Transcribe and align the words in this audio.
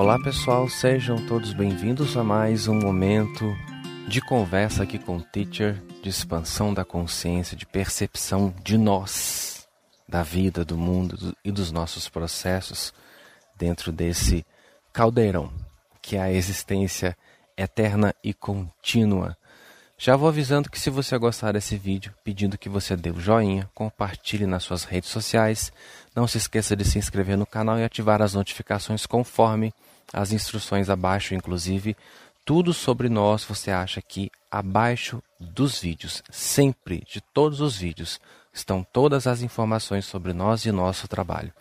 Olá 0.00 0.18
pessoal, 0.18 0.66
sejam 0.66 1.26
todos 1.26 1.52
bem-vindos 1.52 2.16
a 2.16 2.24
mais 2.24 2.66
um 2.66 2.74
momento 2.74 3.54
de 4.08 4.18
conversa 4.22 4.84
aqui 4.84 4.98
com 4.98 5.18
o 5.18 5.22
Teacher, 5.22 5.74
de 6.02 6.08
expansão 6.08 6.72
da 6.72 6.86
consciência, 6.86 7.54
de 7.54 7.66
percepção 7.66 8.54
de 8.64 8.78
nós, 8.78 9.68
da 10.08 10.22
vida, 10.22 10.64
do 10.64 10.74
mundo 10.74 11.36
e 11.44 11.52
dos 11.52 11.70
nossos 11.70 12.08
processos 12.08 12.94
dentro 13.58 13.92
desse 13.92 14.42
caldeirão 14.90 15.52
que 16.00 16.16
é 16.16 16.20
a 16.22 16.32
existência 16.32 17.14
eterna 17.54 18.14
e 18.24 18.32
contínua. 18.32 19.36
Já 19.98 20.16
vou 20.16 20.30
avisando 20.30 20.70
que 20.70 20.80
se 20.80 20.88
você 20.88 21.18
gostar 21.18 21.52
desse 21.52 21.76
vídeo, 21.76 22.14
pedindo 22.24 22.56
que 22.56 22.70
você 22.70 22.96
dê 22.96 23.10
o 23.10 23.20
joinha, 23.20 23.68
compartilhe 23.74 24.46
nas 24.46 24.62
suas 24.62 24.84
redes 24.84 25.10
sociais, 25.10 25.70
não 26.16 26.26
se 26.26 26.38
esqueça 26.38 26.74
de 26.74 26.86
se 26.86 26.98
inscrever 26.98 27.36
no 27.36 27.44
canal 27.44 27.78
e 27.78 27.84
ativar 27.84 28.22
as 28.22 28.32
notificações 28.32 29.04
conforme 29.04 29.74
as 30.12 30.32
instruções 30.32 30.90
abaixo, 30.90 31.34
inclusive 31.34 31.96
tudo 32.44 32.72
sobre 32.72 33.08
nós 33.08 33.44
você 33.44 33.70
acha 33.70 34.00
aqui 34.00 34.30
abaixo 34.50 35.22
dos 35.38 35.78
vídeos, 35.80 36.22
sempre 36.30 37.04
de 37.06 37.20
todos 37.20 37.60
os 37.60 37.76
vídeos 37.76 38.18
estão 38.52 38.82
todas 38.82 39.26
as 39.26 39.42
informações 39.42 40.04
sobre 40.04 40.32
nós 40.32 40.64
e 40.64 40.72
nosso 40.72 41.06
trabalho. 41.06 41.52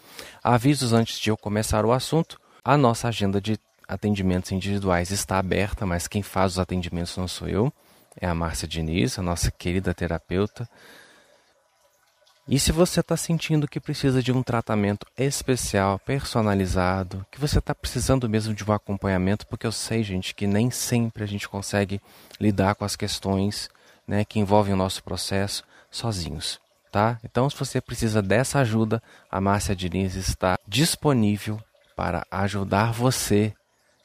Avisos 0.44 0.92
antes 0.92 1.20
de 1.20 1.30
eu 1.30 1.38
começar 1.38 1.86
o 1.86 1.92
assunto, 1.92 2.40
a 2.64 2.76
nossa 2.76 3.08
agenda 3.08 3.40
de 3.40 3.60
atendimentos 3.88 4.52
individuais 4.52 5.12
está 5.12 5.38
aberta, 5.38 5.86
mas 5.86 6.08
quem 6.08 6.24
faz 6.24 6.54
os 6.54 6.60
atendimentos 6.60 7.16
não 7.18 7.28
sou 7.28 7.48
eu, 7.48 7.74
é 8.20 8.28
a 8.28 8.34
Márcia 8.34 8.68
Diniz, 8.68 9.18
a 9.20 9.22
nossa 9.22 9.52
querida 9.52 9.94
terapeuta. 9.94 10.68
E 12.52 12.58
se 12.58 12.72
você 12.72 13.02
está 13.02 13.16
sentindo 13.16 13.68
que 13.68 13.80
precisa 13.80 14.24
de 14.24 14.32
um 14.32 14.42
tratamento 14.42 15.06
especial, 15.16 16.00
personalizado, 16.00 17.24
que 17.30 17.40
você 17.40 17.60
está 17.60 17.76
precisando 17.76 18.28
mesmo 18.28 18.56
de 18.56 18.64
um 18.64 18.74
acompanhamento, 18.74 19.46
porque 19.46 19.68
eu 19.68 19.72
sei, 19.72 20.02
gente, 20.02 20.34
que 20.34 20.48
nem 20.48 20.72
sempre 20.72 21.24
a 21.24 21.28
gente 21.28 21.48
consegue 21.48 22.02
lidar 22.42 22.74
com 22.74 22.84
as 22.84 22.96
questões 22.96 23.70
né, 24.08 24.26
que 24.26 24.40
envolvem 24.40 24.74
o 24.74 24.78
nosso 24.78 25.04
processo 25.04 25.64
sozinhos. 25.92 26.60
Tá? 26.92 27.20
Então, 27.24 27.48
se 27.52 27.56
você 27.56 27.80
precisa 27.80 28.20
dessa 28.20 28.58
ajuda, 28.58 29.00
a 29.30 29.40
Márcia 29.40 29.76
Diniz 29.76 30.16
está 30.16 30.58
disponível 30.68 31.62
para 31.96 32.26
ajudar 32.32 32.92
você 32.92 33.54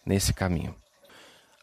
nesse 0.05 0.35
caminho. 0.35 0.77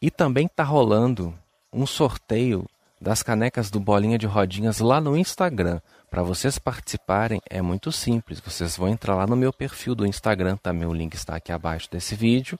E 0.01 0.09
também 0.09 0.47
está 0.47 0.63
rolando 0.63 1.31
um 1.71 1.85
sorteio 1.85 2.67
das 2.99 3.21
canecas 3.21 3.69
do 3.69 3.79
Bolinha 3.79 4.17
de 4.17 4.25
Rodinhas 4.25 4.79
lá 4.79 4.99
no 4.99 5.15
Instagram. 5.15 5.79
Para 6.11 6.23
vocês 6.23 6.59
participarem 6.59 7.41
é 7.49 7.61
muito 7.61 7.89
simples. 7.89 8.41
Vocês 8.41 8.75
vão 8.75 8.89
entrar 8.89 9.15
lá 9.15 9.25
no 9.25 9.37
meu 9.37 9.53
perfil 9.53 9.95
do 9.95 10.05
Instagram, 10.05 10.57
também 10.57 10.85
o 10.85 10.93
link 10.93 11.13
está 11.13 11.37
aqui 11.37 11.53
abaixo 11.53 11.89
desse 11.89 12.15
vídeo. 12.15 12.59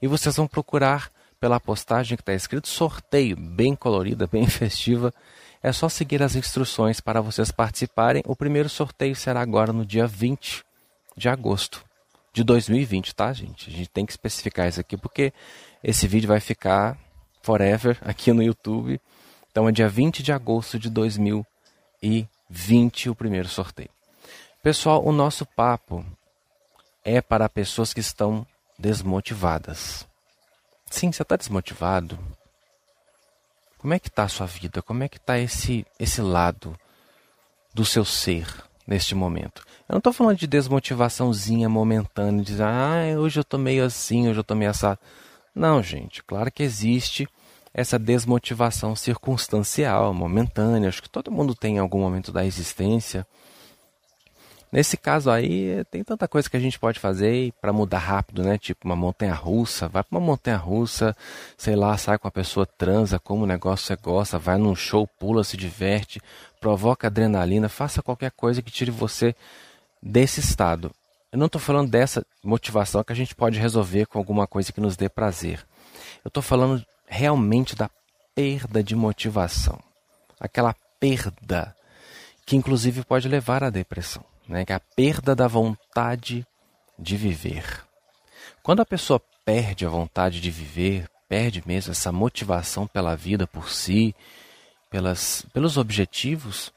E 0.00 0.06
vocês 0.06 0.36
vão 0.36 0.46
procurar 0.46 1.10
pela 1.40 1.58
postagem 1.58 2.16
que 2.16 2.22
está 2.22 2.32
escrito 2.32 2.68
sorteio, 2.68 3.36
bem 3.36 3.74
colorida, 3.74 4.28
bem 4.28 4.46
festiva. 4.48 5.12
É 5.60 5.72
só 5.72 5.88
seguir 5.88 6.22
as 6.22 6.36
instruções 6.36 7.00
para 7.00 7.20
vocês 7.20 7.50
participarem. 7.50 8.22
O 8.24 8.36
primeiro 8.36 8.68
sorteio 8.68 9.16
será 9.16 9.40
agora 9.40 9.72
no 9.72 9.84
dia 9.84 10.06
20 10.06 10.64
de 11.16 11.28
agosto 11.28 11.84
de 12.32 12.44
2020, 12.44 13.12
tá, 13.12 13.32
gente? 13.32 13.70
A 13.70 13.72
gente 13.72 13.90
tem 13.90 14.06
que 14.06 14.12
especificar 14.12 14.68
isso 14.68 14.78
aqui 14.78 14.96
porque 14.96 15.32
esse 15.82 16.06
vídeo 16.06 16.28
vai 16.28 16.38
ficar 16.38 16.96
forever 17.42 17.98
aqui 18.06 18.32
no 18.32 18.40
YouTube. 18.40 19.00
Então 19.50 19.68
é 19.68 19.72
dia 19.72 19.88
20 19.88 20.22
de 20.22 20.30
agosto 20.30 20.78
de 20.78 20.88
2020 20.88 22.37
20 22.48 23.10
o 23.10 23.14
primeiro 23.14 23.48
sorteio. 23.48 23.90
Pessoal, 24.62 25.04
o 25.04 25.12
nosso 25.12 25.46
papo 25.46 26.04
é 27.04 27.20
para 27.20 27.48
pessoas 27.48 27.92
que 27.92 28.00
estão 28.00 28.46
desmotivadas. 28.78 30.06
Sim, 30.90 31.12
você 31.12 31.22
está 31.22 31.36
desmotivado? 31.36 32.18
Como 33.78 33.94
é 33.94 33.98
que 33.98 34.08
está 34.08 34.24
a 34.24 34.28
sua 34.28 34.46
vida? 34.46 34.82
Como 34.82 35.02
é 35.04 35.08
que 35.08 35.18
está 35.18 35.38
esse, 35.38 35.86
esse 35.98 36.20
lado 36.20 36.78
do 37.72 37.84
seu 37.84 38.04
ser 38.04 38.46
neste 38.86 39.14
momento? 39.14 39.62
Eu 39.88 39.94
não 39.94 39.98
estou 39.98 40.12
falando 40.12 40.38
de 40.38 40.46
desmotivaçãozinha 40.46 41.68
momentânea, 41.68 42.42
de 42.42 42.52
dizer, 42.52 42.64
ah, 42.64 43.18
hoje 43.18 43.38
eu 43.38 43.42
estou 43.42 43.60
meio 43.60 43.84
assim, 43.84 44.28
hoje 44.28 44.38
eu 44.38 44.42
estou 44.42 44.56
meio 44.56 44.70
assado. 44.70 44.98
Não, 45.54 45.82
gente, 45.82 46.22
claro 46.22 46.50
que 46.50 46.62
existe 46.62 47.28
essa 47.72 47.98
desmotivação 47.98 48.96
circunstancial, 48.96 50.12
momentânea. 50.14 50.88
Acho 50.88 51.02
que 51.02 51.10
todo 51.10 51.30
mundo 51.30 51.54
tem 51.54 51.76
em 51.76 51.78
algum 51.78 52.00
momento 52.00 52.32
da 52.32 52.44
existência. 52.44 53.26
Nesse 54.70 54.98
caso 54.98 55.30
aí, 55.30 55.82
tem 55.90 56.04
tanta 56.04 56.28
coisa 56.28 56.48
que 56.48 56.56
a 56.56 56.60
gente 56.60 56.78
pode 56.78 57.00
fazer 57.00 57.54
para 57.58 57.72
mudar 57.72 58.00
rápido, 58.00 58.42
né? 58.42 58.58
Tipo 58.58 58.86
uma 58.86 58.96
montanha 58.96 59.32
russa, 59.32 59.88
vai 59.88 60.04
para 60.04 60.18
uma 60.18 60.24
montanha 60.24 60.58
russa, 60.58 61.16
sei 61.56 61.74
lá, 61.74 61.96
sai 61.96 62.18
com 62.18 62.28
a 62.28 62.30
pessoa, 62.30 62.66
transa, 62.66 63.18
como 63.18 63.44
o 63.44 63.46
negócio 63.46 63.86
você 63.86 63.96
gosta, 63.96 64.38
vai 64.38 64.58
num 64.58 64.76
show, 64.76 65.06
pula, 65.06 65.42
se 65.42 65.56
diverte, 65.56 66.20
provoca 66.60 67.06
adrenalina, 67.06 67.66
faça 67.68 68.02
qualquer 68.02 68.30
coisa 68.30 68.60
que 68.60 68.70
tire 68.70 68.90
você 68.90 69.34
desse 70.02 70.40
estado. 70.40 70.92
Eu 71.32 71.38
não 71.38 71.46
estou 71.46 71.60
falando 71.60 71.90
dessa 71.90 72.24
motivação 72.44 73.02
que 73.02 73.12
a 73.12 73.16
gente 73.16 73.34
pode 73.34 73.58
resolver 73.58 74.04
com 74.06 74.18
alguma 74.18 74.46
coisa 74.46 74.70
que 74.70 74.80
nos 74.82 74.96
dê 74.96 75.08
prazer. 75.08 75.66
Eu 76.22 76.28
estou 76.28 76.42
falando 76.42 76.84
realmente 77.08 77.74
da 77.74 77.90
perda 78.34 78.82
de 78.82 78.94
motivação. 78.94 79.78
Aquela 80.38 80.74
perda 81.00 81.74
que 82.46 82.56
inclusive 82.56 83.04
pode 83.04 83.28
levar 83.28 83.62
à 83.64 83.70
depressão, 83.70 84.24
né? 84.48 84.64
que 84.64 84.72
é 84.72 84.76
a 84.76 84.80
perda 84.80 85.34
da 85.34 85.46
vontade 85.46 86.46
de 86.98 87.16
viver. 87.16 87.84
Quando 88.62 88.80
a 88.80 88.86
pessoa 88.86 89.20
perde 89.44 89.84
a 89.84 89.90
vontade 89.90 90.40
de 90.40 90.50
viver, 90.50 91.08
perde 91.28 91.62
mesmo 91.66 91.92
essa 91.92 92.10
motivação 92.10 92.86
pela 92.86 93.14
vida 93.14 93.46
por 93.46 93.70
si, 93.70 94.14
pelas, 94.90 95.44
pelos 95.52 95.76
objetivos, 95.76 96.72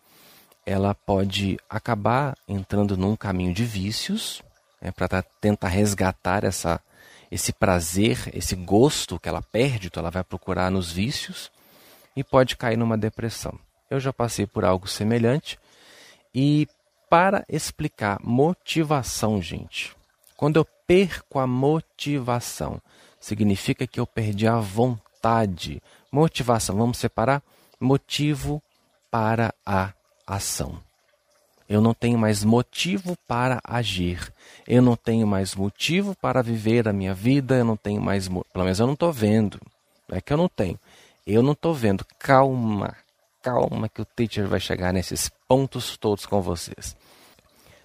ela 0.66 0.94
pode 0.94 1.58
acabar 1.70 2.38
entrando 2.48 2.98
num 2.98 3.16
caminho 3.16 3.54
de 3.54 3.64
vícios, 3.64 4.42
né, 4.82 4.92
para 4.92 5.22
tentar 5.22 5.70
resgatar 5.70 6.44
essa, 6.44 6.82
esse 7.32 7.54
prazer, 7.54 8.30
esse 8.34 8.56
gosto 8.56 9.18
que 9.18 9.30
ela 9.30 9.42
perde, 9.42 9.88
então 9.88 10.02
ela 10.02 10.12
vai 10.12 10.24
procurar 10.24 10.70
nos 10.70 10.92
vícios 10.92 11.50
e 12.16 12.24
pode 12.24 12.58
cair 12.58 12.78
numa 12.78 12.98
depressão. 12.98 13.58
Eu 13.90 14.00
já 14.00 14.12
passei 14.12 14.46
por 14.46 14.66
algo 14.66 14.88
semelhante 14.88 15.58
e 16.36 16.68
para 17.10 17.46
explicar 17.48 18.20
motivação, 18.22 19.42
gente, 19.42 19.96
quando 20.36 20.58
eu 20.58 20.66
perco 20.86 21.40
a 21.40 21.48
motivação, 21.48 22.82
significa 23.20 23.86
que 23.88 24.00
eu 24.00 24.08
perdi 24.08 24.48
a 24.48 24.58
vontade. 24.58 25.82
Motivação, 26.12 26.76
vamos 26.76 26.98
separar 26.98 27.42
motivo 27.80 28.62
para 29.10 29.54
a 29.66 29.94
ação. 30.26 30.82
Eu 31.72 31.80
não 31.80 31.94
tenho 31.94 32.20
mais 32.20 32.44
motivo 32.44 33.18
para 33.26 33.62
agir. 33.64 34.34
Eu 34.68 34.82
não 34.82 34.98
tenho 34.98 35.26
mais 35.26 35.56
motivo 35.56 36.14
para 36.14 36.42
viver 36.42 36.86
a 36.86 36.92
minha 36.92 37.14
vida. 37.14 37.56
Eu 37.56 37.64
não 37.64 37.78
tenho 37.78 38.02
mais. 38.02 38.28
Pelo 38.28 38.66
menos 38.66 38.78
eu 38.78 38.86
não 38.86 38.94
estou 38.94 39.10
vendo. 39.10 39.58
Não 40.06 40.18
é 40.18 40.20
que 40.20 40.34
eu 40.34 40.38
não 40.38 40.50
tenho. 40.50 40.78
Eu 41.26 41.42
não 41.42 41.54
estou 41.54 41.74
vendo. 41.74 42.06
Calma, 42.20 42.94
calma, 43.42 43.88
que 43.88 44.02
o 44.02 44.06
teacher 44.06 44.50
vai 44.50 44.60
chegar 44.60 44.92
nesses 44.92 45.32
pontos 45.48 45.96
todos 45.96 46.26
com 46.26 46.42
vocês. 46.42 46.94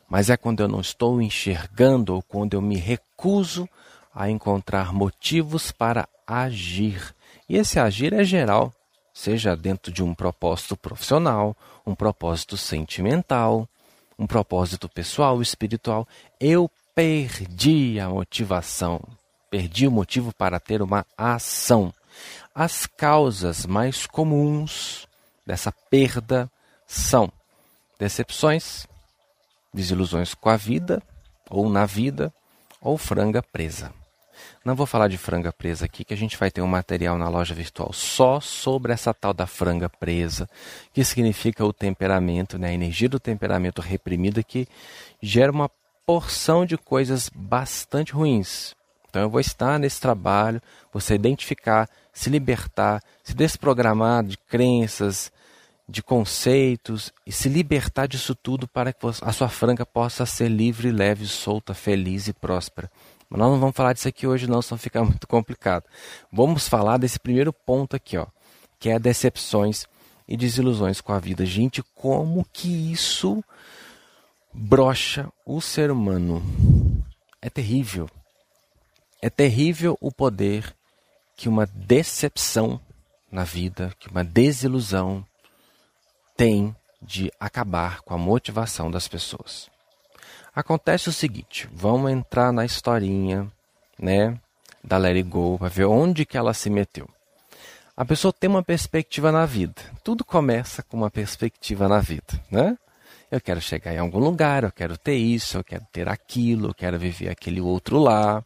Mas 0.08 0.30
é 0.30 0.36
quando 0.36 0.64
eu 0.64 0.68
não 0.68 0.80
estou 0.80 1.22
enxergando 1.22 2.12
ou 2.12 2.22
quando 2.22 2.54
eu 2.54 2.60
me 2.60 2.76
recuso 2.76 3.68
a 4.12 4.28
encontrar 4.28 4.92
motivos 4.92 5.70
para 5.70 6.08
agir. 6.26 7.14
E 7.48 7.56
esse 7.56 7.78
agir 7.78 8.12
é 8.12 8.24
geral 8.24 8.72
seja 9.14 9.56
dentro 9.56 9.90
de 9.90 10.02
um 10.02 10.12
propósito 10.12 10.76
profissional, 10.76 11.56
um 11.86 11.94
propósito 11.94 12.54
sentimental, 12.54 13.66
um 14.18 14.26
propósito 14.26 14.88
pessoal, 14.88 15.42
espiritual, 15.42 16.06
eu 16.40 16.70
perdi 16.94 18.00
a 18.00 18.08
motivação, 18.08 19.00
perdi 19.50 19.86
o 19.86 19.90
motivo 19.90 20.32
para 20.32 20.58
ter 20.58 20.80
uma 20.80 21.04
ação. 21.16 21.92
As 22.54 22.86
causas 22.86 23.66
mais 23.66 24.06
comuns 24.06 25.06
dessa 25.46 25.70
perda 25.90 26.50
são 26.86 27.30
decepções, 27.98 28.86
desilusões 29.72 30.34
com 30.34 30.48
a 30.48 30.56
vida 30.56 31.02
ou 31.50 31.68
na 31.68 31.86
vida, 31.86 32.32
ou 32.80 32.96
franga 32.96 33.42
presa. 33.42 33.92
Não 34.66 34.74
vou 34.74 34.84
falar 34.84 35.06
de 35.06 35.16
franga 35.16 35.52
presa 35.52 35.84
aqui, 35.84 36.04
que 36.04 36.12
a 36.12 36.16
gente 36.16 36.36
vai 36.36 36.50
ter 36.50 36.60
um 36.60 36.66
material 36.66 37.16
na 37.16 37.28
loja 37.28 37.54
virtual 37.54 37.92
só 37.92 38.40
sobre 38.40 38.92
essa 38.92 39.14
tal 39.14 39.32
da 39.32 39.46
franga 39.46 39.88
presa, 39.88 40.50
que 40.92 41.04
significa 41.04 41.64
o 41.64 41.72
temperamento, 41.72 42.58
né? 42.58 42.70
a 42.70 42.72
energia 42.72 43.08
do 43.08 43.20
temperamento 43.20 43.80
reprimida 43.80 44.42
que 44.42 44.66
gera 45.22 45.52
uma 45.52 45.70
porção 46.04 46.66
de 46.66 46.76
coisas 46.76 47.30
bastante 47.32 48.12
ruins. 48.12 48.74
Então 49.08 49.22
eu 49.22 49.30
vou 49.30 49.38
estar 49.38 49.78
nesse 49.78 50.00
trabalho, 50.00 50.60
você 50.92 51.14
identificar, 51.14 51.88
se 52.12 52.28
libertar, 52.28 53.00
se 53.22 53.34
desprogramar 53.36 54.24
de 54.24 54.36
crenças, 54.36 55.30
de 55.88 56.02
conceitos 56.02 57.12
e 57.24 57.30
se 57.30 57.48
libertar 57.48 58.08
disso 58.08 58.34
tudo 58.34 58.66
para 58.66 58.92
que 58.92 59.06
a 59.22 59.30
sua 59.30 59.48
franga 59.48 59.86
possa 59.86 60.26
ser 60.26 60.48
livre, 60.48 60.90
leve, 60.90 61.24
solta, 61.24 61.72
feliz 61.72 62.26
e 62.26 62.32
próspera. 62.32 62.90
Mas 63.28 63.38
nós 63.38 63.50
não 63.50 63.60
vamos 63.60 63.76
falar 63.76 63.92
disso 63.92 64.08
aqui 64.08 64.26
hoje 64.26 64.46
não, 64.46 64.62
senão 64.62 64.78
fica 64.78 65.02
muito 65.04 65.26
complicado. 65.26 65.84
Vamos 66.32 66.68
falar 66.68 66.98
desse 66.98 67.18
primeiro 67.18 67.52
ponto 67.52 67.96
aqui, 67.96 68.16
ó, 68.16 68.26
que 68.78 68.88
é 68.88 68.98
decepções 68.98 69.86
e 70.28 70.36
desilusões 70.36 71.00
com 71.00 71.12
a 71.12 71.18
vida. 71.18 71.44
Gente, 71.44 71.82
como 71.94 72.44
que 72.52 72.92
isso 72.92 73.42
brocha 74.52 75.30
o 75.44 75.60
ser 75.60 75.90
humano? 75.90 76.42
É 77.40 77.50
terrível. 77.50 78.08
É 79.22 79.30
terrível 79.30 79.96
o 80.00 80.12
poder 80.12 80.74
que 81.36 81.48
uma 81.48 81.66
decepção 81.66 82.80
na 83.30 83.44
vida, 83.44 83.92
que 83.98 84.08
uma 84.08 84.24
desilusão 84.24 85.24
tem 86.36 86.74
de 87.00 87.30
acabar 87.38 88.00
com 88.02 88.14
a 88.14 88.18
motivação 88.18 88.90
das 88.90 89.06
pessoas. 89.06 89.68
Acontece 90.56 91.10
o 91.10 91.12
seguinte, 91.12 91.68
vamos 91.70 92.10
entrar 92.10 92.50
na 92.50 92.64
historinha, 92.64 93.46
né, 93.98 94.40
da 94.82 94.96
It 94.96 95.22
Go, 95.24 95.58
para 95.58 95.68
ver 95.68 95.84
onde 95.84 96.24
que 96.24 96.38
ela 96.38 96.54
se 96.54 96.70
meteu. 96.70 97.06
A 97.94 98.06
pessoa 98.06 98.32
tem 98.32 98.48
uma 98.48 98.62
perspectiva 98.62 99.30
na 99.30 99.44
vida. 99.44 99.82
Tudo 100.02 100.24
começa 100.24 100.82
com 100.82 100.96
uma 100.96 101.10
perspectiva 101.10 101.86
na 101.88 102.00
vida, 102.00 102.42
né? 102.50 102.78
Eu 103.30 103.38
quero 103.38 103.60
chegar 103.60 103.92
em 103.92 103.98
algum 103.98 104.18
lugar, 104.18 104.64
eu 104.64 104.72
quero 104.72 104.96
ter 104.96 105.16
isso, 105.16 105.58
eu 105.58 105.64
quero 105.64 105.86
ter 105.92 106.08
aquilo, 106.08 106.68
eu 106.70 106.74
quero 106.74 106.98
viver 106.98 107.28
aquele 107.28 107.60
outro 107.60 107.98
lá, 107.98 108.42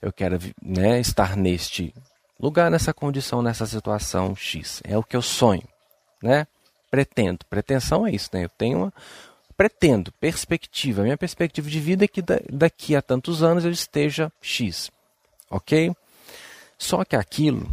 eu 0.00 0.12
quero 0.12 0.40
né, 0.60 0.98
estar 0.98 1.36
neste 1.36 1.94
lugar, 2.40 2.72
nessa 2.72 2.92
condição, 2.92 3.40
nessa 3.40 3.66
situação 3.66 4.34
X. 4.34 4.82
É 4.84 4.98
o 4.98 5.02
que 5.04 5.16
eu 5.16 5.22
sonho, 5.22 5.68
né? 6.20 6.44
Pretendo. 6.90 7.46
Pretensão 7.48 8.04
é 8.04 8.10
isso, 8.10 8.30
né? 8.32 8.46
Eu 8.46 8.48
tenho 8.48 8.78
uma. 8.78 8.92
Pretendo, 9.56 10.12
perspectiva. 10.12 11.02
Minha 11.02 11.16
perspectiva 11.16 11.68
de 11.68 11.80
vida 11.80 12.04
é 12.04 12.08
que 12.08 12.22
daqui 12.50 12.96
a 12.96 13.02
tantos 13.02 13.42
anos 13.42 13.64
eu 13.64 13.70
esteja 13.70 14.32
X. 14.40 14.90
Ok? 15.50 15.94
Só 16.78 17.04
que 17.04 17.14
aquilo 17.14 17.68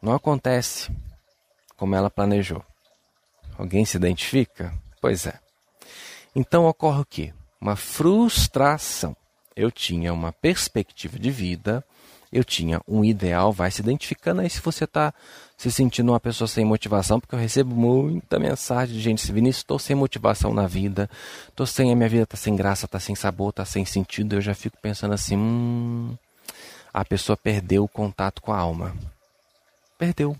não 0.00 0.14
acontece 0.14 0.90
como 1.76 1.94
ela 1.94 2.10
planejou. 2.10 2.64
Alguém 3.58 3.84
se 3.84 3.96
identifica? 3.96 4.72
Pois 5.00 5.26
é. 5.26 5.38
Então 6.34 6.66
ocorre 6.66 7.00
o 7.00 7.04
quê? 7.04 7.34
Uma 7.60 7.76
frustração. 7.76 9.16
Eu 9.54 9.70
tinha 9.70 10.12
uma 10.12 10.32
perspectiva 10.32 11.18
de 11.18 11.30
vida, 11.30 11.82
eu 12.32 12.44
tinha 12.44 12.80
um 12.86 13.04
ideal, 13.04 13.52
vai 13.52 13.70
se 13.70 13.80
identificando 13.80 14.40
aí 14.40 14.50
se 14.50 14.60
você 14.60 14.84
está 14.84 15.12
se 15.56 15.70
sentindo 15.70 16.12
uma 16.12 16.20
pessoa 16.20 16.46
sem 16.46 16.64
motivação, 16.64 17.18
porque 17.18 17.34
eu 17.34 17.38
recebo 17.38 17.74
muita 17.74 18.38
mensagem 18.38 18.94
de 18.94 19.00
gente 19.00 19.32
Vinícius, 19.32 19.62
estou 19.62 19.78
sem 19.78 19.96
motivação 19.96 20.52
na 20.52 20.66
vida, 20.66 21.08
estou 21.48 21.66
sem, 21.66 21.90
a 21.90 21.96
minha 21.96 22.08
vida 22.08 22.24
está 22.24 22.36
sem 22.36 22.54
graça, 22.54 22.86
está 22.86 23.00
sem 23.00 23.14
sabor, 23.14 23.50
está 23.50 23.64
sem 23.64 23.84
sentido, 23.84 24.34
eu 24.34 24.40
já 24.40 24.54
fico 24.54 24.76
pensando 24.82 25.14
assim, 25.14 25.36
hum, 25.36 26.14
a 26.92 27.04
pessoa 27.04 27.36
perdeu 27.36 27.84
o 27.84 27.88
contato 27.88 28.42
com 28.42 28.52
a 28.52 28.58
alma. 28.58 28.94
Perdeu. 29.98 30.36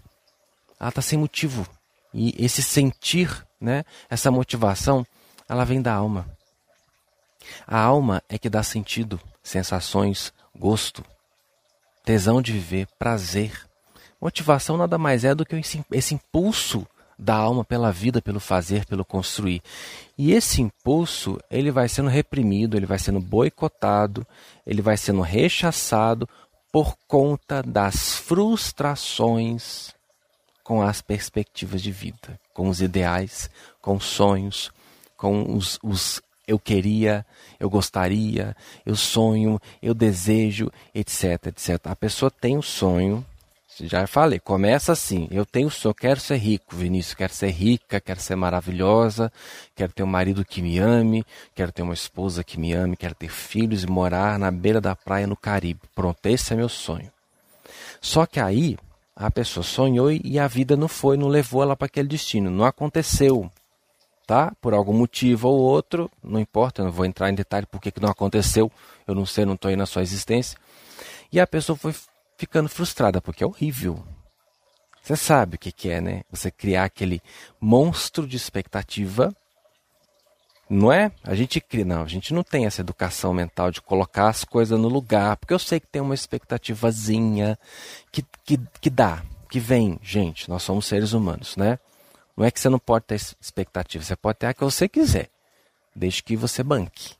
Ela 0.78 0.90
está 0.90 1.00
sem 1.00 1.18
motivo. 1.18 1.66
E 2.12 2.34
esse 2.42 2.62
sentir, 2.62 3.46
né, 3.60 3.84
essa 4.08 4.30
motivação, 4.30 5.06
ela 5.48 5.64
vem 5.64 5.80
da 5.80 5.94
alma. 5.94 6.26
A 7.66 7.78
alma 7.78 8.22
é 8.28 8.38
que 8.38 8.50
dá 8.50 8.62
sentido, 8.62 9.20
sensações, 9.42 10.32
gosto, 10.54 11.04
tesão 12.06 12.40
de 12.40 12.52
viver, 12.52 12.86
prazer. 13.00 13.66
Motivação 14.20 14.76
nada 14.76 14.96
mais 14.96 15.24
é 15.24 15.34
do 15.34 15.44
que 15.44 15.56
esse 15.90 16.14
impulso 16.14 16.86
da 17.18 17.34
alma 17.34 17.64
pela 17.64 17.90
vida, 17.90 18.22
pelo 18.22 18.38
fazer, 18.38 18.86
pelo 18.86 19.04
construir. 19.04 19.60
E 20.16 20.32
esse 20.32 20.62
impulso, 20.62 21.38
ele 21.50 21.72
vai 21.72 21.88
sendo 21.88 22.08
reprimido, 22.08 22.76
ele 22.76 22.86
vai 22.86 22.98
sendo 22.98 23.18
boicotado, 23.18 24.24
ele 24.64 24.80
vai 24.80 24.96
sendo 24.96 25.20
rechaçado 25.20 26.28
por 26.70 26.96
conta 27.08 27.60
das 27.60 28.14
frustrações 28.14 29.92
com 30.62 30.82
as 30.82 31.00
perspectivas 31.00 31.82
de 31.82 31.90
vida, 31.90 32.38
com 32.54 32.68
os 32.68 32.80
ideais, 32.80 33.50
com 33.80 33.96
os 33.96 34.04
sonhos, 34.04 34.70
com 35.16 35.56
os, 35.56 35.78
os 35.82 36.20
eu 36.46 36.58
queria, 36.58 37.26
eu 37.58 37.68
gostaria, 37.68 38.56
eu 38.84 38.94
sonho, 38.94 39.60
eu 39.82 39.92
desejo, 39.94 40.70
etc, 40.94 41.46
etc. 41.46 41.86
A 41.86 41.96
pessoa 41.96 42.30
tem 42.30 42.56
um 42.56 42.62
sonho, 42.62 43.24
já 43.80 44.06
falei, 44.06 44.38
começa 44.38 44.92
assim, 44.92 45.28
eu 45.30 45.44
tenho 45.44 45.68
sonho, 45.68 45.94
quero 45.94 46.20
ser 46.20 46.36
rico, 46.36 46.74
Vinícius, 46.74 47.14
quero 47.14 47.34
ser 47.34 47.50
rica, 47.50 48.00
quero 48.00 48.20
ser 48.20 48.36
maravilhosa, 48.36 49.30
quero 49.74 49.92
ter 49.92 50.02
um 50.02 50.06
marido 50.06 50.44
que 50.44 50.62
me 50.62 50.78
ame, 50.78 51.26
quero 51.54 51.72
ter 51.72 51.82
uma 51.82 51.92
esposa 51.92 52.42
que 52.42 52.58
me 52.58 52.72
ame, 52.72 52.96
quero 52.96 53.14
ter 53.14 53.28
filhos 53.28 53.84
e 53.84 53.86
morar 53.86 54.38
na 54.38 54.50
beira 54.50 54.80
da 54.80 54.96
praia 54.96 55.26
no 55.26 55.36
Caribe. 55.36 55.80
Pronto, 55.94 56.24
esse 56.24 56.52
é 56.52 56.56
meu 56.56 56.68
sonho. 56.68 57.10
Só 58.00 58.24
que 58.24 58.40
aí 58.40 58.78
a 59.14 59.30
pessoa 59.30 59.64
sonhou 59.64 60.10
e 60.10 60.38
a 60.38 60.46
vida 60.46 60.76
não 60.76 60.88
foi, 60.88 61.16
não 61.16 61.28
levou 61.28 61.62
ela 61.62 61.76
para 61.76 61.86
aquele 61.86 62.08
destino, 62.08 62.50
não 62.50 62.64
aconteceu 62.64 63.50
tá? 64.26 64.52
Por 64.60 64.74
algum 64.74 64.92
motivo 64.92 65.48
ou 65.48 65.58
outro, 65.58 66.10
não 66.22 66.40
importa, 66.40 66.82
eu 66.82 66.86
não 66.86 66.92
vou 66.92 67.06
entrar 67.06 67.30
em 67.30 67.34
detalhe 67.34 67.66
porque 67.66 67.90
que 67.90 68.00
não 68.00 68.10
aconteceu, 68.10 68.70
eu 69.06 69.14
não 69.14 69.24
sei, 69.24 69.44
não 69.44 69.54
estou 69.54 69.68
aí 69.68 69.76
na 69.76 69.86
sua 69.86 70.02
existência. 70.02 70.58
E 71.30 71.38
a 71.38 71.46
pessoa 71.46 71.76
foi 71.76 71.94
ficando 72.36 72.68
frustrada, 72.68 73.20
porque 73.20 73.44
é 73.44 73.46
horrível. 73.46 74.02
Você 75.02 75.16
sabe 75.16 75.54
o 75.54 75.58
que, 75.58 75.70
que 75.70 75.88
é, 75.88 76.00
né? 76.00 76.22
Você 76.30 76.50
criar 76.50 76.84
aquele 76.84 77.22
monstro 77.60 78.26
de 78.26 78.36
expectativa. 78.36 79.32
Não 80.68 80.92
é? 80.92 81.12
A 81.22 81.36
gente 81.36 81.60
cria, 81.60 81.84
não, 81.84 82.02
a 82.02 82.08
gente 82.08 82.34
não 82.34 82.42
tem 82.42 82.66
essa 82.66 82.80
educação 82.80 83.32
mental 83.32 83.70
de 83.70 83.80
colocar 83.80 84.28
as 84.28 84.44
coisas 84.44 84.78
no 84.78 84.88
lugar, 84.88 85.36
porque 85.36 85.54
eu 85.54 85.60
sei 85.60 85.78
que 85.78 85.86
tem 85.86 86.02
uma 86.02 86.14
expectativazinha 86.14 87.56
que, 88.10 88.24
que, 88.44 88.58
que 88.80 88.90
dá, 88.90 89.22
que 89.48 89.60
vem, 89.60 89.96
gente, 90.02 90.48
nós 90.48 90.64
somos 90.64 90.86
seres 90.86 91.12
humanos, 91.12 91.56
né? 91.56 91.78
Não 92.36 92.44
é 92.44 92.50
que 92.50 92.60
você 92.60 92.68
não 92.68 92.78
pode 92.78 93.06
ter 93.06 93.14
expectativa, 93.14 94.04
você 94.04 94.14
pode 94.14 94.38
ter 94.38 94.46
a 94.46 94.54
que 94.54 94.62
você 94.62 94.88
quiser, 94.88 95.30
desde 95.94 96.22
que 96.22 96.36
você 96.36 96.62
banque. 96.62 97.14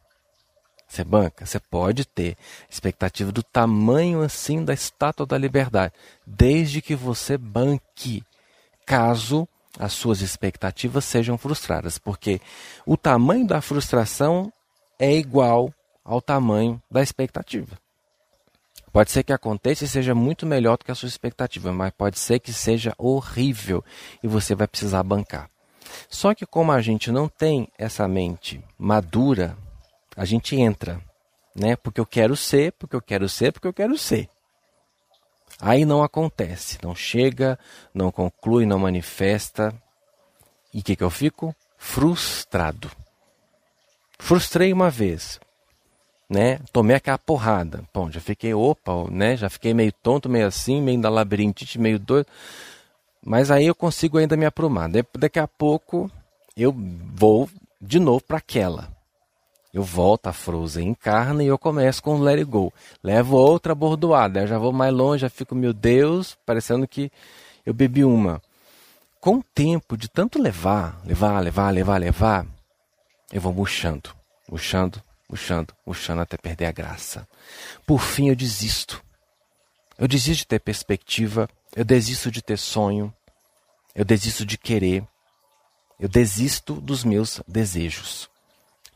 Você 0.87 1.03
banca, 1.03 1.45
você 1.45 1.59
pode 1.59 2.05
ter 2.05 2.37
expectativa 2.71 3.33
do 3.33 3.43
tamanho 3.43 4.23
assim 4.23 4.65
da 4.65 4.73
estátua 4.73 5.27
da 5.27 5.37
liberdade, 5.37 5.93
desde 6.27 6.81
que 6.81 6.95
você 6.95 7.37
banque, 7.37 8.23
caso 8.85 9.49
as 9.79 9.93
suas 9.93 10.21
expectativas 10.21 11.05
sejam 11.05 11.37
frustradas, 11.37 11.99
porque 11.99 12.41
o 12.87 12.97
tamanho 12.97 13.47
da 13.47 13.61
frustração 13.61 14.53
é 14.99 15.13
igual 15.13 15.73
ao 16.05 16.21
tamanho 16.21 16.81
da 16.91 17.03
expectativa. 17.03 17.77
Pode 18.97 19.11
ser 19.13 19.25
que 19.25 19.33
aconteça 19.35 19.85
e 19.85 19.89
seja 19.89 20.15
muito 20.15 20.47
melhor 20.47 20.79
do 20.79 20.85
que 20.87 20.91
a 20.91 20.95
sua 20.95 21.07
expectativa, 21.07 21.71
mas 21.71 21.93
pode 21.93 22.19
ser 22.19 22.41
que 22.41 22.51
seja 22.51 22.95
horrível 22.97 23.85
e 24.23 24.27
você 24.27 24.55
vai 24.55 24.67
precisar 24.67 25.03
bancar. 25.03 25.51
Só 26.09 26.35
que 26.35 26.47
como 26.47 26.73
a 26.73 26.81
gente 26.81 27.13
não 27.13 27.29
tem 27.29 27.69
essa 27.77 28.09
mente 28.09 28.65
madura, 28.79 29.55
a 30.17 30.25
gente 30.25 30.57
entra, 30.57 30.99
né? 31.55 31.77
Porque 31.77 32.01
eu 32.01 32.07
quero 32.07 32.35
ser, 32.35 32.73
porque 32.73 32.97
eu 32.97 33.03
quero 33.03 33.29
ser, 33.29 33.53
porque 33.53 33.69
eu 33.69 33.75
quero 33.75 33.99
ser. 33.99 34.31
Aí 35.61 35.85
não 35.85 36.03
acontece, 36.03 36.79
não 36.83 36.95
chega, 36.95 37.59
não 37.93 38.11
conclui, 38.11 38.65
não 38.65 38.79
manifesta. 38.79 39.75
E 40.73 40.81
o 40.81 40.83
que, 40.83 40.97
que 40.97 41.05
eu 41.05 41.11
fico? 41.11 41.55
Frustrado. 41.77 42.91
Frustrei 44.19 44.73
uma 44.73 44.89
vez 44.89 45.39
né? 46.29 46.59
Tomei 46.73 46.97
aquela 46.97 47.19
porrada. 47.19 47.85
Bom, 47.93 48.11
já 48.11 48.21
fiquei, 48.21 48.53
opa, 48.53 48.93
né? 49.11 49.37
Já 49.37 49.49
fiquei 49.49 49.73
meio 49.73 49.93
tonto, 49.93 50.29
meio 50.29 50.47
assim, 50.47 50.81
meio 50.81 51.01
da 51.01 51.09
labirintite, 51.09 51.79
meio 51.79 51.99
doido. 51.99 52.27
Mas 53.25 53.51
aí 53.51 53.67
eu 53.67 53.75
consigo 53.75 54.19
ainda 54.19 54.37
me 54.37 54.47
aprumar. 54.47 54.89
Daqui 55.19 55.39
a 55.39 55.49
pouco 55.49 56.11
eu 56.57 56.75
vou 57.15 57.49
de 57.81 57.99
novo 57.99 58.23
para 58.23 58.39
aquela. 58.39 58.89
Eu 59.73 59.83
volto, 59.83 60.29
a 60.29 60.33
Frozen 60.33 60.89
encarna 60.89 61.45
e 61.45 61.49
eu 61.49 61.59
começo 61.59 62.03
com 62.03 62.19
Let 62.19 62.39
It 62.39 62.51
Go. 62.51 62.73
Levo 63.03 63.37
outra 63.37 63.75
bordoada, 63.75 64.41
eu 64.41 64.47
já 64.47 64.59
vou 64.59 64.73
mais 64.73 64.93
longe, 64.93 65.21
já 65.21 65.29
fico, 65.29 65.55
meu 65.55 65.75
Deus, 65.75 66.37
parecendo 66.47 66.89
que 66.89 67.13
eu 67.65 67.75
bebi 67.75 68.03
uma. 68.03 68.41
Com 69.21 69.37
o 69.37 69.43
tempo 69.43 69.97
de 69.97 70.09
tanto 70.09 70.41
levar, 70.41 70.99
levar, 71.05 71.41
levar, 71.41 71.71
levar, 71.71 71.99
levar, 71.99 72.47
eu 73.31 73.41
vou 73.41 73.53
murchando, 73.53 74.11
murchando, 74.49 75.03
murchando, 75.29 75.75
murchando 75.85 76.23
até 76.23 76.37
perder 76.37 76.67
a 76.67 76.73
graça. 76.73 77.27
Por 77.87 78.01
fim, 78.01 78.29
eu 78.29 78.37
desisto. 78.37 79.03
Eu 79.99 80.07
desisto 80.07 80.43
de 80.43 80.47
ter 80.47 80.61
perspectiva, 80.61 81.49
eu 81.75 81.85
desisto 81.85 82.31
de 82.31 82.43
ter 82.43 82.59
sonho, 82.59 83.13
eu 83.95 84.05
desisto 84.05 84.45
de 84.45 84.59
querer, 84.59 85.03
eu 85.99 86.09
desisto 86.09 86.75
dos 86.75 87.03
meus 87.03 87.41
desejos. 87.49 88.29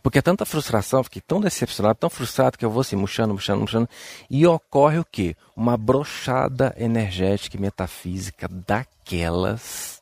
Porque 0.03 0.19
é 0.19 0.23
tanta 0.23 0.47
frustração, 0.47 1.05
fiquei 1.05 1.21
tão 1.21 1.41
decepcionado, 1.41 1.99
tão 1.99 2.09
frustrado 2.09 2.57
que 2.57 2.65
eu 2.65 2.71
vou 2.71 2.81
assim, 2.81 2.97
murchando, 2.97 3.35
murchando, 3.35 3.61
murchando. 3.61 3.89
E 4.31 4.47
ocorre 4.47 4.99
o 4.99 5.05
quê? 5.05 5.37
Uma 5.55 5.77
brochada 5.77 6.75
energética 6.79 7.57
e 7.57 7.61
metafísica 7.61 8.49
daquelas 8.49 10.01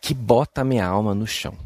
que 0.00 0.12
bota 0.12 0.60
a 0.60 0.64
minha 0.64 0.86
alma 0.86 1.14
no 1.14 1.26
chão. 1.26 1.56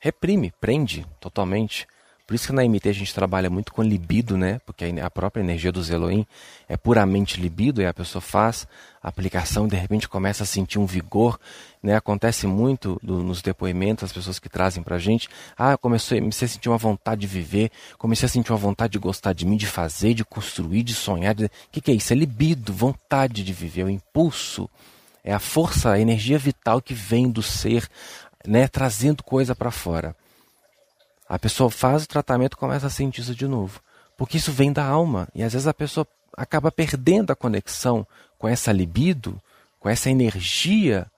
Reprime, 0.00 0.52
prende 0.60 1.06
totalmente 1.20 1.86
Por 2.26 2.34
isso 2.34 2.48
que 2.48 2.52
na 2.52 2.64
MT 2.64 2.88
a 2.88 2.92
gente 2.92 3.14
trabalha 3.14 3.48
muito 3.48 3.72
com 3.72 3.82
libido, 3.82 4.36
né? 4.36 4.60
Porque 4.66 4.84
a 5.00 5.08
própria 5.08 5.40
energia 5.40 5.70
dos 5.70 5.90
Elohim 5.90 6.26
é 6.68 6.76
puramente 6.76 7.40
libido 7.40 7.80
e 7.80 7.86
a 7.86 7.94
pessoa 7.94 8.20
faz 8.20 8.66
a 9.00 9.08
aplicação 9.08 9.66
e 9.66 9.70
de 9.70 9.76
repente 9.76 10.08
começa 10.08 10.42
a 10.42 10.46
sentir 10.46 10.80
um 10.80 10.86
vigor, 10.86 11.38
né? 11.80 11.94
Acontece 11.94 12.48
muito 12.48 12.98
do, 13.00 13.22
nos 13.22 13.42
depoimentos, 13.42 14.02
as 14.02 14.12
pessoas 14.12 14.40
que 14.40 14.48
trazem 14.48 14.82
pra 14.82 14.98
gente, 14.98 15.28
ah, 15.56 15.78
comecei, 15.78 16.18
comecei 16.18 16.46
a 16.46 16.48
sentir 16.48 16.68
uma 16.68 16.78
vontade 16.78 17.20
de 17.20 17.28
viver, 17.28 17.70
comecei 17.96 18.26
a 18.26 18.28
sentir 18.28 18.50
uma 18.50 18.58
vontade 18.58 18.94
de 18.94 18.98
gostar 18.98 19.32
de 19.32 19.46
mim, 19.46 19.56
de 19.56 19.68
fazer, 19.68 20.12
de 20.12 20.24
construir, 20.24 20.82
de 20.82 20.94
sonhar. 20.94 21.36
O 21.36 21.48
que, 21.70 21.80
que 21.80 21.92
é 21.92 21.94
isso? 21.94 22.12
É 22.12 22.16
libido, 22.16 22.72
vontade 22.72 23.44
de 23.44 23.52
viver, 23.52 23.82
é 23.82 23.84
o 23.84 23.90
impulso, 23.90 24.68
é 25.22 25.32
a 25.32 25.38
força, 25.38 25.92
a 25.92 26.00
energia 26.00 26.38
vital 26.38 26.82
que 26.82 26.92
vem 26.92 27.30
do 27.30 27.40
ser, 27.40 27.88
né? 28.44 28.66
Trazendo 28.66 29.22
coisa 29.22 29.54
para 29.54 29.70
fora. 29.70 30.16
A 31.28 31.38
pessoa 31.38 31.70
faz 31.70 32.04
o 32.04 32.08
tratamento 32.08 32.56
começa 32.56 32.86
a 32.86 32.90
sentir 32.90 33.20
isso 33.20 33.34
de 33.34 33.46
novo. 33.48 33.80
Porque 34.16 34.36
isso 34.36 34.52
vem 34.52 34.72
da 34.72 34.84
alma. 34.84 35.28
E 35.34 35.42
às 35.42 35.52
vezes 35.52 35.66
a 35.66 35.74
pessoa 35.74 36.06
acaba 36.36 36.70
perdendo 36.70 37.30
a 37.30 37.36
conexão 37.36 38.06
com 38.38 38.48
essa 38.48 38.72
libido, 38.72 39.40
com 39.80 39.88
essa 39.88 40.10
energia, 40.10 41.10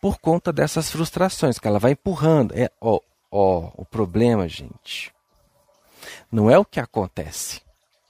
por 0.00 0.18
conta 0.18 0.52
dessas 0.52 0.90
frustrações 0.90 1.58
que 1.58 1.66
ela 1.66 1.78
vai 1.78 1.92
empurrando. 1.92 2.52
É, 2.56 2.70
ó, 2.80 3.00
ó, 3.30 3.70
o 3.76 3.84
problema, 3.84 4.48
gente, 4.48 5.12
não 6.30 6.50
é 6.50 6.58
o 6.58 6.64
que 6.64 6.80
acontece. 6.80 7.60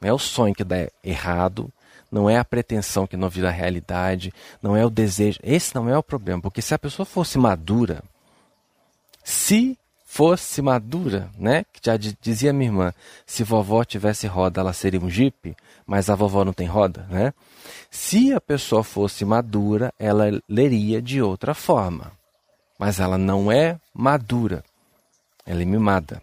Não 0.00 0.08
é 0.08 0.12
o 0.12 0.18
sonho 0.18 0.54
que 0.54 0.64
dá 0.64 0.88
errado, 1.04 1.72
não 2.10 2.28
é 2.28 2.36
a 2.36 2.44
pretensão 2.44 3.06
que 3.06 3.16
não 3.16 3.28
vira 3.28 3.50
realidade, 3.50 4.32
não 4.60 4.76
é 4.76 4.84
o 4.84 4.90
desejo. 4.90 5.38
Esse 5.42 5.74
não 5.74 5.88
é 5.88 5.96
o 5.96 6.02
problema, 6.02 6.42
porque 6.42 6.60
se 6.60 6.74
a 6.74 6.78
pessoa 6.78 7.06
fosse 7.06 7.38
madura, 7.38 8.02
se 9.22 9.78
fosse 10.12 10.60
madura, 10.60 11.30
né? 11.38 11.64
Que 11.72 11.80
já 11.82 11.96
dizia 11.96 12.52
minha 12.52 12.68
irmã, 12.68 12.94
se 13.24 13.42
vovó 13.42 13.82
tivesse 13.82 14.26
roda, 14.26 14.60
ela 14.60 14.74
seria 14.74 15.00
um 15.00 15.08
jipe, 15.08 15.56
mas 15.86 16.10
a 16.10 16.14
vovó 16.14 16.44
não 16.44 16.52
tem 16.52 16.66
roda, 16.66 17.06
né? 17.08 17.32
Se 17.90 18.30
a 18.30 18.38
pessoa 18.38 18.84
fosse 18.84 19.24
madura, 19.24 19.90
ela 19.98 20.26
leria 20.46 21.00
de 21.00 21.22
outra 21.22 21.54
forma. 21.54 22.12
Mas 22.78 23.00
ela 23.00 23.16
não 23.16 23.50
é 23.50 23.80
madura. 23.94 24.62
Ela 25.46 25.62
é 25.62 25.64
mimada, 25.64 26.20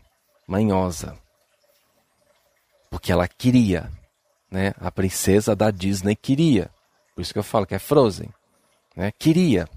manhosa. 0.47 1.17
Porque 2.91 3.11
ela 3.11 3.27
queria, 3.27 3.89
né? 4.51 4.71
A 4.79 4.91
princesa 4.91 5.55
da 5.55 5.71
Disney 5.71 6.15
queria. 6.15 6.69
Por 7.15 7.21
isso 7.21 7.33
que 7.33 7.39
eu 7.39 7.43
falo 7.43 7.65
que 7.65 7.73
é 7.73 7.79
Frozen, 7.79 8.29
né? 8.95 9.11
Queria. 9.17 9.67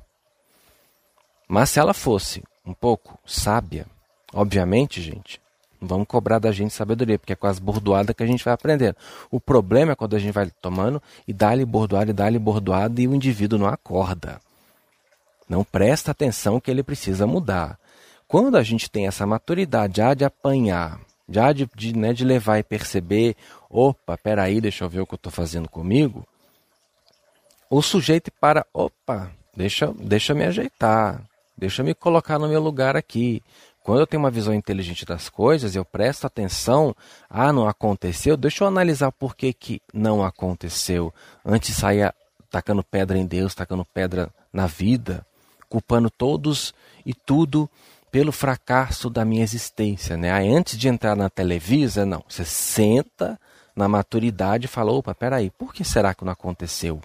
Mas 1.49 1.71
se 1.71 1.81
ela 1.81 1.95
fosse 1.95 2.43
um 2.63 2.75
pouco 2.75 3.19
sábia, 3.25 3.87
Obviamente, 4.33 5.01
gente, 5.01 5.41
vamos 5.81 6.07
cobrar 6.07 6.39
da 6.39 6.53
gente 6.53 6.73
sabedoria, 6.73 7.19
porque 7.19 7.33
é 7.33 7.37
com 7.37 7.47
as 7.47 7.59
bordoadas 7.59 8.15
que 8.15 8.23
a 8.23 8.27
gente 8.27 8.45
vai 8.45 8.55
aprendendo. 8.55 8.97
O 9.31 9.41
problema 9.41 9.93
é 9.93 9.95
quando 9.95 10.17
a 10.17 10.19
gente 10.19 10.33
vai 10.33 10.51
tomando 10.61 11.03
e 11.27 11.33
dá-lhe 11.33 11.65
bordoada 11.65 12.11
e 12.11 12.15
dá-lhe 12.15 12.39
bordoada 12.39 13.01
e 13.01 13.09
o 13.09 13.15
indivíduo 13.15 13.59
não 13.59 13.67
acorda. 13.67 14.41
Não 15.49 15.65
presta 15.65 16.13
atenção 16.13 16.61
que 16.61 16.71
ele 16.71 16.83
precisa 16.83 17.27
mudar. 17.27 17.79
Quando 18.27 18.57
a 18.57 18.63
gente 18.63 18.91
tem 18.91 19.07
essa 19.07 19.27
maturidade 19.27 19.99
já 19.99 20.15
de 20.15 20.25
apanhar, 20.25 20.99
já 21.29 21.53
de, 21.53 21.69
de, 21.75 21.95
né, 21.95 22.15
de 22.15 22.25
levar 22.25 22.59
e 22.59 22.63
perceber, 22.63 23.37
opa, 23.69 24.17
peraí, 24.17 24.61
deixa 24.61 24.85
eu 24.85 24.89
ver 24.89 25.01
o 25.01 25.07
que 25.07 25.15
eu 25.15 25.17
estou 25.17 25.31
fazendo 25.31 25.69
comigo, 25.69 26.27
o 27.69 27.83
sujeito 27.83 28.31
para, 28.41 28.67
opa, 28.73 29.31
deixa, 29.55 29.93
deixa 29.99 30.35
me 30.35 30.45
ajeitar, 30.45 31.23
deixa 31.57 31.83
me 31.83 31.95
colocar 31.95 32.39
no 32.39 32.49
meu 32.49 32.61
lugar 32.61 32.97
aqui, 32.97 33.43
quando 33.83 34.01
eu 34.01 34.07
tenho 34.07 34.23
uma 34.23 34.31
visão 34.31 34.55
inteligente 34.55 35.05
das 35.05 35.29
coisas, 35.29 35.75
eu 35.75 35.85
presto 35.85 36.27
atenção, 36.27 36.95
ah, 37.29 37.53
não 37.53 37.69
aconteceu, 37.69 38.37
deixa 38.37 38.63
eu 38.63 38.69
analisar 38.69 39.11
por 39.11 39.35
que, 39.35 39.53
que 39.53 39.83
não 39.93 40.25
aconteceu. 40.25 41.13
Antes 41.45 41.75
de 41.75 41.81
sair 41.81 42.15
tacando 42.51 42.85
pedra 42.85 43.19
em 43.19 43.27
Deus, 43.27 43.55
tacando 43.55 43.85
pedra 43.85 44.31
na 44.53 44.67
vida, 44.67 45.27
culpando 45.69 46.11
todos 46.11 46.75
e 47.05 47.13
tudo 47.13 47.69
pelo 48.11 48.31
fracasso 48.31 49.09
da 49.09 49.25
minha 49.25 49.43
existência. 49.43 50.17
Né? 50.17 50.31
Aí, 50.31 50.55
antes 50.55 50.79
de 50.79 50.87
entrar 50.87 51.17
na 51.17 51.31
Televisa, 51.31 52.05
não, 52.05 52.23
você 52.29 52.45
senta 52.45 53.41
na 53.75 53.89
maturidade 53.89 54.67
e 54.67 54.69
fala, 54.69 54.93
opa, 54.93 55.15
peraí, 55.15 55.51
por 55.51 55.73
que 55.73 55.83
será 55.83 56.15
que 56.15 56.25
não 56.25 56.33
aconteceu? 56.33 57.01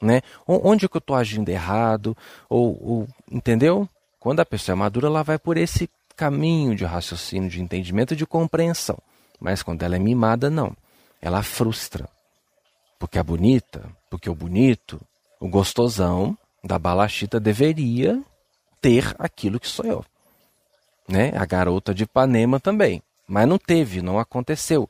Né? 0.00 0.22
Onde 0.46 0.88
que 0.88 0.96
eu 0.96 1.00
estou 1.00 1.16
agindo 1.16 1.48
errado? 1.48 2.16
Ou, 2.48 2.78
ou, 2.80 3.08
entendeu? 3.30 3.88
Quando 4.20 4.40
a 4.40 4.46
pessoa 4.46 4.74
é 4.74 4.76
madura, 4.76 5.08
ela 5.08 5.24
vai 5.24 5.38
por 5.38 5.56
esse 5.56 5.90
caminho 6.16 6.74
de 6.74 6.84
raciocínio, 6.84 7.50
de 7.50 7.60
entendimento, 7.60 8.16
de 8.16 8.26
compreensão. 8.26 8.98
Mas 9.38 9.62
quando 9.62 9.82
ela 9.82 9.96
é 9.96 9.98
mimada, 9.98 10.48
não. 10.48 10.74
Ela 11.20 11.42
frustra. 11.42 12.08
Porque 12.98 13.18
a 13.18 13.22
bonita, 13.22 13.84
porque 14.08 14.30
o 14.30 14.34
bonito, 14.34 15.00
o 15.38 15.48
gostosão 15.48 16.36
da 16.64 16.78
balachita 16.78 17.38
deveria 17.38 18.20
ter 18.80 19.14
aquilo 19.18 19.60
que 19.60 19.68
sonhou. 19.68 20.04
Né? 21.06 21.32
A 21.36 21.44
garota 21.44 21.94
de 21.94 22.04
Ipanema 22.04 22.58
também. 22.58 23.02
Mas 23.28 23.46
não 23.46 23.58
teve, 23.58 24.00
não 24.00 24.18
aconteceu. 24.18 24.88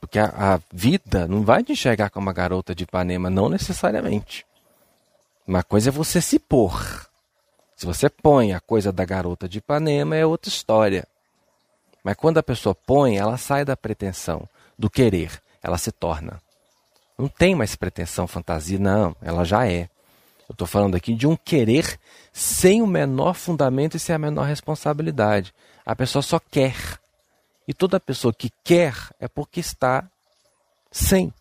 Porque 0.00 0.18
a, 0.18 0.54
a 0.54 0.60
vida 0.72 1.28
não 1.28 1.42
vai 1.42 1.62
te 1.62 1.72
enxergar 1.72 2.10
como 2.10 2.30
a 2.30 2.32
garota 2.32 2.74
de 2.74 2.84
Ipanema, 2.84 3.28
não 3.28 3.48
necessariamente. 3.48 4.46
Uma 5.46 5.62
coisa 5.62 5.90
é 5.90 5.92
você 5.92 6.20
se 6.20 6.38
pôr 6.38 7.08
se 7.76 7.86
você 7.86 8.08
põe 8.08 8.52
a 8.52 8.60
coisa 8.60 8.92
da 8.92 9.04
garota 9.04 9.48
de 9.48 9.58
Ipanema, 9.58 10.16
é 10.16 10.24
outra 10.24 10.48
história. 10.48 11.06
Mas 12.02 12.16
quando 12.16 12.38
a 12.38 12.42
pessoa 12.42 12.74
põe, 12.74 13.16
ela 13.16 13.36
sai 13.36 13.64
da 13.64 13.76
pretensão, 13.76 14.48
do 14.78 14.90
querer, 14.90 15.40
ela 15.62 15.78
se 15.78 15.90
torna. 15.90 16.40
Não 17.16 17.28
tem 17.28 17.54
mais 17.54 17.74
pretensão, 17.76 18.26
fantasia, 18.26 18.78
não, 18.78 19.16
ela 19.22 19.44
já 19.44 19.66
é. 19.66 19.88
Eu 20.48 20.52
estou 20.52 20.66
falando 20.66 20.94
aqui 20.94 21.14
de 21.14 21.26
um 21.26 21.36
querer 21.36 21.98
sem 22.32 22.82
o 22.82 22.86
menor 22.86 23.34
fundamento 23.34 23.96
e 23.96 24.00
sem 24.00 24.14
a 24.14 24.18
menor 24.18 24.44
responsabilidade. 24.44 25.54
A 25.86 25.96
pessoa 25.96 26.22
só 26.22 26.38
quer. 26.38 26.76
E 27.66 27.72
toda 27.72 27.98
pessoa 27.98 28.32
que 28.32 28.50
quer 28.62 28.94
é 29.18 29.26
porque 29.26 29.60
está 29.60 30.04
sem. 30.90 31.32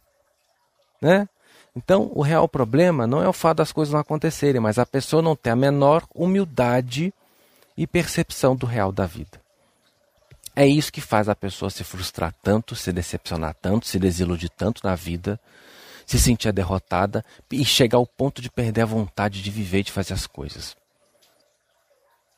Né? 1.01 1.27
Então, 1.75 2.11
o 2.13 2.21
real 2.21 2.47
problema 2.47 3.07
não 3.07 3.23
é 3.23 3.27
o 3.27 3.33
fato 3.33 3.57
das 3.57 3.71
coisas 3.71 3.93
não 3.93 3.99
acontecerem, 3.99 4.61
mas 4.61 4.77
a 4.77 4.85
pessoa 4.85 5.21
não 5.21 5.35
ter 5.35 5.49
a 5.49 5.55
menor 5.55 6.03
humildade 6.13 7.13
e 7.75 7.87
percepção 7.87 8.55
do 8.55 8.65
real 8.65 8.91
da 8.91 9.07
vida. 9.07 9.41
É 10.55 10.67
isso 10.67 10.93
que 10.93 11.01
faz 11.01 11.27
a 11.27 11.35
pessoa 11.35 11.71
se 11.71 11.83
frustrar 11.83 12.33
tanto, 12.43 12.75
se 12.75 12.91
decepcionar 12.91 13.55
tanto, 13.59 13.87
se 13.87 13.97
desiludir 13.97 14.49
tanto 14.49 14.81
na 14.83 14.93
vida, 14.93 15.39
se 16.05 16.19
sentir 16.19 16.51
derrotada 16.51 17.25
e 17.51 17.65
chegar 17.65 17.97
ao 17.97 18.05
ponto 18.05 18.39
de 18.39 18.51
perder 18.51 18.81
a 18.81 18.85
vontade 18.85 19.41
de 19.41 19.49
viver 19.49 19.79
e 19.79 19.83
de 19.83 19.91
fazer 19.91 20.13
as 20.13 20.27
coisas. 20.27 20.75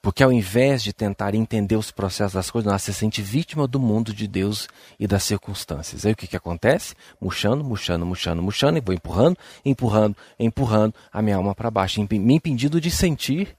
Porque 0.06 0.22
ao 0.22 0.32
invés 0.32 0.84
de 0.84 0.94
tentar 0.94 1.34
entender 1.34 1.76
os 1.76 1.90
processos 1.90 2.34
das 2.34 2.52
coisas, 2.52 2.72
nós 2.72 2.84
se 2.84 2.94
sente 2.94 3.24
vítima 3.24 3.68
do 3.68 3.80
mundo 3.80 4.14
de 4.14 4.28
Deus 4.28 4.68
e 5.00 5.08
das 5.08 5.24
circunstâncias. 5.24 6.06
Aí 6.06 6.12
o 6.12 6.16
que, 6.16 6.28
que 6.28 6.38
acontece? 6.38 6.94
Murchando, 7.20 7.64
murchando, 7.64 8.06
murchando, 8.06 8.40
murchando, 8.40 8.78
e 8.78 8.82
vou 8.82 8.94
empurrando, 8.94 9.36
empurrando, 9.66 10.16
empurrando 10.38 10.94
a 11.12 11.24
minha 11.24 11.38
alma 11.38 11.56
para 11.56 11.72
baixo, 11.72 12.00
me 12.08 12.36
impedindo 12.36 12.80
de 12.80 12.92
sentir, 12.92 13.58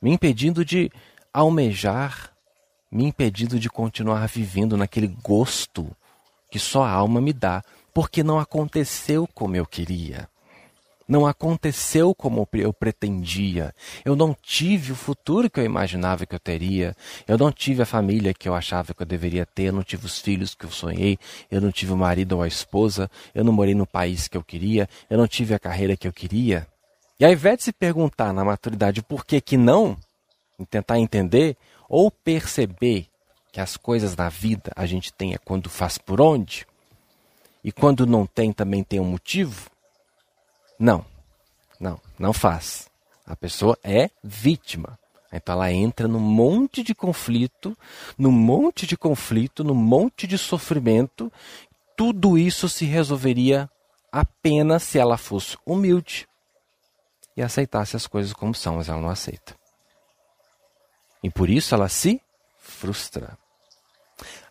me 0.00 0.10
impedindo 0.10 0.64
de 0.64 0.90
almejar, 1.34 2.32
me 2.90 3.04
impedindo 3.04 3.60
de 3.60 3.68
continuar 3.68 4.26
vivendo 4.28 4.74
naquele 4.74 5.08
gosto 5.22 5.94
que 6.50 6.58
só 6.58 6.82
a 6.82 6.90
alma 6.90 7.20
me 7.20 7.34
dá, 7.34 7.62
porque 7.92 8.22
não 8.22 8.38
aconteceu 8.38 9.28
como 9.34 9.54
eu 9.54 9.66
queria 9.66 10.31
não 11.12 11.26
aconteceu 11.26 12.14
como 12.14 12.48
eu 12.54 12.72
pretendia. 12.72 13.74
Eu 14.02 14.16
não 14.16 14.34
tive 14.34 14.92
o 14.92 14.96
futuro 14.96 15.50
que 15.50 15.60
eu 15.60 15.64
imaginava 15.64 16.24
que 16.24 16.34
eu 16.34 16.40
teria. 16.40 16.96
Eu 17.28 17.36
não 17.36 17.52
tive 17.52 17.82
a 17.82 17.86
família 17.86 18.32
que 18.32 18.48
eu 18.48 18.54
achava 18.54 18.94
que 18.94 19.02
eu 19.02 19.06
deveria 19.06 19.44
ter. 19.44 19.64
Eu 19.64 19.74
não 19.74 19.82
tive 19.82 20.06
os 20.06 20.18
filhos 20.18 20.54
que 20.54 20.64
eu 20.64 20.70
sonhei. 20.70 21.18
Eu 21.50 21.60
não 21.60 21.70
tive 21.70 21.92
o 21.92 21.98
marido 21.98 22.32
ou 22.32 22.42
a 22.42 22.48
esposa. 22.48 23.10
Eu 23.34 23.44
não 23.44 23.52
morei 23.52 23.74
no 23.74 23.86
país 23.86 24.26
que 24.26 24.38
eu 24.38 24.42
queria. 24.42 24.88
Eu 25.10 25.18
não 25.18 25.28
tive 25.28 25.52
a 25.52 25.58
carreira 25.58 25.98
que 25.98 26.08
eu 26.08 26.12
queria. 26.14 26.66
E 27.20 27.26
ao 27.26 27.30
invés 27.30 27.58
de 27.58 27.64
se 27.64 27.72
perguntar 27.72 28.32
na 28.32 28.42
maturidade 28.42 29.02
por 29.02 29.26
que 29.26 29.38
que 29.40 29.58
não, 29.58 29.98
e 30.58 30.64
tentar 30.64 30.98
entender 30.98 31.58
ou 31.88 32.10
perceber 32.10 33.06
que 33.52 33.60
as 33.60 33.76
coisas 33.76 34.16
na 34.16 34.30
vida 34.30 34.72
a 34.74 34.86
gente 34.86 35.12
tem 35.12 35.34
é 35.34 35.38
quando 35.38 35.68
faz 35.68 35.98
por 35.98 36.22
onde, 36.22 36.66
e 37.62 37.70
quando 37.70 38.06
não 38.06 38.26
tem 38.26 38.50
também 38.50 38.82
tem 38.82 38.98
um 38.98 39.04
motivo, 39.04 39.70
não, 40.82 41.06
não, 41.78 42.00
não 42.18 42.32
faz. 42.32 42.90
A 43.24 43.36
pessoa 43.36 43.78
é 43.84 44.10
vítima. 44.20 44.98
Então 45.32 45.54
ela 45.54 45.70
entra 45.70 46.08
num 46.08 46.18
monte 46.18 46.82
de 46.82 46.92
conflito, 46.92 47.78
num 48.18 48.32
monte 48.32 48.84
de 48.84 48.96
conflito, 48.96 49.62
num 49.62 49.76
monte 49.76 50.26
de 50.26 50.36
sofrimento. 50.36 51.32
Tudo 51.96 52.36
isso 52.36 52.68
se 52.68 52.84
resolveria 52.84 53.70
apenas 54.10 54.82
se 54.82 54.98
ela 54.98 55.16
fosse 55.16 55.56
humilde 55.64 56.26
e 57.36 57.42
aceitasse 57.42 57.94
as 57.94 58.08
coisas 58.08 58.32
como 58.32 58.52
são, 58.52 58.74
mas 58.74 58.88
ela 58.88 59.00
não 59.00 59.08
aceita. 59.08 59.54
E 61.22 61.30
por 61.30 61.48
isso 61.48 61.76
ela 61.76 61.88
se 61.88 62.20
frustra. 62.58 63.38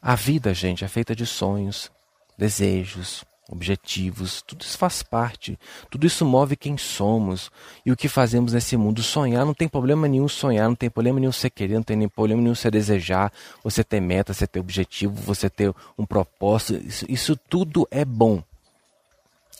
A 0.01 0.15
vida, 0.15 0.53
gente, 0.53 0.85
é 0.85 0.87
feita 0.87 1.13
de 1.13 1.25
sonhos, 1.25 1.91
desejos, 2.37 3.25
objetivos, 3.49 4.41
tudo 4.41 4.61
isso 4.61 4.77
faz 4.77 5.03
parte, 5.03 5.59
tudo 5.89 6.07
isso 6.07 6.25
move 6.25 6.55
quem 6.55 6.77
somos 6.77 7.51
e 7.85 7.91
o 7.91 7.97
que 7.97 8.07
fazemos 8.07 8.53
nesse 8.53 8.77
mundo. 8.77 9.03
Sonhar 9.03 9.45
não 9.45 9.53
tem 9.53 9.67
problema 9.67 10.07
nenhum 10.07 10.27
sonhar, 10.27 10.67
não 10.69 10.75
tem 10.75 10.89
problema 10.89 11.19
nenhum 11.19 11.31
você 11.31 11.49
querer, 11.49 11.75
não 11.75 11.83
tem 11.83 11.97
nem 11.97 12.07
problema 12.07 12.41
nenhum 12.41 12.55
você 12.55 12.71
desejar, 12.71 13.31
você 13.63 13.83
ter 13.83 13.99
meta, 13.99 14.33
você 14.33 14.47
ter 14.47 14.59
objetivo, 14.59 15.13
você 15.13 15.49
ter 15.49 15.73
um 15.97 16.05
propósito, 16.05 16.85
isso, 16.85 17.05
isso 17.09 17.35
tudo 17.35 17.87
é 17.91 18.05
bom. 18.05 18.41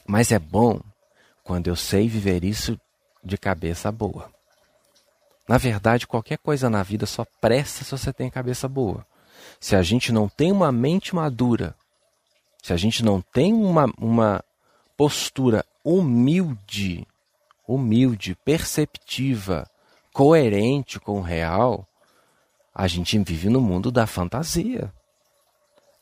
Mas 0.08 0.32
é 0.32 0.40
bom 0.40 0.80
quando 1.44 1.68
eu 1.68 1.76
sei 1.76 2.08
viver 2.08 2.44
isso 2.44 2.80
de 3.24 3.38
cabeça 3.38 3.92
boa. 3.92 4.32
Na 5.48 5.58
verdade, 5.58 6.08
qualquer 6.08 6.38
coisa 6.38 6.70
na 6.70 6.82
vida 6.82 7.06
só 7.06 7.26
presta 7.42 7.84
se 7.84 7.92
você 7.92 8.14
tem 8.14 8.30
cabeça 8.30 8.68
boa. 8.70 9.06
Se 9.60 9.76
a 9.76 9.82
gente 9.82 10.12
não 10.12 10.30
tem 10.30 10.52
uma 10.52 10.72
mente 10.72 11.14
madura, 11.14 11.76
se 12.62 12.74
a 12.74 12.78
gente 12.78 13.04
não 13.04 13.22
tem 13.22 13.54
uma, 13.54 13.92
uma 13.98 14.44
postura 14.96 15.66
humilde, 15.84 17.08
humilde, 17.68 18.36
perceptiva, 18.46 19.68
coerente 20.14 21.00
com 21.00 21.20
o 21.20 21.22
real, 21.22 21.88
a 22.74 22.88
gente 22.88 23.18
vive 23.20 23.50
no 23.50 23.60
mundo 23.60 23.92
da 23.92 24.06
fantasia. 24.06 24.94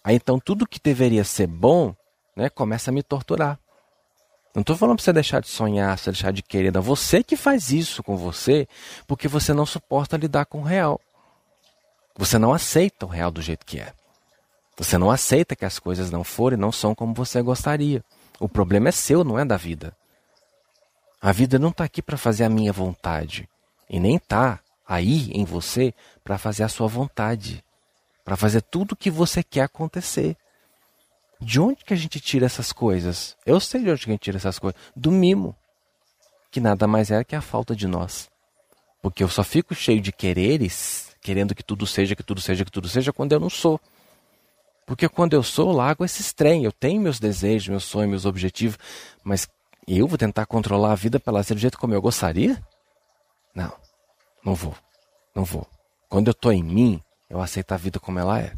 Aí 0.04 0.16
então 0.16 0.40
tudo 0.40 0.68
que 0.68 0.80
deveria 0.80 1.24
ser 1.24 1.48
bom, 1.48 1.96
né, 2.36 2.50
começa 2.50 2.92
a 2.92 2.94
me 2.94 3.04
torturar. 3.04 3.60
Não 4.54 4.62
estou 4.62 4.76
falando 4.76 4.98
para 4.98 5.04
você 5.04 5.14
deixar 5.14 5.42
de 5.42 5.48
sonhar, 5.48 5.98
você 5.98 6.12
deixar 6.12 6.34
de 6.34 6.42
querer. 6.42 6.74
Não. 6.74 6.82
Você 6.82 7.24
que 7.24 7.38
faz 7.38 7.72
isso 7.72 8.02
com 8.02 8.18
você 8.18 8.68
porque 9.08 9.28
você 9.28 9.54
não 9.54 9.66
suporta 9.66 10.18
lidar 10.18 10.46
com 10.46 10.60
o 10.60 10.64
real. 10.64 11.00
Você 12.18 12.38
não 12.38 12.54
aceita 12.54 13.06
o 13.06 13.10
real 13.10 13.32
do 13.32 13.42
jeito 13.42 13.66
que 13.66 13.80
é. 13.80 13.94
Você 14.80 14.98
não 14.98 15.12
aceita 15.12 15.58
que 15.58 15.66
as 15.66 15.78
coisas 15.78 16.10
não 16.10 16.24
foram 16.24 16.56
e 16.56 16.60
não 16.60 16.72
são 16.72 16.96
como 16.96 17.14
você 17.14 17.42
gostaria. 17.42 18.02
O 18.40 18.48
problema 18.48 18.88
é 18.88 18.92
seu, 18.94 19.26
não 19.26 19.38
é 19.38 19.44
da 19.44 19.58
vida. 19.58 19.94
A 21.22 21.34
vida 21.34 21.60
não 21.60 21.68
está 21.68 21.84
aqui 21.84 22.02
para 22.02 22.18
fazer 22.18 22.46
a 22.46 22.50
minha 22.50 22.72
vontade. 22.72 23.50
E 23.90 24.00
nem 24.00 24.16
está 24.16 24.62
aí 24.88 25.30
em 25.34 25.44
você 25.44 25.94
para 26.24 26.38
fazer 26.38 26.64
a 26.64 26.70
sua 26.70 26.88
vontade. 26.88 27.62
Para 28.24 28.38
fazer 28.38 28.62
tudo 28.62 28.94
o 28.94 28.96
que 28.96 29.12
você 29.12 29.44
quer 29.44 29.64
acontecer. 29.64 30.38
De 31.42 31.60
onde 31.60 31.84
que 31.84 31.94
a 31.94 31.98
gente 31.98 32.22
tira 32.22 32.46
essas 32.46 32.72
coisas? 32.72 33.36
Eu 33.46 33.60
sei 33.60 33.84
de 33.84 33.92
onde 33.92 34.06
que 34.06 34.10
a 34.10 34.14
gente 34.14 34.24
tira 34.24 34.38
essas 34.38 34.58
coisas. 34.58 34.80
Do 34.96 35.12
mimo. 35.12 35.54
Que 36.50 36.62
nada 36.62 36.88
mais 36.88 37.12
é 37.12 37.22
que 37.26 37.36
a 37.36 37.42
falta 37.42 37.76
de 37.76 37.86
nós. 37.86 38.30
Porque 39.02 39.26
eu 39.26 39.28
só 39.28 39.44
fico 39.44 39.76
cheio 39.76 40.00
de 40.00 40.14
quereres, 40.14 41.18
querendo 41.20 41.54
que 41.54 41.64
tudo 41.64 41.86
seja, 41.86 42.16
que 42.16 42.24
tudo 42.24 42.40
seja, 42.40 42.64
que 42.64 42.72
tudo 42.72 42.88
seja, 42.88 43.12
quando 43.12 43.34
eu 43.34 43.42
não 43.42 43.50
sou. 43.50 43.78
Porque 44.90 45.08
quando 45.08 45.34
eu 45.34 45.44
sou, 45.44 45.72
largo 45.72 46.04
esse 46.04 46.34
trem. 46.34 46.64
Eu 46.64 46.72
tenho 46.72 47.00
meus 47.00 47.20
desejos, 47.20 47.68
meus 47.68 47.84
sonhos, 47.84 48.10
meus 48.10 48.26
objetivos. 48.26 48.76
Mas 49.24 49.48
eu 49.88 50.08
vou 50.08 50.18
tentar 50.18 50.48
controlar 50.48 50.94
a 50.94 50.96
vida 50.96 51.20
pela 51.20 51.44
ser 51.44 51.54
do 51.54 51.60
jeito 51.60 51.78
como 51.78 51.94
eu 51.94 52.02
gostaria? 52.02 52.60
Não. 53.54 53.72
Não 54.44 54.56
vou. 54.56 54.76
Não 55.36 55.46
vou. 55.46 55.68
Quando 56.10 56.30
eu 56.30 56.32
estou 56.32 56.52
em 56.52 56.64
mim, 56.64 57.04
eu 57.30 57.40
aceito 57.40 57.72
a 57.72 57.78
vida 57.78 58.00
como 58.00 58.18
ela 58.18 58.40
é. 58.40 58.52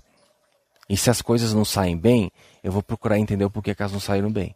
E 0.87 0.95
se 0.95 1.09
as 1.09 1.21
coisas 1.21 1.53
não 1.53 1.65
saem 1.65 1.97
bem, 1.97 2.31
eu 2.63 2.71
vou 2.71 2.81
procurar 2.81 3.19
entender 3.19 3.43
o 3.43 3.51
porquê 3.51 3.75
que 3.75 3.81
elas 3.81 3.91
não 3.91 3.99
saíram 3.99 4.31
bem. 4.31 4.55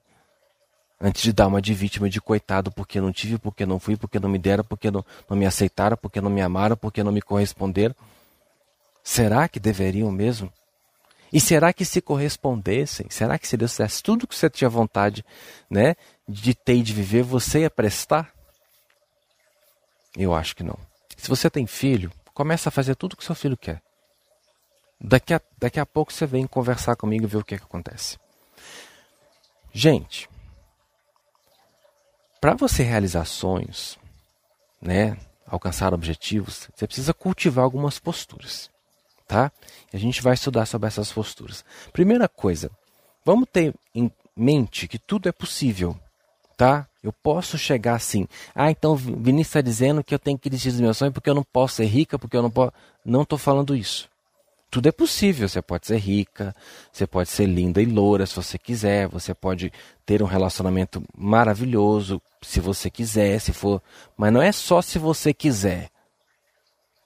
Antes 0.98 1.24
de 1.24 1.34
dar 1.34 1.48
uma 1.48 1.62
de 1.62 1.74
vítima 1.74 2.10
de 2.10 2.22
coitado 2.22 2.72
porque 2.72 3.02
não 3.02 3.12
tive, 3.12 3.38
porque 3.38 3.66
não 3.66 3.82
fui, 3.82 3.98
porque 3.98 4.18
não 4.18 4.30
me 4.30 4.40
deram, 4.40 4.64
porque 4.64 4.90
não, 4.90 5.04
não 5.30 5.36
me 5.36 5.46
aceitaram, 5.46 5.98
porque 5.98 6.22
não 6.22 6.30
me 6.30 6.42
amaram, 6.42 6.78
porque 6.78 7.04
não 7.04 7.12
me 7.12 7.22
corresponderam. 7.22 7.94
Será 9.04 9.50
que 9.50 9.60
deveriam 9.60 10.10
mesmo? 10.10 10.50
E 11.36 11.42
será 11.42 11.74
que 11.74 11.84
se 11.84 12.00
correspondessem, 12.00 13.08
será 13.10 13.38
que 13.38 13.46
se 13.46 13.58
Deus 13.58 13.76
desse 13.76 14.02
tudo 14.02 14.26
que 14.26 14.34
você 14.34 14.50
tinha 14.50 14.70
vontade 14.70 15.22
né, 15.70 15.98
de 16.26 16.56
ter 16.56 16.76
e 16.76 16.82
de 16.82 16.94
viver, 16.94 17.24
você 17.24 17.60
ia 17.60 17.70
prestar? 17.70 18.34
Eu 20.16 20.34
acho 20.34 20.56
que 20.56 20.64
não. 20.64 20.80
Se 21.18 21.28
você 21.28 21.50
tem 21.50 21.68
filho, 21.68 22.10
começa 22.34 22.70
a 22.70 22.72
fazer 22.72 22.96
tudo 22.96 23.18
que 23.18 23.26
seu 23.26 23.36
filho 23.36 23.58
quer. 23.58 23.82
Daqui 24.98 25.34
a, 25.34 25.42
daqui 25.58 25.78
a 25.78 25.86
pouco 25.86 26.14
você 26.14 26.26
vem 26.26 26.48
conversar 26.48 26.96
comigo 26.96 27.26
e 27.26 27.28
ver 27.28 27.40
o 27.40 27.44
que, 27.44 27.58
que 27.58 27.66
acontece. 27.66 28.18
Gente, 29.74 30.30
para 32.40 32.54
você 32.54 32.82
realizar 32.82 33.26
sonhos, 33.26 34.00
né, 34.82 35.18
alcançar 35.46 35.94
objetivos, 35.94 36.70
você 36.74 36.88
precisa 36.88 37.14
cultivar 37.14 37.66
algumas 37.66 38.00
posturas 38.00 38.74
tá? 39.28 39.52
A 39.94 39.98
gente 39.98 40.22
vai 40.22 40.34
estudar 40.34 40.66
sobre 40.66 40.88
essas 40.88 41.12
posturas. 41.12 41.64
Primeira 41.92 42.28
coisa, 42.28 42.70
vamos 43.24 43.48
ter 43.52 43.74
em 43.94 44.12
mente 44.36 44.88
que 44.88 45.00
tudo 45.00 45.30
é 45.30 45.32
possível, 45.32 45.98
tá? 46.58 46.88
Eu 47.04 47.14
posso 47.14 47.58
chegar 47.58 47.96
assim. 47.96 48.28
Ah, 48.54 48.72
então 48.72 48.96
Vinícius 48.96 49.48
está 49.48 49.62
dizendo 49.62 50.04
que 50.04 50.14
eu 50.14 50.20
tenho 50.20 50.38
que 50.38 50.50
desistir 50.50 50.72
dos 50.72 50.82
meus 50.82 50.98
sonhos 50.98 51.14
porque 51.14 51.30
eu 51.30 51.36
não 51.36 51.44
posso 51.44 51.76
ser 51.76 51.86
rica, 51.86 52.18
porque 52.18 52.36
eu 52.36 52.42
não 52.42 52.50
posso. 52.50 52.74
Não 53.04 53.22
estou 53.22 53.38
falando 53.38 53.76
isso. 53.76 54.10
Tudo 54.72 54.90
é 54.90 54.92
possível. 54.92 55.48
Você 55.48 55.62
pode 55.62 55.86
ser 55.86 55.98
rica, 55.98 56.56
você 56.92 57.06
pode 57.06 57.30
ser 57.30 57.46
linda 57.46 57.82
e 57.82 57.86
loura 57.86 58.26
se 58.26 58.36
você 58.36 58.58
quiser, 58.58 59.08
você 59.08 59.34
pode 59.34 59.72
ter 60.06 60.22
um 60.24 60.26
relacionamento 60.26 61.04
maravilhoso 61.16 62.22
se 62.42 62.60
você 62.60 62.90
quiser, 62.90 63.40
se 63.40 63.54
for. 63.54 63.82
Mas 64.18 64.34
não 64.34 64.42
é 64.42 64.52
só 64.52 64.82
se 64.82 64.98
você 64.98 65.34
quiser. 65.34 65.90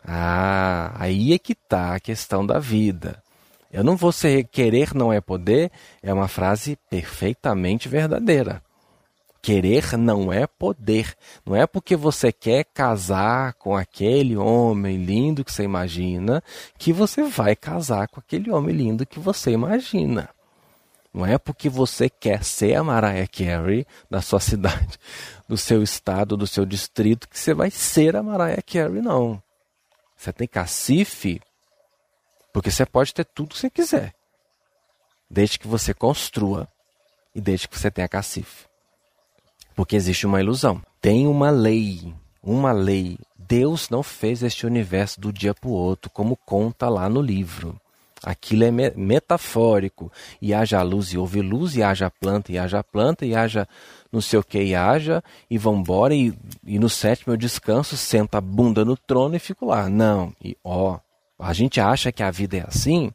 Ah, 0.04 0.94
aí 0.96 1.34
é 1.34 1.40
que 1.40 1.54
está 1.54 1.96
a 1.96 2.00
questão 2.00 2.46
da 2.46 2.60
vida. 2.60 3.22
Eu 3.72 3.84
não 3.84 3.96
vou 3.96 4.12
ser 4.12 4.46
querer 4.46 4.96
não 4.96 5.14
é 5.14 5.22
poder, 5.22 5.72
é 6.02 6.12
uma 6.12 6.28
frase 6.28 6.78
perfeitamente 6.90 7.88
verdadeira. 7.88 8.64
Querer 9.42 9.98
não 9.98 10.34
é 10.34 10.46
poder. 10.48 11.16
Não 11.46 11.56
é 11.56 11.66
porque 11.66 11.96
você 11.96 12.32
quer 12.32 12.66
casar 12.66 13.54
com 13.54 13.76
aquele 13.76 14.36
homem 14.36 14.98
lindo 14.98 15.46
que 15.46 15.54
você 15.54 15.64
imagina 15.64 16.44
que 16.78 16.92
você 16.92 17.24
vai 17.24 17.56
casar 17.56 18.08
com 18.08 18.20
aquele 18.20 18.52
homem 18.52 18.76
lindo 18.76 19.06
que 19.06 19.20
você 19.20 19.52
imagina. 19.52 20.30
Não 21.14 21.26
é 21.26 21.38
porque 21.38 21.70
você 21.70 22.10
quer 22.10 22.44
ser 22.44 22.76
a 22.76 22.84
Mariah 22.84 23.28
Carey 23.28 23.86
da 24.10 24.22
sua 24.22 24.40
cidade, 24.42 25.00
do 25.48 25.58
seu 25.58 25.82
estado, 25.82 26.36
do 26.36 26.46
seu 26.46 26.66
distrito, 26.66 27.28
que 27.28 27.40
você 27.40 27.54
vai 27.54 27.72
ser 27.72 28.16
a 28.16 28.24
Mariah 28.24 28.62
Carey, 28.62 29.02
não. 29.02 29.42
Você 30.20 30.34
tem 30.34 30.50
cacife, 30.50 31.42
porque 32.52 32.70
você 32.70 32.86
pode 32.86 33.14
ter 33.14 33.24
tudo 33.24 33.54
que 33.54 33.58
você 33.58 33.70
quiser, 33.70 34.14
desde 35.30 35.58
que 35.58 35.66
você 35.66 35.94
construa 35.94 36.68
e 37.34 37.40
desde 37.40 37.70
que 37.70 37.80
você 37.80 37.90
tenha 37.90 38.10
cacife. 38.10 38.68
Porque 39.74 39.96
existe 39.96 40.28
uma 40.28 40.42
ilusão. 40.42 40.84
Tem 41.00 41.26
uma 41.26 41.50
lei, 41.50 42.14
uma 42.44 42.74
lei. 42.74 43.18
Deus 43.38 43.90
não 43.90 44.04
fez 44.04 44.44
este 44.44 44.66
universo 44.66 45.22
do 45.22 45.32
dia 45.32 45.54
para 45.54 45.70
o 45.70 45.74
outro, 45.74 46.12
como 46.12 46.36
conta 46.36 46.90
lá 46.90 47.08
no 47.08 47.22
livro. 47.22 47.80
Aquilo 48.24 48.64
é 48.64 48.72
metafórico. 48.72 50.12
E 50.42 50.54
haja 50.54 50.82
luz 50.82 51.14
e 51.14 51.18
houve 51.18 51.42
luz, 51.42 51.76
e 51.76 51.84
haja 51.84 52.10
planta 52.10 52.52
e 52.52 52.58
haja 52.58 52.84
planta, 52.84 53.26
e 53.26 53.36
haja 53.36 53.68
não 54.12 54.22
sei 54.22 54.40
o 54.40 54.44
que 54.44 54.62
e 54.62 54.76
haja, 54.76 55.24
e 55.50 55.58
vambora, 55.58 56.16
e, 56.16 56.34
e 56.66 56.80
no 56.80 56.90
sétimo 56.90 57.34
eu 57.34 57.38
descanso, 57.38 57.96
sento 57.96 58.36
a 58.36 58.42
bunda 58.42 58.84
no 58.84 58.98
trono 58.98 59.36
e 59.36 59.40
fico 59.40 59.66
lá. 59.68 59.90
Não, 59.90 60.34
e 60.44 60.58
ó, 60.64 61.00
a 61.38 61.54
gente 61.54 61.80
acha 61.80 62.12
que 62.12 62.24
a 62.24 62.32
vida 62.32 62.58
é 62.58 62.66
assim, 62.68 63.12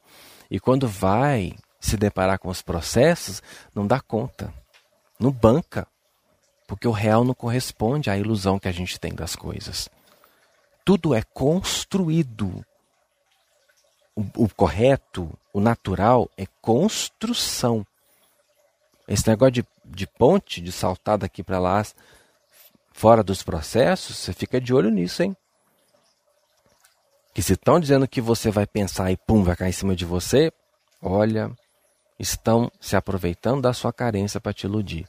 e 0.51 0.61
quando 0.61 0.87
vai 0.87 1.55
se 1.81 1.97
deparar 1.97 2.39
com 2.39 2.49
os 2.49 2.63
processos, 2.63 3.43
não 3.75 3.87
dá 3.87 4.01
conta, 4.01 4.55
não 5.19 5.31
banca, 5.31 5.87
porque 6.67 6.89
o 6.89 6.93
real 6.93 7.25
não 7.25 7.35
corresponde 7.35 8.09
à 8.09 8.17
ilusão 8.17 8.59
que 8.59 8.69
a 8.69 8.73
gente 8.73 8.99
tem 8.99 9.13
das 9.13 9.37
coisas. 9.37 9.89
Tudo 10.85 11.15
é 11.15 11.23
construído. 11.23 12.65
O, 14.17 14.49
correto, 14.49 15.29
o 15.53 15.61
natural 15.61 16.31
é 16.37 16.47
construção. 16.63 17.85
Esse 19.09 19.29
negócio 19.29 19.53
de, 19.53 19.67
de 19.85 20.07
ponte, 20.07 20.61
de 20.61 20.71
saltar 20.71 21.19
daqui 21.19 21.43
para 21.43 21.59
lá, 21.59 21.83
fora 22.93 23.25
dos 23.25 23.43
processos, 23.43 24.17
você 24.17 24.33
fica 24.33 24.61
de 24.61 24.73
olho 24.73 24.91
nisso, 24.91 25.23
hein? 25.23 25.37
Que 27.35 27.43
se 27.43 27.55
estão 27.55 27.81
dizendo 27.81 28.07
que 28.07 28.21
você 28.21 28.51
vai 28.51 28.67
pensar 28.67 29.11
e 29.11 29.17
pum, 29.17 29.43
vai 29.43 29.57
cair 29.57 29.71
em 29.71 29.73
cima 29.73 29.97
de 29.97 30.05
você, 30.05 30.53
olha, 31.03 31.51
estão 32.19 32.71
se 32.81 32.95
aproveitando 32.95 33.63
da 33.63 33.73
sua 33.73 33.93
carência 33.93 34.41
para 34.41 34.53
te 34.53 34.65
iludir. 34.65 35.09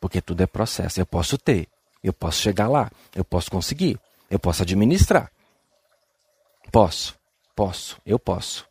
Porque 0.00 0.20
tudo 0.20 0.42
é 0.42 0.46
processo. 0.46 1.00
Eu 1.00 1.06
posso 1.06 1.38
ter, 1.38 1.68
eu 2.02 2.12
posso 2.12 2.40
chegar 2.40 2.68
lá, 2.68 2.90
eu 3.14 3.24
posso 3.24 3.50
conseguir, 3.50 4.00
eu 4.28 4.38
posso 4.38 4.62
administrar. 4.62 5.30
Posso, 6.72 7.16
posso, 7.60 7.98
eu 8.06 8.18
posso. 8.18 8.64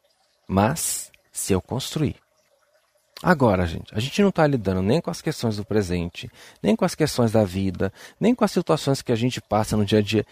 Mas 0.47 1.11
se 1.31 1.53
eu 1.53 1.61
construir. 1.61 2.15
Agora, 3.21 3.67
gente, 3.67 3.93
a 3.93 3.99
gente 3.99 4.19
não 4.19 4.29
está 4.29 4.47
lidando 4.47 4.81
nem 4.81 4.99
com 4.99 5.11
as 5.11 5.21
questões 5.21 5.57
do 5.57 5.63
presente, 5.63 6.27
nem 6.63 6.75
com 6.75 6.83
as 6.83 6.95
questões 6.95 7.31
da 7.31 7.43
vida, 7.43 7.93
nem 8.19 8.33
com 8.33 8.43
as 8.43 8.49
situações 8.51 9.03
que 9.03 9.11
a 9.11 9.15
gente 9.15 9.39
passa 9.41 9.77
no 9.77 9.85
dia 9.85 9.99
a 9.99 10.01
dia 10.01 10.25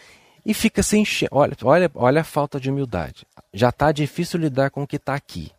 e 0.43 0.55
fica 0.55 0.81
sem. 0.81 1.03
Olha, 1.29 1.55
olha, 1.63 1.91
olha 1.93 2.21
a 2.21 2.23
falta 2.23 2.59
de 2.59 2.71
humildade. 2.71 3.27
Já 3.53 3.69
está 3.69 3.91
difícil 3.91 4.39
lidar 4.39 4.71
com 4.71 4.81
o 4.81 4.87
que 4.87 4.95
está 4.95 5.13
aqui. 5.13 5.51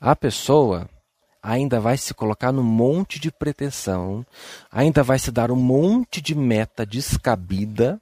a 0.00 0.16
pessoa 0.16 0.90
ainda 1.40 1.78
vai 1.78 1.96
se 1.96 2.12
colocar 2.12 2.50
num 2.50 2.64
monte 2.64 3.20
de 3.20 3.30
pretensão, 3.30 4.26
ainda 4.72 5.04
vai 5.04 5.20
se 5.20 5.30
dar 5.30 5.52
um 5.52 5.56
monte 5.56 6.20
de 6.20 6.34
meta 6.34 6.84
descabida, 6.84 8.00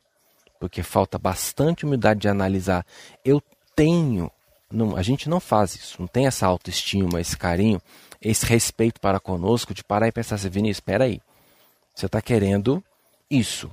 porque 0.58 0.82
falta 0.82 1.18
bastante 1.18 1.84
humildade 1.84 2.20
de 2.20 2.28
analisar. 2.28 2.86
Eu 3.22 3.42
tenho, 3.78 4.28
não, 4.70 4.96
a 4.96 5.02
gente 5.02 5.28
não 5.28 5.40
faz 5.40 5.74
isso, 5.74 5.96
não 6.00 6.06
tem 6.06 6.26
essa 6.26 6.46
autoestima, 6.46 7.20
esse 7.20 7.36
carinho, 7.36 7.80
esse 8.20 8.44
respeito 8.44 9.00
para 9.00 9.20
conosco, 9.20 9.72
de 9.72 9.82
parar 9.82 10.08
e 10.08 10.12
pensar 10.12 10.34
assim, 10.34 10.48
Vinícius, 10.48 10.78
espera 10.78 11.04
aí, 11.04 11.20
você 11.94 12.06
está 12.06 12.20
querendo 12.20 12.82
isso. 13.30 13.70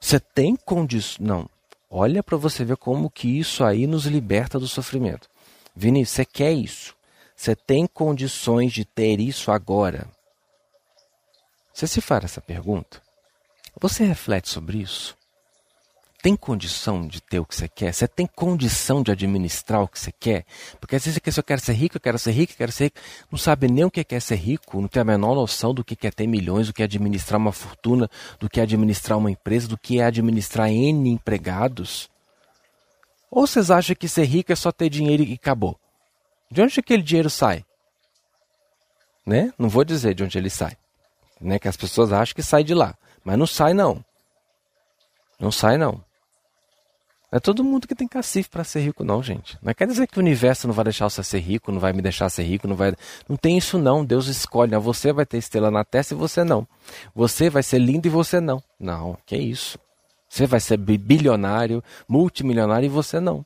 Você 0.00 0.20
tem 0.20 0.54
condições. 0.56 1.18
Não. 1.18 1.48
Olha 1.90 2.22
para 2.22 2.36
você 2.36 2.64
ver 2.64 2.76
como 2.76 3.10
que 3.10 3.38
isso 3.38 3.64
aí 3.64 3.86
nos 3.86 4.04
liberta 4.04 4.58
do 4.58 4.68
sofrimento. 4.68 5.28
Vinícius, 5.74 6.16
você 6.16 6.24
quer 6.24 6.52
isso? 6.52 6.94
Você 7.34 7.56
tem 7.56 7.86
condições 7.86 8.72
de 8.72 8.84
ter 8.84 9.20
isso 9.20 9.50
agora? 9.50 10.06
Você 11.72 11.86
se 11.86 12.00
faz 12.00 12.24
essa 12.24 12.40
pergunta? 12.40 13.00
Você 13.80 14.04
reflete 14.04 14.48
sobre 14.48 14.78
isso? 14.78 15.16
Tem 16.20 16.34
condição 16.34 17.06
de 17.06 17.20
ter 17.20 17.38
o 17.38 17.46
que 17.46 17.54
você 17.54 17.68
quer? 17.68 17.94
Você 17.94 18.08
tem 18.08 18.26
condição 18.26 19.04
de 19.04 19.12
administrar 19.12 19.82
o 19.82 19.88
que 19.88 20.00
você 20.00 20.10
quer? 20.10 20.44
Porque 20.80 20.96
às 20.96 21.04
vezes 21.04 21.14
você 21.14 21.20
quer, 21.20 21.38
eu 21.38 21.44
quero 21.44 21.60
ser 21.60 21.72
rico, 21.74 21.96
eu 21.96 22.00
quero 22.00 22.18
ser 22.18 22.32
rico, 22.32 22.52
eu 22.52 22.56
quero 22.56 22.72
ser 22.72 22.84
rico. 22.84 23.00
Não 23.30 23.38
sabe 23.38 23.68
nem 23.68 23.84
o 23.84 23.90
que 23.90 24.04
é 24.14 24.18
ser 24.18 24.34
rico, 24.34 24.80
não 24.80 24.88
tem 24.88 25.00
a 25.00 25.04
menor 25.04 25.36
noção 25.36 25.72
do 25.72 25.84
que 25.84 26.06
é 26.06 26.10
ter 26.10 26.26
milhões, 26.26 26.66
do 26.66 26.72
que 26.72 26.82
é 26.82 26.86
administrar 26.86 27.40
uma 27.40 27.52
fortuna, 27.52 28.10
do 28.40 28.48
que 28.48 28.58
é 28.58 28.64
administrar 28.64 29.16
uma 29.16 29.30
empresa, 29.30 29.68
do 29.68 29.78
que 29.78 30.00
é 30.00 30.04
administrar 30.06 30.68
N 30.68 31.08
empregados. 31.08 32.10
Ou 33.30 33.46
vocês 33.46 33.70
acham 33.70 33.94
que 33.94 34.08
ser 34.08 34.24
rico 34.24 34.50
é 34.50 34.56
só 34.56 34.72
ter 34.72 34.88
dinheiro 34.88 35.22
e 35.22 35.34
acabou? 35.34 35.78
De 36.50 36.60
onde 36.60 36.80
aquele 36.80 37.02
dinheiro 37.02 37.30
sai? 37.30 37.64
Né? 39.24 39.52
Não 39.56 39.68
vou 39.68 39.84
dizer 39.84 40.14
de 40.14 40.24
onde 40.24 40.36
ele 40.36 40.50
sai. 40.50 40.76
Né? 41.40 41.60
Que 41.60 41.68
as 41.68 41.76
pessoas 41.76 42.12
acham 42.12 42.34
que 42.34 42.42
sai 42.42 42.64
de 42.64 42.74
lá. 42.74 42.96
Mas 43.22 43.38
não 43.38 43.46
sai 43.46 43.72
não. 43.72 44.04
Não 45.38 45.52
sai 45.52 45.76
não. 45.76 46.07
Não 47.30 47.36
é 47.36 47.40
todo 47.40 47.62
mundo 47.62 47.86
que 47.86 47.94
tem 47.94 48.08
cacife 48.08 48.48
para 48.48 48.64
ser 48.64 48.80
rico, 48.80 49.04
não, 49.04 49.22
gente. 49.22 49.58
Não 49.62 49.74
quer 49.74 49.86
dizer 49.86 50.06
que 50.06 50.18
o 50.18 50.20
universo 50.20 50.66
não 50.66 50.74
vai 50.74 50.84
deixar 50.84 51.10
você 51.10 51.22
ser 51.22 51.40
rico, 51.40 51.70
não 51.70 51.78
vai 51.78 51.92
me 51.92 52.00
deixar 52.00 52.30
ser 52.30 52.42
rico, 52.44 52.66
não 52.66 52.74
vai. 52.74 52.94
Não 53.28 53.36
tem 53.36 53.58
isso, 53.58 53.78
não. 53.78 54.02
Deus 54.02 54.28
escolhe. 54.28 54.70
Né? 54.70 54.78
Você 54.78 55.12
vai 55.12 55.26
ter 55.26 55.36
estrela 55.36 55.70
na 55.70 55.84
testa 55.84 56.14
e 56.14 56.16
você 56.16 56.42
não. 56.42 56.66
Você 57.14 57.50
vai 57.50 57.62
ser 57.62 57.78
lindo 57.78 58.06
e 58.06 58.10
você 58.10 58.40
não. 58.40 58.62
Não, 58.80 59.18
que 59.26 59.36
isso. 59.36 59.78
Você 60.26 60.46
vai 60.46 60.60
ser 60.60 60.78
bilionário, 60.78 61.84
multimilionário 62.08 62.86
e 62.86 62.90
você 62.90 63.20
não. 63.20 63.44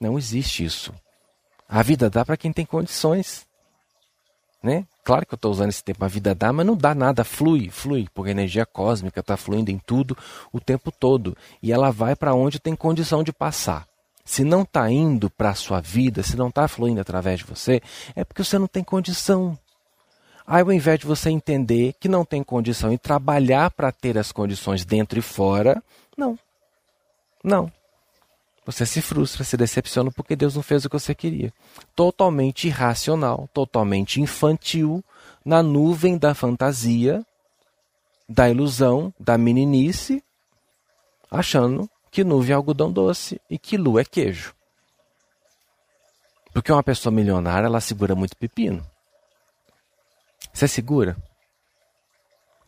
Não 0.00 0.16
existe 0.16 0.64
isso. 0.64 0.94
A 1.68 1.82
vida 1.82 2.08
dá 2.08 2.24
para 2.24 2.36
quem 2.36 2.50
tem 2.50 2.64
condições. 2.64 3.46
Né? 4.62 4.86
Claro 5.08 5.24
que 5.24 5.32
eu 5.32 5.36
estou 5.36 5.50
usando 5.50 5.70
esse 5.70 5.82
tempo, 5.82 6.04
a 6.04 6.06
vida 6.06 6.34
dá, 6.34 6.52
mas 6.52 6.66
não 6.66 6.76
dá 6.76 6.94
nada, 6.94 7.24
flui, 7.24 7.70
flui, 7.70 8.06
porque 8.12 8.28
a 8.28 8.32
energia 8.32 8.66
cósmica 8.66 9.20
está 9.20 9.38
fluindo 9.38 9.70
em 9.70 9.78
tudo 9.78 10.14
o 10.52 10.60
tempo 10.60 10.92
todo. 10.92 11.34
E 11.62 11.72
ela 11.72 11.90
vai 11.90 12.14
para 12.14 12.34
onde 12.34 12.60
tem 12.60 12.76
condição 12.76 13.22
de 13.24 13.32
passar. 13.32 13.88
Se 14.22 14.44
não 14.44 14.64
está 14.64 14.90
indo 14.90 15.30
para 15.30 15.48
a 15.48 15.54
sua 15.54 15.80
vida, 15.80 16.22
se 16.22 16.36
não 16.36 16.48
está 16.48 16.68
fluindo 16.68 17.00
através 17.00 17.38
de 17.38 17.46
você, 17.46 17.80
é 18.14 18.22
porque 18.22 18.44
você 18.44 18.58
não 18.58 18.66
tem 18.66 18.84
condição. 18.84 19.58
Aí, 20.46 20.60
ao 20.60 20.70
invés 20.70 21.00
de 21.00 21.06
você 21.06 21.30
entender 21.30 21.94
que 21.98 22.06
não 22.06 22.22
tem 22.22 22.42
condição 22.42 22.92
e 22.92 22.98
trabalhar 22.98 23.70
para 23.70 23.90
ter 23.90 24.18
as 24.18 24.30
condições 24.30 24.84
dentro 24.84 25.18
e 25.18 25.22
fora, 25.22 25.82
não. 26.18 26.38
Não. 27.42 27.72
Você 28.68 28.84
se 28.84 29.00
frustra, 29.00 29.44
se 29.44 29.56
decepciona 29.56 30.10
porque 30.10 30.36
Deus 30.36 30.54
não 30.54 30.62
fez 30.62 30.84
o 30.84 30.90
que 30.90 30.98
você 30.98 31.14
queria. 31.14 31.50
Totalmente 31.96 32.68
irracional, 32.68 33.48
totalmente 33.54 34.20
infantil, 34.20 35.02
na 35.42 35.62
nuvem 35.62 36.18
da 36.18 36.34
fantasia, 36.34 37.24
da 38.28 38.50
ilusão, 38.50 39.10
da 39.18 39.38
meninice, 39.38 40.22
achando 41.30 41.88
que 42.10 42.22
nuvem 42.22 42.52
é 42.52 42.56
algodão 42.56 42.92
doce 42.92 43.40
e 43.48 43.58
que 43.58 43.78
lua 43.78 44.02
é 44.02 44.04
queijo. 44.04 44.54
Porque 46.52 46.70
uma 46.70 46.82
pessoa 46.82 47.10
milionária, 47.10 47.68
ela 47.68 47.80
segura 47.80 48.14
muito 48.14 48.36
pepino. 48.36 48.86
Você 50.52 50.68
segura? 50.68 51.16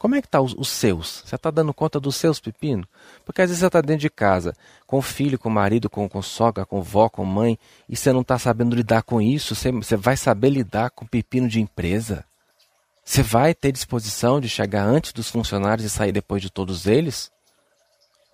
Como 0.01 0.15
é 0.15 0.23
que 0.23 0.29
tá 0.29 0.41
os, 0.41 0.55
os 0.55 0.71
seus? 0.71 1.23
Você 1.27 1.37
está 1.37 1.51
dando 1.51 1.75
conta 1.75 2.01
dos 2.01 2.17
seus 2.17 2.41
pepinos? 2.41 2.87
Porque 3.23 3.43
às 3.43 3.51
vezes 3.51 3.61
você 3.61 3.67
está 3.67 3.83
dentro 3.83 4.01
de 4.01 4.09
casa, 4.09 4.57
com 4.87 4.97
o 4.97 5.03
filho, 5.03 5.39
com 5.39 5.51
o 5.51 5.53
marido, 5.53 5.91
com, 5.91 6.09
com 6.09 6.23
sogra, 6.23 6.65
com 6.65 6.81
vó, 6.81 7.11
com 7.11 7.23
mãe, 7.23 7.59
e 7.87 7.95
você 7.95 8.11
não 8.11 8.23
está 8.23 8.39
sabendo 8.39 8.75
lidar 8.75 9.03
com 9.03 9.21
isso. 9.21 9.55
Você, 9.55 9.71
você 9.71 9.97
vai 9.97 10.17
saber 10.17 10.49
lidar 10.49 10.89
com 10.89 11.05
pepino 11.05 11.47
de 11.47 11.61
empresa? 11.61 12.25
Você 13.05 13.23
vai 13.23 13.55
ter 13.55 13.73
disposição 13.73 14.41
de 14.41 14.49
chegar 14.49 14.85
antes 14.85 15.13
dos 15.13 15.29
funcionários 15.29 15.85
e 15.85 15.91
sair 15.91 16.13
depois 16.13 16.41
de 16.41 16.49
todos 16.49 16.87
eles? 16.87 17.31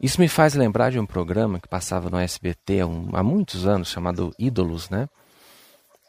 Isso 0.00 0.20
me 0.20 0.28
faz 0.28 0.54
lembrar 0.54 0.92
de 0.92 1.00
um 1.00 1.06
programa 1.06 1.58
que 1.58 1.66
passava 1.66 2.08
no 2.08 2.16
SBT 2.16 2.82
há, 2.82 2.86
um, 2.86 3.10
há 3.12 3.24
muitos 3.24 3.66
anos, 3.66 3.88
chamado 3.88 4.32
Ídolos, 4.38 4.88
né? 4.88 5.08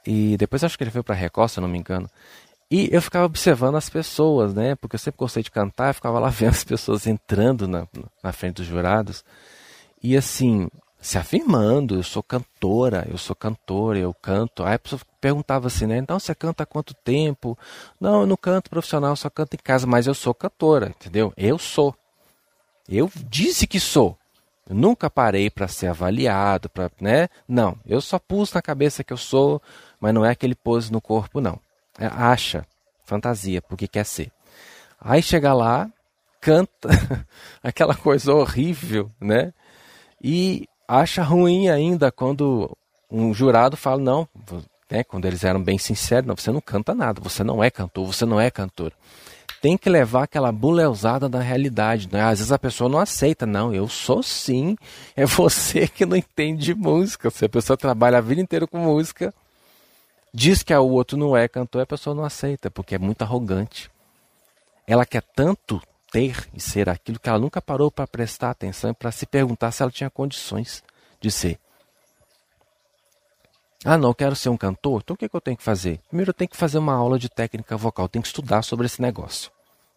E 0.05 0.37
depois 0.37 0.63
acho 0.63 0.77
que 0.77 0.83
ele 0.83 0.91
foi 0.91 1.01
para 1.01 1.15
a 1.15 1.17
Record, 1.17 1.49
se 1.49 1.57
eu 1.57 1.63
não 1.63 1.67
me 1.67 1.79
engano. 1.79 2.07
E 2.69 2.89
eu 2.91 3.01
ficava 3.01 3.25
observando 3.25 3.75
as 3.75 3.89
pessoas, 3.89 4.53
né? 4.53 4.75
Porque 4.75 4.95
eu 4.95 4.99
sempre 4.99 5.17
gostei 5.17 5.41
de 5.41 5.49
cantar, 5.49 5.89
eu 5.89 5.93
ficava 5.93 6.19
lá 6.19 6.29
vendo 6.29 6.51
as 6.51 6.63
pessoas 6.63 7.07
entrando 7.07 7.67
na, 7.67 7.87
na 8.21 8.31
frente 8.31 8.57
dos 8.57 8.65
jurados. 8.65 9.23
E 10.03 10.15
assim, 10.17 10.67
se 10.99 11.17
afirmando, 11.17 11.95
eu 11.95 12.03
sou 12.03 12.21
cantora, 12.21 13.07
eu 13.09 13.17
sou 13.17 13.35
cantora, 13.35 13.97
eu 13.97 14.13
canto. 14.13 14.63
Aí 14.63 14.73
a 14.75 14.79
pessoa 14.79 15.01
perguntava 15.21 15.67
assim, 15.67 15.85
né? 15.85 15.97
Então 15.97 16.19
você 16.19 16.35
canta 16.35 16.63
há 16.63 16.65
quanto 16.65 16.93
tempo? 16.93 17.57
Não, 17.99 18.21
eu 18.21 18.27
não 18.27 18.35
canto 18.35 18.69
profissional, 18.69 19.15
só 19.15 19.29
canto 19.29 19.53
em 19.53 19.57
casa, 19.57 19.87
mas 19.87 20.07
eu 20.07 20.13
sou 20.13 20.33
cantora, 20.33 20.89
entendeu? 20.89 21.33
Eu 21.37 21.57
sou. 21.57 21.95
Eu 22.89 23.09
disse 23.29 23.65
que 23.67 23.79
sou. 23.79 24.17
Eu 24.69 24.75
nunca 24.75 25.09
parei 25.09 25.49
para 25.49 25.67
ser 25.67 25.87
avaliado, 25.87 26.69
para, 26.69 26.91
né? 26.99 27.29
Não, 27.47 27.77
eu 27.85 28.01
só 28.01 28.19
pus 28.19 28.51
na 28.51 28.61
cabeça 28.61 29.03
que 29.03 29.13
eu 29.13 29.17
sou, 29.17 29.61
mas 29.99 30.13
não 30.13 30.25
é 30.25 30.31
aquele 30.31 30.55
pose 30.55 30.91
no 30.91 30.99
corpo, 30.99 31.39
não. 31.39 31.57
É, 31.97 32.05
acha 32.05 32.65
fantasia, 33.03 33.61
porque 33.61 33.87
quer 33.87 34.05
ser. 34.05 34.31
Aí 34.99 35.21
chega 35.21 35.53
lá, 35.53 35.89
canta 36.41 36.89
aquela 37.63 37.95
coisa 37.95 38.33
horrível, 38.33 39.11
né? 39.19 39.53
E 40.21 40.67
acha 40.87 41.23
ruim 41.23 41.69
ainda 41.69 42.11
quando 42.11 42.75
um 43.09 43.33
jurado 43.33 43.77
fala, 43.77 44.01
não, 44.01 44.27
né, 44.89 45.03
quando 45.03 45.25
eles 45.25 45.43
eram 45.43 45.61
bem 45.61 45.77
sinceros, 45.77 46.27
não, 46.27 46.35
você 46.35 46.51
não 46.51 46.61
canta 46.61 46.93
nada, 46.93 47.21
você 47.21 47.43
não 47.43 47.63
é 47.63 47.69
cantor, 47.69 48.05
você 48.05 48.25
não 48.25 48.39
é 48.39 48.49
cantor. 48.49 48.91
Tem 49.61 49.77
que 49.77 49.89
levar 49.89 50.23
aquela 50.23 50.51
buleusada 50.51 51.27
da 51.27 51.39
realidade. 51.39 52.07
Né? 52.11 52.21
Às 52.21 52.39
vezes 52.39 52.51
a 52.51 52.59
pessoa 52.59 52.89
não 52.89 52.99
aceita, 52.99 53.45
não, 53.45 53.73
eu 53.73 53.87
sou 53.87 54.21
sim, 54.21 54.75
é 55.15 55.25
você 55.27 55.87
que 55.87 56.05
não 56.05 56.15
entende 56.15 56.65
de 56.65 56.75
música. 56.75 57.29
Se 57.29 57.45
a 57.45 57.49
pessoa 57.49 57.75
trabalha 57.75 58.19
a 58.19 58.21
vida 58.21 58.41
inteira 58.41 58.67
com 58.67 58.77
música, 58.77 59.33
diz 60.37 60.61
que 60.61 60.71
o 60.71 60.89
outro 60.89 61.17
não 61.17 61.35
é 61.35 61.47
cantor, 61.47 61.81
a 61.81 61.85
pessoa 61.87 62.15
não 62.15 62.23
aceita, 62.23 62.69
porque 62.69 62.93
é 62.93 62.99
muito 62.99 63.23
arrogante. 63.23 63.89
Ela 64.85 65.03
quer 65.03 65.23
tanto 65.35 65.81
ter 66.11 66.47
e 66.53 66.61
ser 66.61 66.87
aquilo 66.87 67.19
que 67.19 67.27
ela 67.27 67.39
nunca 67.39 67.59
parou 67.59 67.89
para 67.89 68.05
prestar 68.05 68.51
atenção 68.51 68.91
e 68.91 68.93
para 68.93 69.11
se 69.11 69.25
perguntar 69.25 69.71
se 69.71 69.81
ela 69.81 69.91
tinha 69.91 70.11
condições 70.11 70.83
de 71.19 71.31
ser. 71.31 71.59
Ah, 73.83 73.97
não, 73.97 74.13
quero 74.13 74.35
ser 74.35 74.49
um 74.49 74.57
cantor? 74.57 75.01
Então 75.03 75.15
o 75.15 75.17
que, 75.17 75.27
que 75.27 75.35
eu 75.35 75.41
tenho 75.41 75.57
que 75.57 75.63
fazer? 75.63 75.99
Primeiro 76.07 76.29
eu 76.29 76.33
tenho 76.35 76.49
que 76.49 76.55
fazer 76.57 76.77
uma 76.77 76.93
aula 76.93 77.17
de 77.17 77.29
técnica 77.29 77.75
vocal, 77.75 78.07
tenho 78.07 78.21
que 78.21 78.27
estudar 78.27 78.61
sobre 78.61 78.85
esse 78.85 79.01
negócio. 79.01 79.49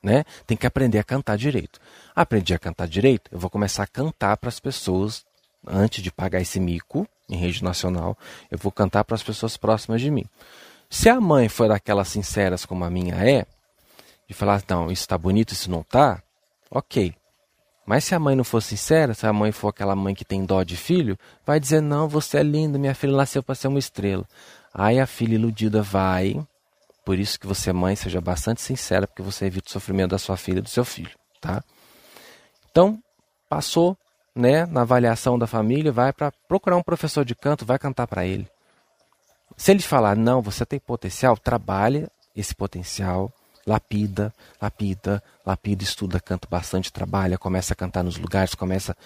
Né? 0.03 0.25
Tem 0.47 0.57
que 0.57 0.67
aprender 0.67 0.99
a 0.99 1.05
cantar 1.05 1.37
direito. 1.37 1.79
Aprendi 2.17 2.55
a 2.55 2.59
cantar 2.59 2.89
direito, 2.89 3.29
eu 3.31 3.39
vou 3.39 3.51
começar 3.51 3.83
a 3.83 3.87
cantar 3.87 4.39
para 4.39 4.49
as 4.49 4.59
pessoas 4.59 5.23
antes 5.67 6.03
de 6.03 6.11
pagar 6.11 6.41
esse 6.41 6.59
mico 6.59 7.07
em 7.29 7.37
rede 7.37 7.63
nacional, 7.63 8.17
eu 8.51 8.59
vou 8.59 8.73
cantar 8.73 9.05
para 9.05 9.15
as 9.15 9.23
pessoas 9.23 9.57
próximas 9.57 10.01
de 10.01 10.11
mim. 10.11 10.25
Se 10.89 11.09
a 11.09 11.21
mãe 11.21 11.49
for 11.49 11.69
daquelas 11.69 12.09
sinceras 12.09 12.65
como 12.65 12.85
a 12.85 12.91
minha 12.91 13.15
é, 13.15 13.47
de 14.27 14.35
falar, 14.35 14.63
não, 14.69 14.91
isso 14.91 15.03
está 15.03 15.17
bonito, 15.17 15.53
isso 15.53 15.71
não 15.71 15.81
está, 15.81 16.23
ok. 16.71 17.15
Mas 17.87 18.05
se 18.05 18.15
a 18.15 18.21
mãe 18.21 18.37
não 18.37 18.45
for 18.45 18.61
sincera, 18.63 19.15
se 19.15 19.27
a 19.27 19.33
mãe 19.33 19.53
for 19.53 19.69
aquela 19.69 19.97
mãe 19.97 20.15
que 20.15 20.25
tem 20.25 20.45
dó 20.45 20.63
de 20.63 20.77
filho, 20.77 21.19
vai 21.45 21.59
dizer, 21.59 21.81
não, 21.81 22.09
você 22.09 22.39
é 22.39 22.43
linda, 22.43 22.79
minha 22.79 22.95
filha 22.95 23.17
nasceu 23.17 23.43
para 23.43 23.55
ser 23.55 23.69
uma 23.69 23.79
estrela. 23.79 24.27
Aí 24.73 25.01
a 25.01 25.07
filha 25.07 25.35
iludida 25.35 25.83
vai, 25.83 26.41
por 27.05 27.19
isso 27.19 27.39
que 27.39 27.47
você, 27.47 27.73
mãe, 27.73 27.97
seja 27.97 28.21
bastante 28.21 28.61
sincera, 28.61 29.07
porque 29.07 29.23
você 29.23 29.47
evita 29.47 29.69
o 29.69 29.73
sofrimento 29.73 30.11
da 30.11 30.19
sua 30.19 30.37
filha 30.37 30.59
e 30.59 30.63
do 30.63 30.69
seu 30.69 30.85
filho, 30.85 31.11
tá? 31.41 31.65
Então, 32.71 33.03
passou, 33.49 33.97
né, 34.35 34.67
na 34.67 34.83
avaliação 34.83 35.39
da 35.39 35.47
família, 35.47 35.93
vai 35.93 36.13
para 36.13 36.33
procurar 36.49 36.77
um 36.77 36.83
professor 36.83 37.25
de 37.25 37.35
canto, 37.35 37.65
vai 37.65 37.79
cantar 37.79 38.07
para 38.07 38.25
ele. 38.25 38.49
Se 39.57 39.71
ele 39.71 39.83
falar, 39.83 40.17
não, 40.17 40.41
você 40.41 40.65
tem 40.65 40.79
potencial, 40.79 41.37
trabalhe 41.37 42.09
esse 42.35 42.55
potencial, 42.55 43.33
lapida, 43.67 44.33
lapida, 44.61 45.23
lapida, 45.45 45.83
estuda, 45.83 46.21
canta 46.21 46.49
bastante, 46.51 46.93
trabalha, 46.93 47.37
começa 47.37 47.73
a 47.73 47.77
cantar 47.77 48.03
nos 48.03 48.17
lugares, 48.17 48.55
começa, 48.55 48.97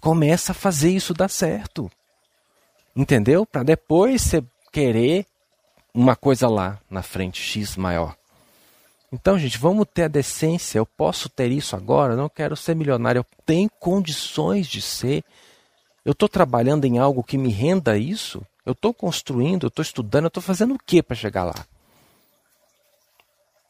começa 0.00 0.52
a 0.52 0.54
fazer 0.54 0.90
isso 0.90 1.14
dar 1.14 1.28
certo. 1.28 1.90
Entendeu? 2.94 3.46
Para 3.46 3.62
depois 3.62 4.22
você 4.22 4.44
querer 4.72 5.26
uma 5.94 6.14
coisa 6.14 6.48
lá 6.48 6.78
na 6.90 7.02
frente, 7.02 7.40
X 7.40 7.76
maior. 7.76 8.19
Então, 9.12 9.38
gente, 9.38 9.58
vamos 9.58 9.86
ter 9.92 10.04
a 10.04 10.08
decência. 10.08 10.78
Eu 10.78 10.86
posso 10.86 11.28
ter 11.28 11.50
isso 11.50 11.74
agora? 11.74 12.14
Não 12.14 12.28
quero 12.28 12.56
ser 12.56 12.76
milionário. 12.76 13.20
Eu 13.20 13.26
tenho 13.44 13.68
condições 13.68 14.68
de 14.68 14.80
ser. 14.80 15.24
Eu 16.04 16.12
estou 16.12 16.28
trabalhando 16.28 16.84
em 16.84 16.98
algo 16.98 17.22
que 17.22 17.36
me 17.36 17.50
renda 17.50 17.98
isso? 17.98 18.44
Eu 18.64 18.72
estou 18.72 18.94
construindo, 18.94 19.64
eu 19.64 19.68
estou 19.68 19.82
estudando, 19.82 20.24
eu 20.24 20.28
estou 20.28 20.42
fazendo 20.42 20.74
o 20.74 20.78
que 20.78 21.02
para 21.02 21.16
chegar 21.16 21.44
lá? 21.44 21.66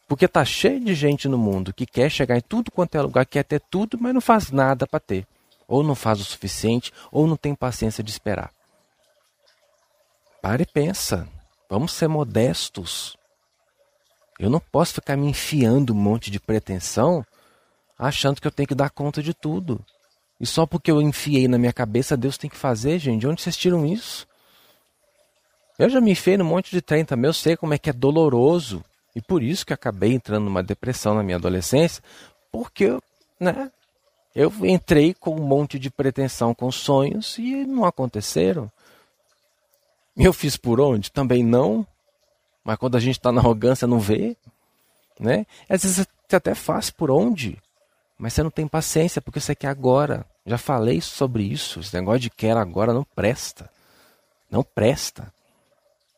Porque 0.07 0.27
tá 0.27 0.45
cheio 0.45 0.85
de 0.85 0.93
gente 0.93 1.29
no 1.29 1.39
mundo 1.39 1.73
que 1.73 1.87
quer 1.87 2.11
chegar 2.11 2.37
em 2.37 2.41
tudo 2.41 2.71
quanto 2.71 2.97
é 2.97 3.01
lugar, 3.01 3.25
quer 3.25 3.45
ter 3.45 3.61
tudo, 3.71 3.97
mas 4.01 4.13
não 4.13 4.21
faz 4.21 4.51
nada 4.51 4.87
para 4.87 4.99
ter. 4.99 5.27
Ou 5.69 5.85
não 5.85 5.95
faz 5.95 6.21
o 6.21 6.25
suficiente, 6.25 6.93
ou 7.13 7.29
não 7.29 7.37
tem 7.37 7.55
paciência 7.55 8.03
de 8.03 8.11
esperar. 8.11 8.51
Pare 10.43 10.65
e 10.65 10.67
pensa. 10.67 11.29
Vamos 11.69 11.93
ser 11.93 12.09
modestos. 12.09 13.17
Eu 14.41 14.49
não 14.49 14.59
posso 14.59 14.95
ficar 14.95 15.19
me 15.19 15.29
enfiando 15.29 15.93
um 15.93 15.97
monte 15.97 16.31
de 16.31 16.41
pretensão 16.41 17.23
achando 17.99 18.41
que 18.41 18.47
eu 18.47 18.51
tenho 18.51 18.67
que 18.67 18.75
dar 18.75 18.89
conta 18.89 19.23
de 19.23 19.35
tudo. 19.35 19.85
E 20.41 20.47
só 20.47 20.65
porque 20.65 20.91
eu 20.91 21.03
enfiei 21.03 21.47
na 21.47 21.59
minha 21.59 21.75
cabeça, 21.75 22.17
Deus 22.17 22.39
tem 22.39 22.49
que 22.49 22.57
fazer, 22.57 22.99
gente. 22.99 23.21
De 23.21 23.27
onde 23.27 23.43
vocês 23.43 23.55
tiram 23.55 23.85
isso? 23.85 24.27
Eu 25.79 25.91
já 25.91 26.01
me 26.01 26.13
enfiei 26.13 26.39
num 26.39 26.47
monte 26.47 26.71
de 26.71 26.81
trem 26.81 27.05
também, 27.05 27.29
eu 27.29 27.35
sei 27.35 27.55
como 27.55 27.75
é 27.75 27.79
que 27.79 27.91
é 27.91 27.93
doloroso. 27.93 28.83
E 29.15 29.21
por 29.21 29.43
isso 29.43 29.67
que 29.67 29.75
acabei 29.75 30.15
entrando 30.15 30.45
numa 30.45 30.63
depressão 30.63 31.15
na 31.15 31.23
minha 31.23 31.37
adolescência, 31.37 32.03
porque 32.51 32.99
né, 33.39 33.71
eu 34.35 34.51
entrei 34.63 35.13
com 35.13 35.37
um 35.39 35.47
monte 35.47 35.79
de 35.79 35.91
pretensão, 35.91 36.55
com 36.55 36.73
sonhos 36.73 37.37
e 37.37 37.67
não 37.67 37.85
aconteceram. 37.85 38.73
Eu 40.17 40.33
fiz 40.33 40.57
por 40.57 40.81
onde? 40.81 41.13
Também 41.13 41.45
não. 41.45 41.87
Mas 42.65 42.77
quando 42.77 42.97
a 42.97 43.01
gente 43.01 43.19
está 43.19 43.33
na 43.33 43.41
arrogância, 43.41 43.87
não 43.87 43.99
vê. 43.99 44.37
Né? 45.19 45.47
Às 45.69 45.83
vezes 45.83 46.07
você 46.29 46.37
até 46.37 46.55
faz 46.55 46.91
por 46.91 47.11
onde, 47.11 47.59
mas 48.19 48.33
você 48.33 48.43
não 48.43 48.51
tem 48.51 48.67
paciência 48.67 49.21
porque 49.21 49.41
você 49.41 49.55
quer 49.55 49.69
agora. 49.69 50.27
Já 50.47 50.59
falei 50.59 51.01
sobre 51.01 51.43
isso. 51.43 51.81
Esse 51.81 51.95
negócio 51.95 52.21
de 52.21 52.31
quer 52.31 52.57
agora 52.57 52.93
não 52.93 53.05
presta. 53.05 53.71
Não 54.51 54.63
presta. 54.63 55.33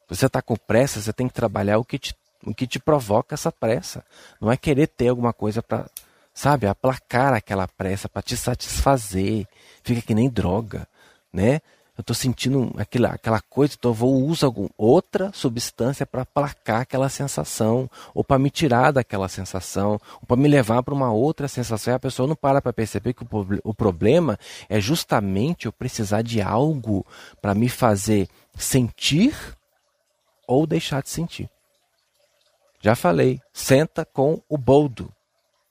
Você 0.09 0.26
está 0.26 0.42
com 0.42 0.57
pressa, 0.57 1.00
você 1.00 1.12
tem 1.12 1.28
que 1.28 1.35
trabalhar 1.35 1.78
o 1.78 1.85
que 1.85 1.98
te 1.98 2.14
o 2.44 2.55
que 2.55 2.66
te 2.66 2.78
provoca 2.78 3.35
essa 3.35 3.52
pressa. 3.52 4.05
Não 4.40 4.50
é 4.50 4.57
querer 4.57 4.88
ter 4.88 5.09
alguma 5.09 5.33
coisa 5.33 5.62
para, 5.62 5.88
sabe, 6.35 6.66
aplacar 6.66 7.33
aquela 7.33 7.68
pressa, 7.68 8.09
para 8.09 8.22
te 8.22 8.37
satisfazer. 8.37 9.46
Fica 9.83 10.02
que 10.02 10.14
nem 10.14 10.28
droga, 10.28 10.87
né? 11.33 11.61
Eu 11.96 12.00
estou 12.00 12.16
sentindo 12.16 12.72
aquela, 12.78 13.11
aquela 13.11 13.40
coisa, 13.40 13.74
então 13.78 13.90
eu 13.90 13.94
vou 13.94 14.24
usar 14.24 14.46
algum, 14.46 14.66
outra 14.78 15.31
substância 15.35 16.07
para 16.07 16.22
aplacar 16.22 16.81
aquela 16.81 17.11
sensação, 17.11 17.88
ou 18.14 18.24
para 18.24 18.38
me 18.38 18.50
tirar 18.50 18.92
daquela 18.92 19.28
sensação, 19.28 20.00
ou 20.20 20.26
para 20.26 20.37
me 20.37 20.48
levar 20.48 20.83
para 20.83 20.94
uma 20.94 21.12
outra 21.12 21.46
sensação. 21.48 21.92
E 21.92 21.96
a 21.96 22.00
pessoa 22.00 22.26
não 22.26 22.35
para 22.35 22.62
para 22.62 22.72
perceber 22.72 23.12
que 23.12 23.22
o, 23.22 23.28
o 23.62 23.74
problema 23.74 24.38
é 24.70 24.81
justamente 24.81 25.66
eu 25.66 25.72
precisar 25.72 26.22
de 26.22 26.40
algo 26.40 27.05
para 27.42 27.55
me 27.55 27.68
fazer 27.68 28.26
sentir 28.57 29.37
ou 30.46 30.66
deixar 30.66 31.02
de 31.02 31.11
sentir. 31.11 31.50
Já 32.81 32.96
falei, 32.96 33.38
senta 33.52 34.05
com 34.05 34.42
o 34.48 34.57
boldo. 34.57 35.12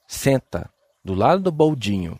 Senta 0.06 0.70
do 1.04 1.14
lado 1.14 1.42
do 1.42 1.52
boldinho 1.52 2.18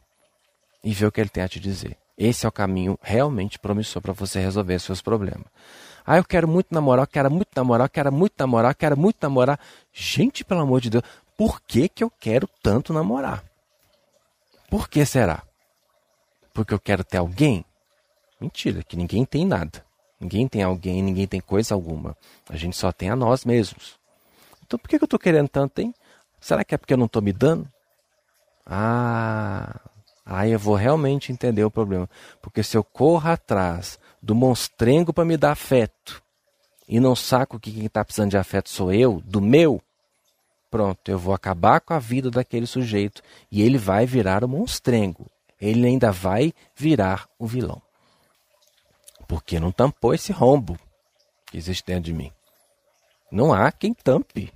e 0.82 0.92
vê 0.92 1.06
o 1.06 1.12
que 1.12 1.20
ele 1.20 1.30
tem 1.30 1.44
a 1.44 1.48
te 1.48 1.60
dizer. 1.60 2.01
Esse 2.16 2.46
é 2.46 2.48
o 2.48 2.52
caminho 2.52 2.98
realmente 3.02 3.58
promissor 3.58 4.02
para 4.02 4.12
você 4.12 4.40
resolver 4.40 4.78
seus 4.78 5.00
problemas. 5.00 5.46
Ah, 6.04 6.18
eu 6.18 6.24
quero 6.24 6.48
muito 6.48 6.68
namorar, 6.72 7.06
quero 7.06 7.30
muito 7.30 7.50
namorar, 7.54 7.88
quero 7.88 8.12
muito 8.12 8.34
namorar, 8.38 8.74
quero 8.74 8.98
muito 8.98 9.16
namorar. 9.22 9.58
Gente, 9.92 10.44
pelo 10.44 10.60
amor 10.60 10.80
de 10.80 10.90
Deus, 10.90 11.04
por 11.36 11.60
que, 11.60 11.88
que 11.88 12.04
eu 12.04 12.10
quero 12.10 12.48
tanto 12.62 12.92
namorar? 12.92 13.44
Por 14.68 14.88
que 14.88 15.04
será? 15.04 15.42
Porque 16.52 16.74
eu 16.74 16.80
quero 16.80 17.04
ter 17.04 17.18
alguém? 17.18 17.64
Mentira, 18.40 18.82
que 18.82 18.96
ninguém 18.96 19.24
tem 19.24 19.46
nada. 19.46 19.84
Ninguém 20.20 20.46
tem 20.46 20.62
alguém, 20.62 21.02
ninguém 21.02 21.26
tem 21.26 21.40
coisa 21.40 21.74
alguma. 21.74 22.16
A 22.48 22.56
gente 22.56 22.76
só 22.76 22.92
tem 22.92 23.10
a 23.10 23.16
nós 23.16 23.44
mesmos. 23.44 23.98
Então 24.64 24.78
por 24.78 24.88
que 24.88 24.96
eu 24.96 25.04
estou 25.04 25.18
querendo 25.18 25.48
tanto, 25.48 25.80
hein? 25.80 25.94
Será 26.40 26.64
que 26.64 26.74
é 26.74 26.78
porque 26.78 26.92
eu 26.92 26.98
não 26.98 27.06
estou 27.06 27.22
me 27.22 27.32
dando? 27.32 27.68
Ah, 28.66 29.80
aí 30.24 30.52
eu 30.52 30.58
vou 30.58 30.74
realmente 30.74 31.32
entender 31.32 31.64
o 31.64 31.70
problema. 31.70 32.08
Porque 32.40 32.62
se 32.62 32.76
eu 32.76 32.84
corro 32.84 33.30
atrás 33.30 33.98
do 34.20 34.34
monstrengo 34.34 35.12
para 35.12 35.24
me 35.24 35.36
dar 35.36 35.52
afeto 35.52 36.22
e 36.88 37.00
não 37.00 37.16
saco 37.16 37.58
que 37.58 37.72
quem 37.72 37.86
está 37.86 38.04
precisando 38.04 38.30
de 38.30 38.36
afeto 38.36 38.68
sou 38.68 38.92
eu, 38.92 39.20
do 39.24 39.40
meu, 39.40 39.80
pronto, 40.70 41.10
eu 41.10 41.18
vou 41.18 41.34
acabar 41.34 41.80
com 41.80 41.94
a 41.94 41.98
vida 41.98 42.30
daquele 42.30 42.66
sujeito 42.66 43.22
e 43.50 43.62
ele 43.62 43.78
vai 43.78 44.06
virar 44.06 44.44
o 44.44 44.48
monstrengo. 44.48 45.30
Ele 45.60 45.86
ainda 45.86 46.10
vai 46.10 46.52
virar 46.74 47.28
o 47.38 47.46
vilão. 47.46 47.80
Porque 49.28 49.60
não 49.60 49.70
tampou 49.70 50.12
esse 50.12 50.32
rombo 50.32 50.78
que 51.46 51.56
existe 51.56 51.86
dentro 51.86 52.04
de 52.04 52.12
mim. 52.12 52.32
Não 53.30 53.52
há 53.52 53.70
quem 53.70 53.94
tampe. 53.94 54.52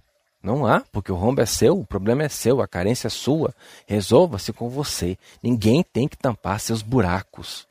Não 0.47 0.65
há, 0.65 0.81
porque 0.93 1.11
o 1.11 1.17
rombo 1.17 1.41
é 1.41 1.45
seu, 1.45 1.77
o 1.77 1.85
problema 1.85 2.23
é 2.23 2.29
seu, 2.29 2.63
a 2.63 2.69
carência 2.69 3.09
é 3.09 3.11
sua. 3.11 3.53
Resolva-se 3.85 4.53
com 4.53 4.69
você. 4.69 5.19
Ninguém 5.43 5.83
tem 5.83 6.07
que 6.07 6.17
tampar 6.17 6.61
seus 6.61 6.83
buracos. 6.83 7.67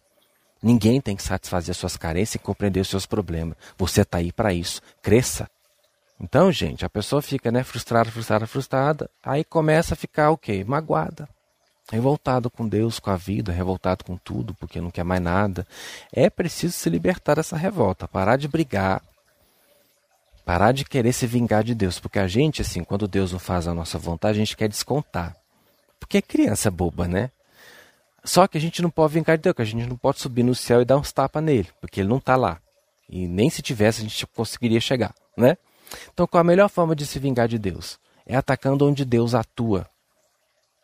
Ninguém 0.61 0.99
tem 0.99 1.15
que 1.15 1.23
satisfazer 1.23 1.73
suas 1.73 1.95
carências 1.95 2.35
e 2.35 2.39
compreender 2.39 2.81
os 2.81 2.89
seus 2.89 3.05
problemas. 3.05 3.55
Você 3.77 4.01
está 4.01 4.17
aí 4.17 4.29
para 4.29 4.53
isso. 4.53 4.81
Cresça. 5.01 5.49
Então, 6.19 6.51
gente, 6.51 6.83
a 6.83 6.89
pessoa 6.89 7.21
fica 7.21 7.49
né, 7.49 7.63
frustrada, 7.63 8.11
frustrada, 8.11 8.45
frustrada. 8.45 9.09
Aí 9.23 9.45
começa 9.45 9.93
a 9.93 9.97
ficar 9.97 10.31
o 10.31 10.37
quê? 10.37 10.65
Magoada. 10.67 11.29
Revoltado 11.89 12.49
com 12.49 12.67
Deus, 12.67 12.99
com 12.99 13.09
a 13.09 13.15
vida, 13.15 13.53
revoltado 13.53 14.03
com 14.03 14.17
tudo, 14.17 14.53
porque 14.55 14.81
não 14.81 14.91
quer 14.91 15.05
mais 15.05 15.21
nada. 15.21 15.65
É 16.11 16.29
preciso 16.29 16.73
se 16.73 16.89
libertar 16.89 17.35
dessa 17.35 17.55
revolta, 17.55 18.05
parar 18.05 18.35
de 18.35 18.49
brigar, 18.49 19.01
Parar 20.45 20.71
de 20.71 20.85
querer 20.85 21.11
se 21.11 21.25
vingar 21.25 21.63
de 21.63 21.73
Deus, 21.73 21.99
porque 21.99 22.19
a 22.19 22.27
gente, 22.27 22.61
assim, 22.61 22.83
quando 22.83 23.07
Deus 23.07 23.31
não 23.31 23.39
faz 23.39 23.67
a 23.67 23.73
nossa 23.73 23.97
vontade, 23.97 24.37
a 24.37 24.39
gente 24.39 24.55
quer 24.55 24.69
descontar. 24.69 25.35
Porque 25.99 26.19
é 26.19 26.21
criança 26.21 26.69
boba, 26.69 27.07
né? 27.07 27.31
Só 28.23 28.47
que 28.47 28.55
a 28.55 28.61
gente 28.61 28.79
não 28.83 28.91
pode 28.91 29.13
vingar 29.13 29.37
de 29.37 29.41
Deus, 29.41 29.55
que 29.55 29.61
a 29.63 29.65
gente 29.65 29.87
não 29.87 29.97
pode 29.97 30.19
subir 30.19 30.43
no 30.43 30.53
céu 30.53 30.81
e 30.81 30.85
dar 30.85 30.97
uns 30.97 31.11
tapas 31.11 31.43
nele, 31.43 31.67
porque 31.81 31.99
ele 31.99 32.09
não 32.09 32.17
está 32.17 32.35
lá. 32.35 32.61
E 33.09 33.27
nem 33.27 33.49
se 33.49 33.63
tivesse 33.63 34.01
a 34.01 34.03
gente 34.03 34.27
conseguiria 34.27 34.79
chegar, 34.79 35.15
né? 35.35 35.57
Então, 36.13 36.27
qual 36.27 36.41
a 36.41 36.43
melhor 36.43 36.69
forma 36.69 36.95
de 36.95 37.07
se 37.07 37.17
vingar 37.17 37.47
de 37.47 37.57
Deus? 37.57 37.99
É 38.23 38.35
atacando 38.35 38.87
onde 38.87 39.03
Deus 39.03 39.33
atua. 39.33 39.89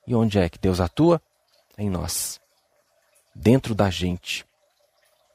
E 0.08 0.16
onde 0.16 0.40
é 0.40 0.50
que 0.50 0.58
Deus 0.58 0.80
atua? 0.80 1.22
Em 1.78 1.90
nós. 1.90 2.40
Dentro 3.36 3.76
da 3.76 3.90
gente 3.92 4.44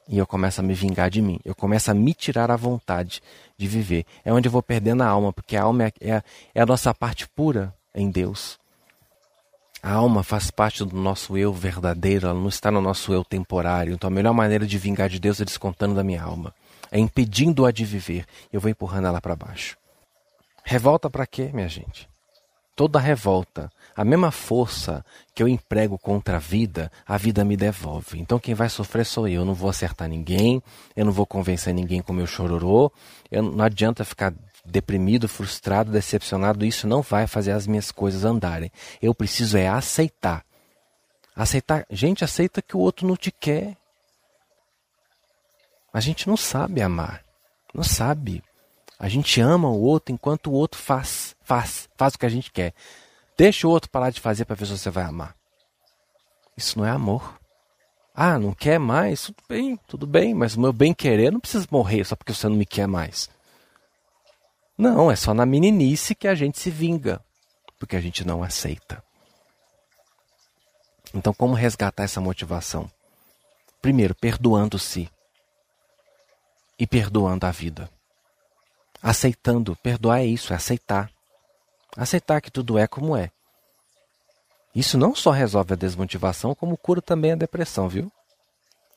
e 0.07 0.17
eu 0.17 0.25
começo 0.25 0.61
a 0.61 0.63
me 0.63 0.73
vingar 0.73 1.09
de 1.09 1.21
mim. 1.21 1.39
Eu 1.43 1.53
começo 1.53 1.91
a 1.91 1.93
me 1.93 2.13
tirar 2.13 2.49
a 2.49 2.55
vontade 2.55 3.21
de 3.57 3.67
viver. 3.67 4.05
É 4.23 4.31
onde 4.31 4.47
eu 4.47 4.51
vou 4.51 4.63
perdendo 4.63 5.03
a 5.03 5.07
alma, 5.07 5.33
porque 5.33 5.55
a 5.55 5.63
alma 5.63 5.85
é, 5.85 5.91
é, 6.01 6.23
é 6.55 6.61
a 6.61 6.65
nossa 6.65 6.93
parte 6.93 7.27
pura 7.27 7.73
em 7.93 8.09
Deus. 8.09 8.57
A 9.81 9.93
alma 9.93 10.23
faz 10.23 10.49
parte 10.49 10.83
do 10.83 10.95
nosso 10.95 11.37
eu 11.37 11.53
verdadeiro, 11.53 12.27
ela 12.27 12.39
não 12.39 12.49
está 12.49 12.71
no 12.71 12.81
nosso 12.81 13.13
eu 13.13 13.23
temporário. 13.23 13.93
Então 13.93 14.07
a 14.07 14.11
melhor 14.11 14.33
maneira 14.33 14.65
de 14.65 14.77
vingar 14.77 15.09
de 15.09 15.19
Deus 15.19 15.39
é 15.41 15.45
descontando 15.45 15.95
da 15.95 16.03
minha 16.03 16.23
alma. 16.23 16.53
É 16.91 16.97
impedindo-a 16.97 17.71
de 17.71 17.85
viver. 17.85 18.25
Eu 18.51 18.61
vou 18.61 18.71
empurrando 18.71 19.07
ela 19.07 19.21
para 19.21 19.35
baixo. 19.35 19.77
Revolta 20.63 21.09
para 21.09 21.27
quê, 21.27 21.49
minha 21.53 21.67
gente? 21.67 22.09
Toda 22.77 22.99
revolta 22.99 23.71
a 23.95 24.05
mesma 24.05 24.29
força 24.29 25.03
que 25.33 25.41
eu 25.41 25.47
emprego 25.47 25.97
contra 25.97 26.35
a 26.35 26.39
vida, 26.39 26.91
a 27.07 27.17
vida 27.17 27.43
me 27.43 27.57
devolve. 27.57 28.19
Então 28.19 28.37
quem 28.37 28.53
vai 28.53 28.69
sofrer 28.69 29.03
sou 29.03 29.27
eu. 29.27 29.41
Eu 29.41 29.45
não 29.45 29.55
vou 29.55 29.71
acertar 29.71 30.07
ninguém, 30.07 30.61
eu 30.95 31.03
não 31.03 31.11
vou 31.11 31.25
convencer 31.25 31.73
ninguém 31.73 31.99
com 32.03 32.13
meu 32.13 32.27
chororô. 32.27 32.91
Eu, 33.31 33.41
não 33.41 33.65
adianta 33.65 34.05
ficar 34.05 34.31
deprimido, 34.63 35.27
frustrado, 35.27 35.91
decepcionado. 35.91 36.63
Isso 36.63 36.87
não 36.87 37.01
vai 37.01 37.25
fazer 37.25 37.53
as 37.53 37.65
minhas 37.65 37.91
coisas 37.91 38.23
andarem. 38.23 38.71
Eu 39.01 39.15
preciso 39.15 39.57
é 39.57 39.67
aceitar. 39.67 40.45
Aceitar. 41.35 41.83
Gente, 41.89 42.23
aceita 42.23 42.61
que 42.61 42.77
o 42.77 42.79
outro 42.79 43.07
não 43.07 43.15
te 43.15 43.31
quer. 43.31 43.75
A 45.91 45.99
gente 45.99 46.27
não 46.27 46.37
sabe 46.37 46.83
amar. 46.83 47.23
Não 47.73 47.83
sabe. 47.83 48.43
A 48.99 49.07
gente 49.07 49.39
ama 49.39 49.69
o 49.69 49.79
outro 49.79 50.13
enquanto 50.13 50.47
o 50.47 50.53
outro 50.53 50.79
faz, 50.79 51.35
faz, 51.43 51.87
faz 51.95 52.15
o 52.15 52.19
que 52.19 52.25
a 52.25 52.29
gente 52.29 52.51
quer. 52.51 52.73
Deixa 53.37 53.67
o 53.67 53.69
outro 53.69 53.89
parar 53.91 54.09
de 54.09 54.19
fazer 54.19 54.45
para 54.45 54.55
ver 54.55 54.65
se 54.65 54.77
você 54.77 54.89
vai 54.89 55.03
amar. 55.03 55.35
Isso 56.55 56.79
não 56.79 56.85
é 56.85 56.89
amor. 56.89 57.39
Ah, 58.15 58.39
não 58.39 58.51
quer 58.51 58.79
mais? 58.79 59.21
Tudo 59.25 59.43
bem, 59.47 59.79
tudo 59.87 60.07
bem, 60.07 60.33
mas 60.33 60.55
o 60.55 60.59
meu 60.59 60.73
bem 60.73 60.91
querer 60.91 61.31
não 61.31 61.39
precisa 61.39 61.67
morrer 61.69 62.03
só 62.03 62.15
porque 62.15 62.33
você 62.33 62.49
não 62.49 62.55
me 62.55 62.65
quer 62.65 62.87
mais. 62.87 63.29
Não, 64.75 65.11
é 65.11 65.15
só 65.15 65.35
na 65.35 65.45
meninice 65.45 66.15
que 66.15 66.27
a 66.27 66.33
gente 66.33 66.59
se 66.59 66.71
vinga, 66.71 67.23
porque 67.77 67.95
a 67.95 68.01
gente 68.01 68.25
não 68.25 68.41
aceita. 68.41 69.03
Então, 71.13 71.31
como 71.31 71.53
resgatar 71.53 72.03
essa 72.03 72.19
motivação? 72.19 72.89
Primeiro, 73.81 74.15
perdoando-se 74.15 75.09
e 76.79 76.87
perdoando 76.87 77.45
a 77.45 77.51
vida. 77.51 77.89
Aceitando. 79.01 79.75
Perdoar 79.77 80.19
é 80.19 80.25
isso, 80.25 80.53
é 80.53 80.55
aceitar. 80.55 81.09
Aceitar 81.95 82.41
que 82.41 82.51
tudo 82.51 82.77
é 82.77 82.87
como 82.87 83.15
é. 83.15 83.31
Isso 84.75 84.97
não 84.97 85.15
só 85.15 85.31
resolve 85.31 85.73
a 85.73 85.75
desmotivação, 85.75 86.53
como 86.53 86.77
cura 86.77 87.01
também 87.01 87.31
a 87.31 87.35
depressão, 87.35 87.89
viu? 87.89 88.11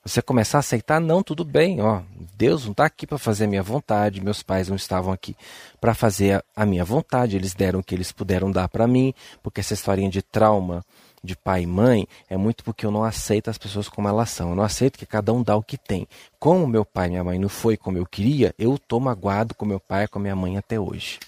Você 0.03 0.21
começar 0.21 0.57
a 0.57 0.59
aceitar, 0.59 0.99
não, 0.99 1.21
tudo 1.21 1.45
bem, 1.45 1.79
ó, 1.79 2.01
Deus 2.35 2.65
não 2.65 2.71
está 2.71 2.85
aqui 2.85 3.05
para 3.05 3.19
fazer 3.19 3.43
a 3.43 3.47
minha 3.47 3.61
vontade, 3.61 4.19
meus 4.19 4.41
pais 4.41 4.67
não 4.67 4.75
estavam 4.75 5.13
aqui 5.13 5.35
para 5.79 5.93
fazer 5.93 6.43
a, 6.55 6.65
minha 6.65 6.83
vontade, 6.83 7.35
eles 7.35 7.53
deram 7.53 7.79
o 7.79 7.83
que 7.83 7.93
eles 7.93 8.11
puderam 8.11 8.51
dar 8.51 8.67
para 8.67 8.87
mim, 8.87 9.13
porque 9.43 9.59
essa 9.59 9.75
historinha 9.75 10.09
de 10.09 10.23
trauma 10.23 10.83
de 11.23 11.35
pai 11.35 11.63
e 11.63 11.67
mãe 11.67 12.07
é 12.29 12.35
muito 12.35 12.63
porque 12.63 12.85
eu 12.85 12.91
não 12.91 13.03
aceito 13.03 13.49
as 13.49 13.57
pessoas 13.57 13.87
como 13.87 14.07
elas 14.07 14.29
são, 14.29 14.49
eu 14.49 14.55
não 14.55 14.63
aceito 14.63 14.97
que 14.97 15.05
cada 15.05 15.31
um 15.31 15.43
dá 15.43 15.55
o 15.55 15.63
que 15.63 15.77
tem. 15.77 16.07
Como 16.39 16.67
meu 16.67 16.83
pai 16.83 17.07
e 17.07 17.11
minha 17.11 17.23
mãe 17.23 17.37
não 17.37 17.49
foi 17.49 17.77
como 17.77 17.97
eu 17.97 18.05
queria, 18.05 18.53
eu 18.57 18.75
estou 18.75 18.99
magoado 18.99 19.53
com 19.53 19.65
meu 19.65 19.79
pai 19.79 20.05
e 20.05 20.07
com 20.07 20.19
minha 20.19 20.35
mãe 20.35 20.57
até 20.57 20.79
hoje. 20.79 21.19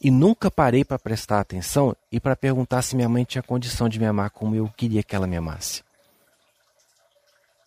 E 0.00 0.10
nunca 0.10 0.50
parei 0.50 0.84
para 0.84 0.98
prestar 0.98 1.40
atenção 1.40 1.96
e 2.12 2.20
para 2.20 2.36
perguntar 2.36 2.82
se 2.82 2.94
minha 2.94 3.08
mãe 3.08 3.24
tinha 3.24 3.42
condição 3.42 3.88
de 3.88 3.98
me 3.98 4.06
amar 4.06 4.30
como 4.30 4.54
eu 4.54 4.70
queria 4.76 5.02
que 5.02 5.16
ela 5.16 5.26
me 5.26 5.36
amasse. 5.36 5.82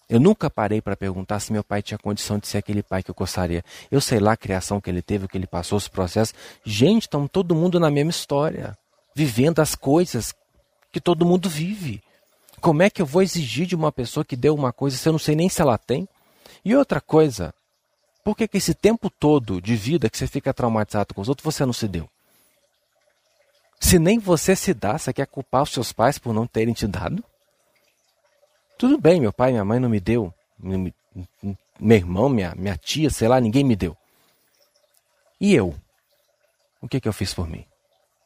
Eu 0.08 0.20
nunca 0.20 0.50
parei 0.50 0.82
para 0.82 0.96
perguntar 0.96 1.40
se 1.40 1.54
meu 1.54 1.64
pai 1.64 1.84
tinha 1.84 1.98
condição 1.98 2.40
de 2.40 2.48
ser 2.48 2.58
aquele 2.58 2.82
pai 2.82 3.04
que 3.04 3.12
eu 3.12 3.16
gostaria. 3.16 3.64
Eu 3.92 4.02
sei 4.02 4.20
lá 4.20 4.32
a 4.32 4.38
criação 4.38 4.82
que 4.82 4.90
ele 4.90 5.04
teve, 5.04 5.26
o 5.26 5.28
que 5.28 5.38
ele 5.38 5.46
passou, 5.46 5.78
os 5.78 5.88
processos. 5.88 6.34
Gente, 6.66 7.04
estamos 7.04 7.30
todo 7.32 7.54
mundo 7.54 7.80
na 7.80 7.92
mesma 7.92 8.10
história, 8.10 8.76
vivendo 9.14 9.60
as 9.60 9.76
coisas 9.76 10.34
que 10.92 11.00
todo 11.00 11.26
mundo 11.26 11.50
vive. 11.50 12.02
Como 12.60 12.82
é 12.82 12.90
que 12.90 13.02
eu 13.02 13.06
vou 13.06 13.22
exigir 13.22 13.66
de 13.66 13.76
uma 13.76 13.92
pessoa 13.92 14.26
que 14.26 14.36
deu 14.36 14.54
uma 14.54 14.74
coisa 14.74 14.98
se 14.98 15.08
eu 15.08 15.14
não 15.14 15.20
sei 15.20 15.36
nem 15.36 15.50
se 15.50 15.62
ela 15.62 15.78
tem? 15.78 16.08
E 16.64 16.76
outra 16.76 17.00
coisa, 17.00 17.54
por 18.24 18.36
que, 18.36 18.48
que 18.48 18.58
esse 18.58 18.74
tempo 18.74 19.10
todo 19.10 19.62
de 19.62 19.76
vida 19.76 20.10
que 20.10 20.18
você 20.18 20.28
fica 20.28 20.54
traumatizado 20.54 21.14
com 21.14 21.22
os 21.22 21.30
outros 21.30 21.46
você 21.46 21.66
não 21.66 21.74
se 21.74 21.88
deu? 21.88 22.10
Se 23.80 23.98
nem 23.98 24.20
você 24.20 24.56
se 24.56 24.74
dá, 24.74 24.98
você 24.98 25.14
quer 25.14 25.26
culpar 25.26 25.64
os 25.64 25.72
seus 25.72 25.94
pais 25.94 26.20
por 26.20 26.34
não 26.34 26.46
terem 26.46 26.74
te 26.74 26.86
dado? 26.86 27.24
Tudo 28.78 28.98
bem, 28.98 29.22
meu 29.22 29.32
pai 29.32 29.52
minha 29.52 29.64
mãe 29.64 29.80
não 29.80 29.90
me 29.90 30.00
deu. 30.00 30.34
Meu 31.80 31.98
irmão, 31.98 32.28
minha, 32.28 32.54
minha 32.56 32.76
tia, 32.76 33.10
sei 33.10 33.28
lá, 33.28 33.40
ninguém 33.40 33.64
me 33.64 33.76
deu. 33.76 33.96
E 35.40 35.56
eu? 35.56 35.74
O 36.82 36.88
que, 36.88 37.00
que 37.00 37.08
eu 37.08 37.14
fiz 37.14 37.34
por 37.34 37.48
mim? 37.48 37.66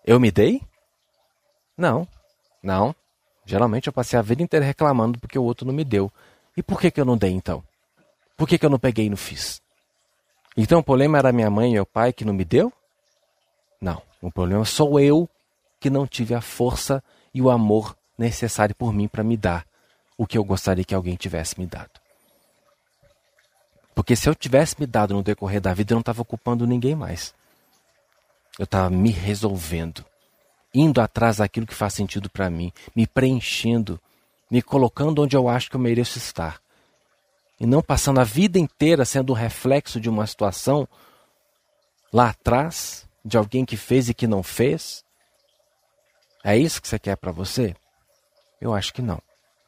Eu 0.04 0.20
me 0.20 0.32
dei? 0.32 0.62
Não, 1.78 2.08
não. 2.64 2.96
Geralmente 3.46 3.88
eu 3.88 3.94
passei 3.94 4.18
a 4.18 4.22
vida 4.22 4.42
inteira 4.42 4.66
reclamando 4.66 5.20
porque 5.20 5.38
o 5.38 5.44
outro 5.44 5.68
não 5.68 5.74
me 5.74 5.84
deu. 5.84 6.12
E 6.56 6.64
por 6.64 6.80
que, 6.80 6.90
que 6.90 7.02
eu 7.02 7.06
não 7.06 7.18
dei 7.18 7.32
então? 7.32 7.64
Por 8.38 8.48
que, 8.48 8.58
que 8.58 8.66
eu 8.66 8.70
não 8.70 8.80
peguei 8.80 9.08
e 9.08 9.10
não 9.10 9.18
fiz? 9.18 9.62
Então 10.56 10.80
o 10.80 10.84
problema 10.84 11.18
era 11.18 11.32
minha 11.32 11.50
mãe 11.50 11.72
e 11.72 11.74
meu 11.74 11.86
pai 11.86 12.14
que 12.14 12.24
não 12.24 12.34
me 12.34 12.46
deu? 12.46 12.72
Não. 13.82 14.02
O 14.22 14.32
problema 14.32 14.64
sou 14.64 15.00
eu 15.00 15.30
que 15.80 15.90
não 15.90 16.08
tive 16.08 16.34
a 16.34 16.42
força 16.42 17.04
e 17.34 17.42
o 17.42 17.50
amor 17.50 17.96
necessário 18.18 18.74
por 18.74 18.94
mim 18.94 19.08
para 19.08 19.24
me 19.24 19.36
dar 19.36 19.68
o 20.18 20.26
que 20.26 20.38
eu 20.38 20.44
gostaria 20.44 20.86
que 20.86 20.96
alguém 20.96 21.16
tivesse 21.16 21.60
me 21.60 21.66
dado. 21.66 22.00
Porque 23.94 24.16
se 24.16 24.30
eu 24.30 24.34
tivesse 24.34 24.80
me 24.80 24.88
dado 24.88 25.14
no 25.14 25.22
decorrer 25.22 25.60
da 25.60 25.74
vida, 25.74 25.94
eu 25.94 25.96
não 25.96 26.02
estava 26.02 26.22
ocupando 26.22 26.66
ninguém 26.66 26.96
mais. 26.96 27.34
Eu 28.58 28.64
estava 28.64 28.90
me 28.90 29.10
resolvendo, 29.10 30.06
indo 30.74 31.00
atrás 31.00 31.38
daquilo 31.38 31.68
que 31.68 31.74
faz 31.74 31.94
sentido 31.94 32.30
para 32.30 32.50
mim, 32.50 32.72
me 32.96 33.06
preenchendo, 33.06 34.00
me 34.50 34.62
colocando 34.62 35.22
onde 35.22 35.36
eu 35.36 35.48
acho 35.48 35.70
que 35.70 35.76
eu 35.76 35.80
mereço 35.80 36.18
estar. 36.18 36.62
E 37.60 37.66
não 37.66 37.82
passando 37.82 38.20
a 38.20 38.24
vida 38.24 38.58
inteira 38.58 39.06
sendo 39.06 39.32
um 39.32 39.36
reflexo 39.36 40.00
de 40.00 40.10
uma 40.10 40.26
situação 40.26 40.88
lá 42.12 42.30
atrás, 42.30 43.08
de 43.24 43.38
alguém 43.38 43.64
que 43.64 43.78
fez 43.78 44.10
e 44.10 44.14
que 44.14 44.28
não 44.28 44.44
fez. 44.44 45.04
É 46.44 46.58
isso 46.58 46.82
que 46.82 46.88
você 46.88 47.00
quer 47.00 47.16
para 47.16 47.32
você? 47.32 47.76
Eu 48.60 48.74
acho 48.74 48.94
que 48.94 49.02
não. 49.02 49.22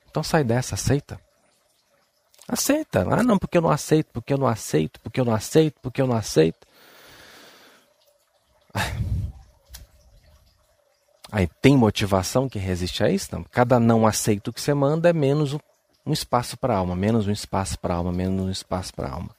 Então 0.10 0.24
sai 0.24 0.44
dessa, 0.44 0.76
aceita. 0.76 1.20
Aceita. 2.48 3.06
Ah, 3.10 3.24
não, 3.24 3.38
porque 3.38 3.58
eu 3.58 3.62
não 3.62 3.72
aceito, 3.72 4.08
porque 4.12 4.34
eu 4.34 4.38
não 4.38 4.48
aceito, 4.48 5.00
porque 5.00 5.20
eu 5.20 5.26
não 5.26 5.34
aceito, 5.34 5.80
porque 5.82 6.02
eu 6.02 6.08
não 6.08 6.15
aceito. 6.15 6.68
Aí 11.32 11.48
tem 11.62 11.76
motivação 11.76 12.48
que 12.48 12.60
resiste 12.60 13.04
a 13.04 13.10
isso? 13.10 13.30
Não. 13.32 13.44
Cada 13.44 13.80
não 13.80 14.06
aceito 14.06 14.54
que 14.54 14.62
você 14.62 14.74
manda 14.74 15.10
é 15.10 15.14
menos 15.14 15.54
um 16.06 16.14
espaço 16.14 16.56
para 16.58 16.76
a 16.76 16.78
alma, 16.78 16.96
menos 16.96 17.28
um 17.28 17.32
espaço 17.32 17.80
para 17.80 17.94
a 17.94 17.98
alma, 17.98 18.12
menos 18.12 18.46
um 18.46 18.52
espaço 18.52 18.94
para 18.94 19.08
a 19.08 19.12
alma. 19.12 19.30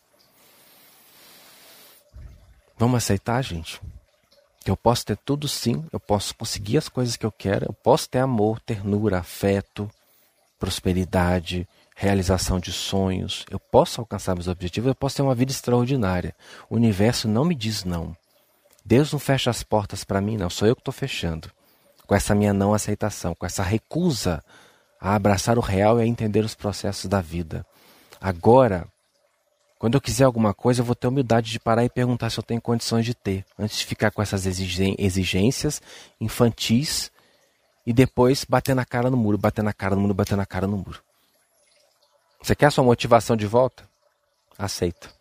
Vamos 2.79 2.97
aceitar, 2.99 3.43
gente? 3.43 3.81
Que 4.65 4.71
eu 4.71 4.77
posso 4.77 5.07
ter 5.07 5.17
tudo 5.17 5.47
sim, 5.49 5.85
eu 5.93 6.01
posso 6.01 6.35
conseguir 6.35 6.77
as 6.77 6.89
coisas 6.89 7.17
que 7.17 7.25
eu 7.25 7.33
quero, 7.33 7.67
eu 7.67 7.73
posso 7.73 8.09
ter 8.09 8.19
amor, 8.19 8.61
ternura, 8.61 9.19
afeto, 9.19 9.89
prosperidade, 10.59 11.67
realização 11.95 12.59
de 12.59 12.73
sonhos. 12.73 13.47
Eu 13.49 13.61
posso 13.61 14.01
alcançar 14.01 14.35
meus 14.35 14.49
objetivos, 14.49 14.89
eu 14.89 14.95
posso 14.95 15.17
ter 15.17 15.23
uma 15.23 15.35
vida 15.35 15.53
extraordinária. 15.53 16.35
O 16.69 16.75
universo 16.75 17.29
não 17.29 17.45
me 17.45 17.55
diz 17.55 17.85
não. 17.85 18.15
Deus 18.85 19.13
não 19.13 19.19
fecha 19.19 19.51
as 19.51 19.63
portas 19.63 20.05
para 20.05 20.21
mim, 20.21 20.37
não. 20.37 20.51
Sou 20.51 20.69
eu 20.69 20.77
que 20.77 20.81
estou 20.81 20.93
fechando. 20.93 21.51
Com 22.07 22.15
essa 22.15 22.35
minha 22.35 22.53
não 22.53 22.73
aceitação, 22.73 23.35
com 23.35 23.45
essa 23.45 23.63
recusa 23.63 24.43
a 25.01 25.15
abraçar 25.15 25.59
o 25.59 25.61
real 25.61 25.99
e 25.99 26.03
a 26.03 26.07
entender 26.07 26.45
os 26.45 26.55
processos 26.55 27.07
da 27.07 27.21
vida. 27.21 27.67
Agora, 28.21 28.87
quando 29.79 29.95
eu 29.95 30.01
quiser 30.01 30.25
alguma 30.25 30.55
coisa, 30.55 30.81
eu 30.81 30.85
vou 30.85 30.95
ter 30.95 31.07
humildade 31.07 31.51
de 31.51 31.61
parar 31.61 31.85
e 31.85 31.91
perguntar 31.91 32.31
se 32.31 32.39
eu 32.39 32.43
tenho 32.43 32.61
condições 32.61 33.05
de 33.05 33.15
ter, 33.15 33.45
antes 33.59 33.79
de 33.79 33.85
ficar 33.85 34.11
com 34.11 34.23
essas 34.23 34.47
exigências 34.47 35.83
infantis 36.21 37.11
e 37.87 37.93
depois 37.93 38.45
bater 38.45 38.75
na 38.75 38.85
cara 38.85 39.11
no 39.11 39.17
muro, 39.17 39.37
bater 39.37 39.63
na 39.63 39.73
cara 39.73 39.95
no 39.95 40.01
muro, 40.01 40.15
bater 40.15 40.37
na 40.37 40.47
cara 40.47 40.67
no 40.67 40.77
muro. 40.79 41.03
Você 42.43 42.55
quer 42.55 42.67
a 42.67 42.71
sua 42.71 42.85
motivação 42.85 43.37
de 43.37 43.47
volta? 43.47 43.89
Aceita. 44.59 45.16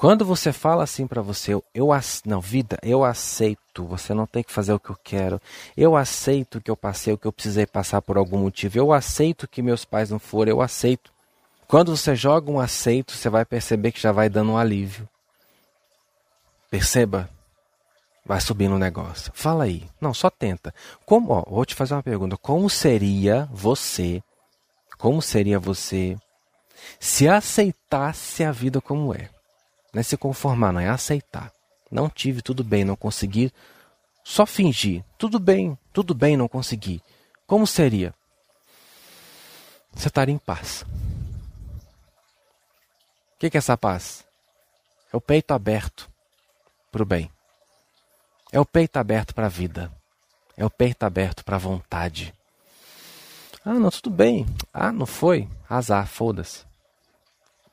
Quando 0.00 0.24
você 0.24 0.50
fala 0.50 0.82
assim 0.82 1.06
para 1.06 1.20
você, 1.20 1.52
eu 1.74 1.88
não, 2.24 2.40
vida, 2.40 2.78
eu 2.82 3.04
aceito, 3.04 3.84
você 3.84 4.14
não 4.14 4.26
tem 4.26 4.42
que 4.42 4.50
fazer 4.50 4.72
o 4.72 4.80
que 4.80 4.88
eu 4.88 4.96
quero. 5.04 5.38
Eu 5.76 5.94
aceito 5.94 6.58
que 6.58 6.70
eu 6.70 6.76
passei 6.76 7.12
o 7.12 7.18
que 7.18 7.26
eu 7.26 7.32
precisei 7.32 7.66
passar 7.66 8.00
por 8.00 8.16
algum 8.16 8.38
motivo. 8.38 8.78
Eu 8.78 8.94
aceito 8.94 9.46
que 9.46 9.60
meus 9.60 9.84
pais 9.84 10.08
não 10.08 10.18
foram, 10.18 10.52
eu 10.52 10.62
aceito. 10.62 11.12
Quando 11.68 11.94
você 11.94 12.16
joga 12.16 12.50
um 12.50 12.58
aceito, 12.58 13.12
você 13.12 13.28
vai 13.28 13.44
perceber 13.44 13.92
que 13.92 14.00
já 14.00 14.10
vai 14.10 14.30
dando 14.30 14.52
um 14.52 14.56
alívio. 14.56 15.06
Perceba, 16.70 17.28
Vai 18.24 18.40
subir 18.40 18.68
no 18.68 18.78
negócio. 18.78 19.30
Fala 19.34 19.64
aí. 19.64 19.86
Não, 20.00 20.14
só 20.14 20.30
tenta. 20.30 20.72
Como, 21.04 21.30
ó, 21.30 21.44
vou 21.46 21.66
te 21.66 21.74
fazer 21.74 21.92
uma 21.92 22.02
pergunta. 22.02 22.38
Como 22.38 22.70
seria 22.70 23.46
você? 23.52 24.22
Como 24.96 25.20
seria 25.20 25.58
você 25.58 26.16
se 26.98 27.28
aceitasse 27.28 28.42
a 28.44 28.50
vida 28.50 28.80
como 28.80 29.14
é? 29.14 29.28
Não 29.92 30.00
é 30.00 30.02
se 30.02 30.16
conformar, 30.16 30.72
não 30.72 30.80
é 30.80 30.88
aceitar. 30.88 31.52
Não 31.90 32.08
tive, 32.08 32.42
tudo 32.42 32.62
bem, 32.62 32.84
não 32.84 32.96
consegui. 32.96 33.52
Só 34.22 34.46
fingir. 34.46 35.04
Tudo 35.18 35.38
bem, 35.40 35.76
tudo 35.92 36.14
bem, 36.14 36.36
não 36.36 36.48
consegui. 36.48 37.02
Como 37.46 37.66
seria? 37.66 38.14
Você 39.92 40.08
estaria 40.08 40.34
em 40.34 40.38
paz. 40.38 40.84
O 43.34 43.38
que 43.40 43.46
é 43.46 43.58
essa 43.58 43.76
paz? 43.76 44.24
É 45.12 45.16
o 45.16 45.20
peito 45.20 45.52
aberto 45.52 46.08
para 46.92 47.02
o 47.02 47.06
bem. 47.06 47.30
É 48.52 48.60
o 48.60 48.66
peito 48.66 48.96
aberto 48.98 49.34
para 49.34 49.46
a 49.46 49.48
vida. 49.48 49.90
É 50.56 50.64
o 50.64 50.70
peito 50.70 51.02
aberto 51.04 51.44
para 51.44 51.56
a 51.56 51.58
vontade. 51.58 52.32
Ah, 53.64 53.74
não, 53.74 53.90
tudo 53.90 54.10
bem. 54.10 54.46
Ah, 54.72 54.92
não 54.92 55.06
foi? 55.06 55.48
Azar, 55.68 56.06
foda-se. 56.06 56.64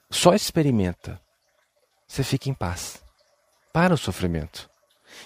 Só 0.10 0.34
experimenta. 0.34 1.22
Você 2.08 2.24
fica 2.24 2.50
em 2.50 2.54
paz. 2.54 3.02
Para 3.74 3.94
o 3.94 3.98
sofrimento. 3.98 4.70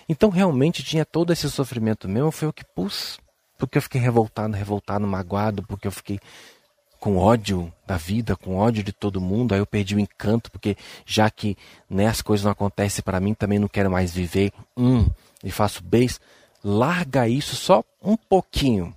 Então 0.09 0.29
realmente 0.29 0.83
tinha 0.83 1.05
todo 1.05 1.31
esse 1.31 1.49
sofrimento 1.49 2.07
mesmo, 2.07 2.31
foi 2.31 2.47
o 2.47 2.53
que 2.53 2.65
pus. 2.65 3.19
Porque 3.57 3.77
eu 3.77 3.81
fiquei 3.81 4.01
revoltado, 4.01 4.55
revoltado, 4.55 5.05
magoado, 5.05 5.61
porque 5.63 5.87
eu 5.87 5.91
fiquei 5.91 6.19
com 6.99 7.17
ódio 7.17 7.71
da 7.85 7.97
vida, 7.97 8.35
com 8.35 8.57
ódio 8.57 8.83
de 8.83 8.91
todo 8.91 9.21
mundo, 9.21 9.53
aí 9.53 9.59
eu 9.59 9.65
perdi 9.65 9.95
o 9.95 9.99
encanto, 9.99 10.51
porque 10.51 10.75
já 11.05 11.29
que 11.29 11.57
né, 11.89 12.07
as 12.07 12.21
coisas 12.21 12.43
não 12.43 12.51
acontecem 12.51 13.03
para 13.03 13.19
mim, 13.19 13.33
também 13.33 13.59
não 13.59 13.67
quero 13.67 13.89
mais 13.89 14.11
viver. 14.11 14.51
Hum, 14.77 15.07
e 15.43 15.49
faço 15.49 15.83
beijo, 15.83 16.19
larga 16.63 17.27
isso 17.27 17.55
só 17.55 17.83
um 18.03 18.15
pouquinho 18.15 18.95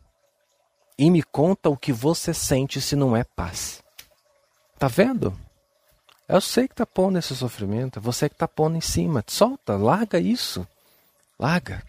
e 0.99 1.11
me 1.11 1.23
conta 1.23 1.69
o 1.69 1.77
que 1.77 1.93
você 1.93 2.33
sente 2.33 2.81
se 2.81 2.95
não 2.97 3.17
é 3.17 3.25
paz. 3.25 3.83
Tá 4.79 4.89
vendo? 4.89 5.37
Eu 6.29 6.41
sei 6.41 6.67
que 6.67 6.75
tá 6.75 6.87
pondo 6.87 7.19
esse 7.19 7.37
sofrimento, 7.37 7.99
é 7.99 8.03
você 8.03 8.29
que 8.29 8.35
tá 8.35 8.49
pondo 8.49 8.77
em 8.77 8.81
cima. 8.81 9.23
Solta, 9.27 9.77
larga 9.77 10.19
isso. 10.19 10.67
Larga. 11.39 11.83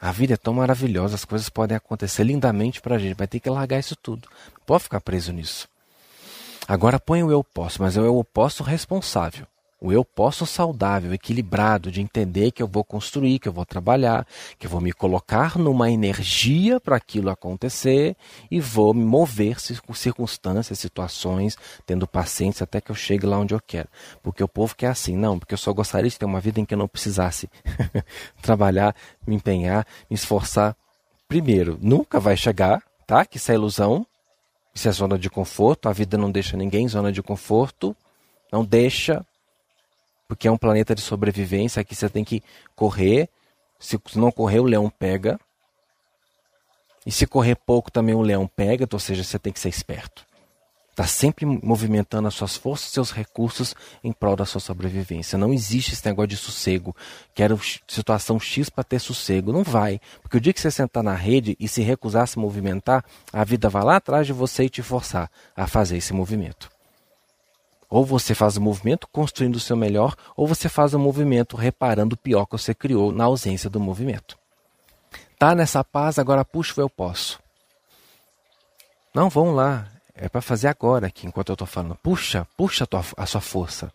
A 0.00 0.12
vida 0.12 0.34
é 0.34 0.36
tão 0.36 0.54
maravilhosa, 0.54 1.14
as 1.14 1.24
coisas 1.24 1.48
podem 1.48 1.76
acontecer 1.76 2.24
lindamente 2.24 2.80
pra 2.80 2.98
gente, 2.98 3.16
vai 3.16 3.26
ter 3.26 3.40
que 3.40 3.50
largar 3.50 3.78
isso 3.78 3.96
tudo. 3.96 4.28
Não 4.52 4.64
pode 4.64 4.84
ficar 4.84 5.00
preso 5.00 5.32
nisso. 5.32 5.68
Agora 6.68 6.98
põe 6.98 7.22
o 7.22 7.30
eu 7.30 7.44
posso, 7.44 7.80
mas 7.80 7.96
é 7.96 8.00
o 8.00 8.04
eu 8.04 8.24
posso 8.24 8.62
responsável. 8.62 9.46
O 9.78 9.92
eu 9.92 10.02
posso 10.02 10.46
saudável, 10.46 11.12
equilibrado, 11.12 11.90
de 11.90 12.00
entender 12.00 12.50
que 12.50 12.62
eu 12.62 12.66
vou 12.66 12.82
construir, 12.82 13.38
que 13.38 13.46
eu 13.46 13.52
vou 13.52 13.66
trabalhar, 13.66 14.26
que 14.58 14.66
eu 14.66 14.70
vou 14.70 14.80
me 14.80 14.90
colocar 14.90 15.58
numa 15.58 15.90
energia 15.90 16.80
para 16.80 16.96
aquilo 16.96 17.28
acontecer 17.28 18.16
e 18.50 18.58
vou 18.58 18.94
me 18.94 19.04
mover 19.04 19.58
com 19.86 19.92
circunstâncias, 19.92 20.78
situações, 20.78 21.58
tendo 21.84 22.06
paciência 22.06 22.64
até 22.64 22.80
que 22.80 22.90
eu 22.90 22.94
chegue 22.94 23.26
lá 23.26 23.38
onde 23.38 23.52
eu 23.52 23.60
quero. 23.60 23.88
Porque 24.22 24.42
o 24.42 24.48
povo 24.48 24.74
quer 24.74 24.88
assim, 24.88 25.14
não, 25.14 25.38
porque 25.38 25.52
eu 25.52 25.58
só 25.58 25.74
gostaria 25.74 26.08
de 26.08 26.18
ter 26.18 26.24
uma 26.24 26.40
vida 26.40 26.58
em 26.58 26.64
que 26.64 26.72
eu 26.72 26.78
não 26.78 26.88
precisasse 26.88 27.50
trabalhar, 28.40 28.96
me 29.26 29.36
empenhar, 29.36 29.86
me 30.08 30.14
esforçar. 30.14 30.74
Primeiro, 31.28 31.78
nunca 31.82 32.18
vai 32.18 32.36
chegar, 32.36 32.82
tá? 33.06 33.26
Que 33.26 33.36
isso 33.36 33.52
é 33.52 33.54
ilusão, 33.54 34.06
isso 34.74 34.88
é 34.88 34.92
zona 34.92 35.18
de 35.18 35.28
conforto, 35.28 35.86
a 35.86 35.92
vida 35.92 36.16
não 36.16 36.30
deixa 36.30 36.56
ninguém 36.56 36.86
em 36.86 36.88
zona 36.88 37.12
de 37.12 37.22
conforto, 37.22 37.94
não 38.50 38.64
deixa 38.64 39.22
porque 40.28 40.48
é 40.48 40.50
um 40.50 40.56
planeta 40.56 40.94
de 40.94 41.00
sobrevivência, 41.00 41.80
aqui 41.80 41.94
você 41.94 42.08
tem 42.08 42.24
que 42.24 42.42
correr. 42.74 43.28
Se 43.78 44.00
não 44.14 44.30
correr, 44.30 44.60
o 44.60 44.64
leão 44.64 44.90
pega. 44.90 45.38
E 47.04 47.12
se 47.12 47.26
correr 47.26 47.54
pouco, 47.54 47.90
também 47.90 48.14
o 48.14 48.22
leão 48.22 48.46
pega, 48.46 48.86
ou 48.90 48.98
seja, 48.98 49.22
você 49.22 49.38
tem 49.38 49.52
que 49.52 49.60
ser 49.60 49.68
esperto. 49.68 50.26
Está 50.90 51.06
sempre 51.06 51.44
movimentando 51.44 52.26
as 52.26 52.32
suas 52.32 52.56
forças, 52.56 52.90
seus 52.90 53.10
recursos 53.10 53.74
em 54.02 54.12
prol 54.12 54.34
da 54.34 54.46
sua 54.46 54.62
sobrevivência. 54.62 55.36
Não 55.36 55.52
existe 55.52 55.92
esse 55.92 56.06
negócio 56.06 56.28
de 56.28 56.38
sossego. 56.38 56.96
Quero 57.34 57.60
situação 57.86 58.40
X 58.40 58.70
para 58.70 58.82
ter 58.82 58.98
sossego. 58.98 59.52
Não 59.52 59.62
vai. 59.62 60.00
Porque 60.22 60.38
o 60.38 60.40
dia 60.40 60.54
que 60.54 60.60
você 60.60 60.70
sentar 60.70 61.02
na 61.02 61.12
rede 61.12 61.54
e 61.60 61.68
se 61.68 61.82
recusar 61.82 62.22
a 62.22 62.26
se 62.26 62.38
movimentar, 62.38 63.04
a 63.30 63.44
vida 63.44 63.68
vai 63.68 63.84
lá 63.84 63.96
atrás 63.96 64.26
de 64.26 64.32
você 64.32 64.64
e 64.64 64.70
te 64.70 64.80
forçar 64.80 65.30
a 65.54 65.66
fazer 65.66 65.98
esse 65.98 66.14
movimento. 66.14 66.70
Ou 67.88 68.04
você 68.04 68.34
faz 68.34 68.56
o 68.56 68.60
movimento 68.60 69.06
construindo 69.08 69.56
o 69.56 69.60
seu 69.60 69.76
melhor, 69.76 70.14
ou 70.36 70.46
você 70.46 70.68
faz 70.68 70.94
o 70.94 70.98
movimento 70.98 71.56
reparando 71.56 72.14
o 72.14 72.18
pior 72.18 72.46
que 72.46 72.52
você 72.52 72.74
criou 72.74 73.12
na 73.12 73.24
ausência 73.24 73.70
do 73.70 73.78
movimento. 73.78 74.36
Tá 75.38 75.54
nessa 75.54 75.84
paz, 75.84 76.18
agora 76.18 76.44
puxa 76.44 76.80
o 76.80 76.82
eu 76.82 76.90
posso. 76.90 77.38
Não, 79.14 79.28
vão 79.28 79.54
lá. 79.54 79.86
É 80.14 80.28
para 80.28 80.40
fazer 80.40 80.68
agora 80.68 81.06
aqui, 81.06 81.26
enquanto 81.26 81.50
eu 81.50 81.54
estou 81.54 81.66
falando. 81.66 81.94
Puxa, 81.96 82.46
puxa 82.56 82.84
a, 82.84 82.86
tua, 82.86 83.04
a 83.16 83.26
sua 83.26 83.40
força. 83.40 83.92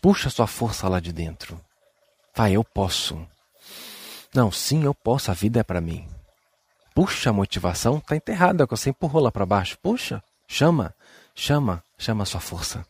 Puxa 0.00 0.28
a 0.28 0.30
sua 0.30 0.48
força 0.48 0.88
lá 0.88 0.98
de 0.98 1.12
dentro. 1.12 1.60
Vai, 2.34 2.52
eu 2.52 2.64
posso. 2.64 3.24
Não, 4.34 4.50
sim, 4.50 4.84
eu 4.84 4.94
posso, 4.94 5.30
a 5.30 5.34
vida 5.34 5.60
é 5.60 5.62
para 5.62 5.80
mim. 5.80 6.08
Puxa 6.94 7.30
a 7.30 7.32
motivação, 7.32 8.00
tá 8.00 8.16
enterrada, 8.16 8.66
que 8.66 8.76
você 8.76 8.90
empurrou 8.90 9.22
lá 9.22 9.30
para 9.30 9.46
baixo. 9.46 9.78
Puxa, 9.78 10.22
chama. 10.48 10.94
Chama, 11.34 11.82
chama 11.98 12.22
a 12.22 12.26
sua 12.26 12.40
força. 12.40 12.84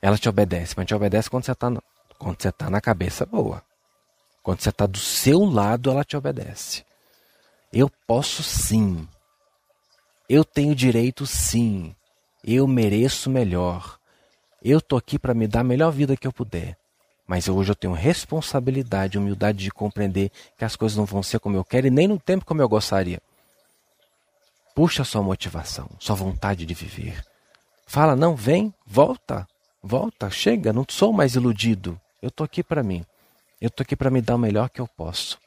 Ela 0.00 0.18
te 0.18 0.28
obedece, 0.28 0.74
mas 0.76 0.86
te 0.86 0.94
obedece 0.94 1.30
quando 1.30 1.44
você 1.44 1.52
está 1.52 1.72
quando 2.18 2.40
você 2.40 2.52
tá 2.52 2.70
na 2.70 2.80
cabeça 2.80 3.26
boa. 3.26 3.62
Quando 4.42 4.60
você 4.60 4.70
está 4.70 4.86
do 4.86 4.98
seu 4.98 5.44
lado, 5.44 5.90
ela 5.90 6.04
te 6.04 6.16
obedece. 6.16 6.84
Eu 7.72 7.90
posso 8.06 8.42
sim. 8.42 9.08
Eu 10.28 10.44
tenho 10.44 10.74
direito 10.74 11.26
sim. 11.26 11.94
Eu 12.44 12.66
mereço 12.66 13.30
melhor. 13.30 13.98
Eu 14.62 14.80
tô 14.80 14.96
aqui 14.96 15.18
para 15.18 15.34
me 15.34 15.46
dar 15.46 15.60
a 15.60 15.64
melhor 15.64 15.90
vida 15.90 16.16
que 16.16 16.26
eu 16.26 16.32
puder. 16.32 16.76
Mas 17.26 17.48
hoje 17.48 17.70
eu 17.70 17.76
tenho 17.76 17.92
responsabilidade, 17.92 19.18
humildade 19.18 19.58
de 19.58 19.70
compreender 19.70 20.30
que 20.56 20.64
as 20.64 20.76
coisas 20.76 20.98
não 20.98 21.04
vão 21.04 21.22
ser 21.22 21.38
como 21.38 21.56
eu 21.56 21.64
quero 21.64 21.86
e 21.86 21.90
nem 21.90 22.08
no 22.08 22.18
tempo 22.18 22.44
como 22.44 22.60
eu 22.60 22.68
gostaria. 22.68 23.20
Puxa 24.74 25.04
sua 25.04 25.22
motivação, 25.22 25.88
sua 25.98 26.16
vontade 26.16 26.66
de 26.66 26.74
viver. 26.74 27.24
Fala, 27.92 28.16
não, 28.16 28.34
vem, 28.34 28.72
volta, 28.86 29.46
volta, 29.82 30.30
chega, 30.30 30.72
não 30.72 30.82
sou 30.88 31.12
mais 31.12 31.34
iludido. 31.34 32.00
Eu 32.22 32.30
estou 32.30 32.42
aqui 32.42 32.62
para 32.62 32.82
mim. 32.82 33.04
Eu 33.60 33.68
estou 33.68 33.84
aqui 33.84 33.94
para 33.94 34.10
me 34.10 34.22
dar 34.22 34.36
o 34.36 34.38
melhor 34.38 34.70
que 34.70 34.80
eu 34.80 34.88
posso. 34.88 35.38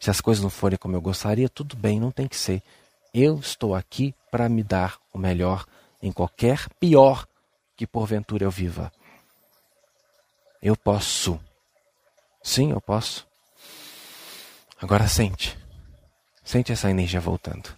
Se 0.00 0.08
as 0.08 0.18
coisas 0.18 0.42
não 0.42 0.48
forem 0.48 0.78
como 0.78 0.96
eu 0.96 1.02
gostaria, 1.02 1.50
tudo 1.50 1.76
bem, 1.76 2.00
não 2.00 2.10
tem 2.10 2.26
que 2.26 2.34
ser. 2.34 2.62
Eu 3.12 3.38
estou 3.38 3.74
aqui 3.74 4.14
para 4.30 4.48
me 4.48 4.62
dar 4.62 4.98
o 5.12 5.18
melhor 5.18 5.66
em 6.02 6.10
qualquer 6.10 6.66
pior 6.80 7.26
que 7.76 7.86
porventura 7.86 8.44
eu 8.44 8.50
viva. 8.50 8.90
Eu 10.62 10.74
posso. 10.74 11.38
Sim, 12.42 12.70
eu 12.70 12.80
posso. 12.80 13.26
Agora 14.80 15.06
sente. 15.08 15.58
Sente 16.42 16.72
essa 16.72 16.88
energia 16.88 17.20
voltando. 17.20 17.68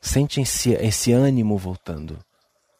Sente 0.00 0.40
esse, 0.40 0.74
esse 0.74 1.10
ânimo 1.10 1.58
voltando 1.58 2.24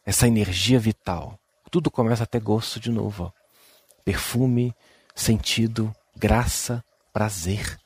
essa 0.05 0.27
energia 0.27 0.79
vital. 0.79 1.39
Tudo 1.71 1.89
começa 1.89 2.23
a 2.23 2.27
ter 2.27 2.39
gosto 2.39 2.79
de 2.79 2.91
novo. 2.91 3.33
Perfume, 4.03 4.73
sentido, 5.15 5.93
graça, 6.15 6.83
prazer. 7.11 7.79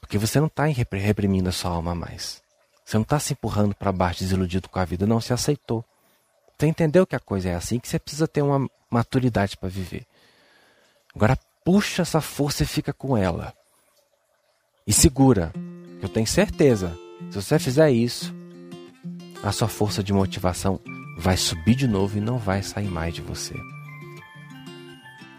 Porque 0.00 0.16
você 0.16 0.38
não 0.38 0.46
está 0.46 0.64
reprimindo 0.64 1.48
a 1.48 1.52
sua 1.52 1.72
alma 1.72 1.94
mais. 1.94 2.42
Você 2.84 2.96
não 2.96 3.02
está 3.02 3.18
se 3.18 3.32
empurrando 3.32 3.74
para 3.74 3.92
baixo, 3.92 4.20
desiludido 4.20 4.68
com 4.68 4.78
a 4.78 4.84
vida. 4.84 5.06
Não, 5.06 5.20
você 5.20 5.32
aceitou. 5.32 5.84
Você 6.58 6.66
entendeu 6.66 7.06
que 7.06 7.16
a 7.16 7.20
coisa 7.20 7.48
é 7.48 7.54
assim, 7.54 7.78
que 7.78 7.88
você 7.88 7.98
precisa 7.98 8.28
ter 8.28 8.42
uma 8.42 8.68
maturidade 8.90 9.56
para 9.56 9.68
viver. 9.68 10.06
Agora 11.14 11.38
puxa 11.64 12.02
essa 12.02 12.20
força 12.20 12.62
e 12.62 12.66
fica 12.66 12.92
com 12.92 13.16
ela. 13.16 13.54
E 14.86 14.92
segura. 14.92 15.52
Eu 16.02 16.08
tenho 16.08 16.26
certeza. 16.26 16.96
Se 17.30 17.40
você 17.40 17.58
fizer 17.58 17.90
isso, 17.90 18.34
a 19.42 19.52
sua 19.52 19.68
força 19.68 20.02
de 20.02 20.12
motivação 20.12 20.80
vai 21.16 21.36
subir 21.36 21.74
de 21.74 21.86
novo 21.86 22.18
e 22.18 22.20
não 22.20 22.38
vai 22.38 22.62
sair 22.62 22.88
mais 22.88 23.14
de 23.14 23.20
você. 23.20 23.54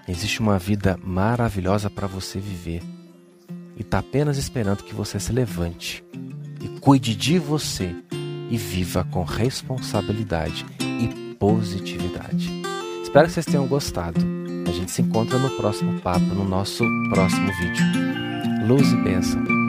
Existe 0.07 0.39
uma 0.39 0.57
vida 0.57 0.99
maravilhosa 1.03 1.89
para 1.89 2.07
você 2.07 2.39
viver 2.39 2.81
e 3.77 3.81
está 3.81 3.99
apenas 3.99 4.37
esperando 4.37 4.83
que 4.83 4.93
você 4.93 5.19
se 5.19 5.31
levante 5.31 6.03
e 6.59 6.67
cuide 6.79 7.15
de 7.15 7.39
você 7.39 7.95
e 8.49 8.57
viva 8.57 9.07
com 9.09 9.23
responsabilidade 9.23 10.65
e 10.79 11.35
positividade. 11.35 12.51
Espero 13.01 13.27
que 13.27 13.33
vocês 13.33 13.45
tenham 13.45 13.67
gostado. 13.67 14.19
A 14.67 14.71
gente 14.71 14.91
se 14.91 15.01
encontra 15.01 15.37
no 15.37 15.49
próximo 15.51 15.99
papo, 16.01 16.19
no 16.19 16.43
nosso 16.43 16.83
próximo 17.09 17.51
vídeo. 17.53 17.85
Luz 18.67 18.91
e 18.91 18.95
bênção. 18.97 19.60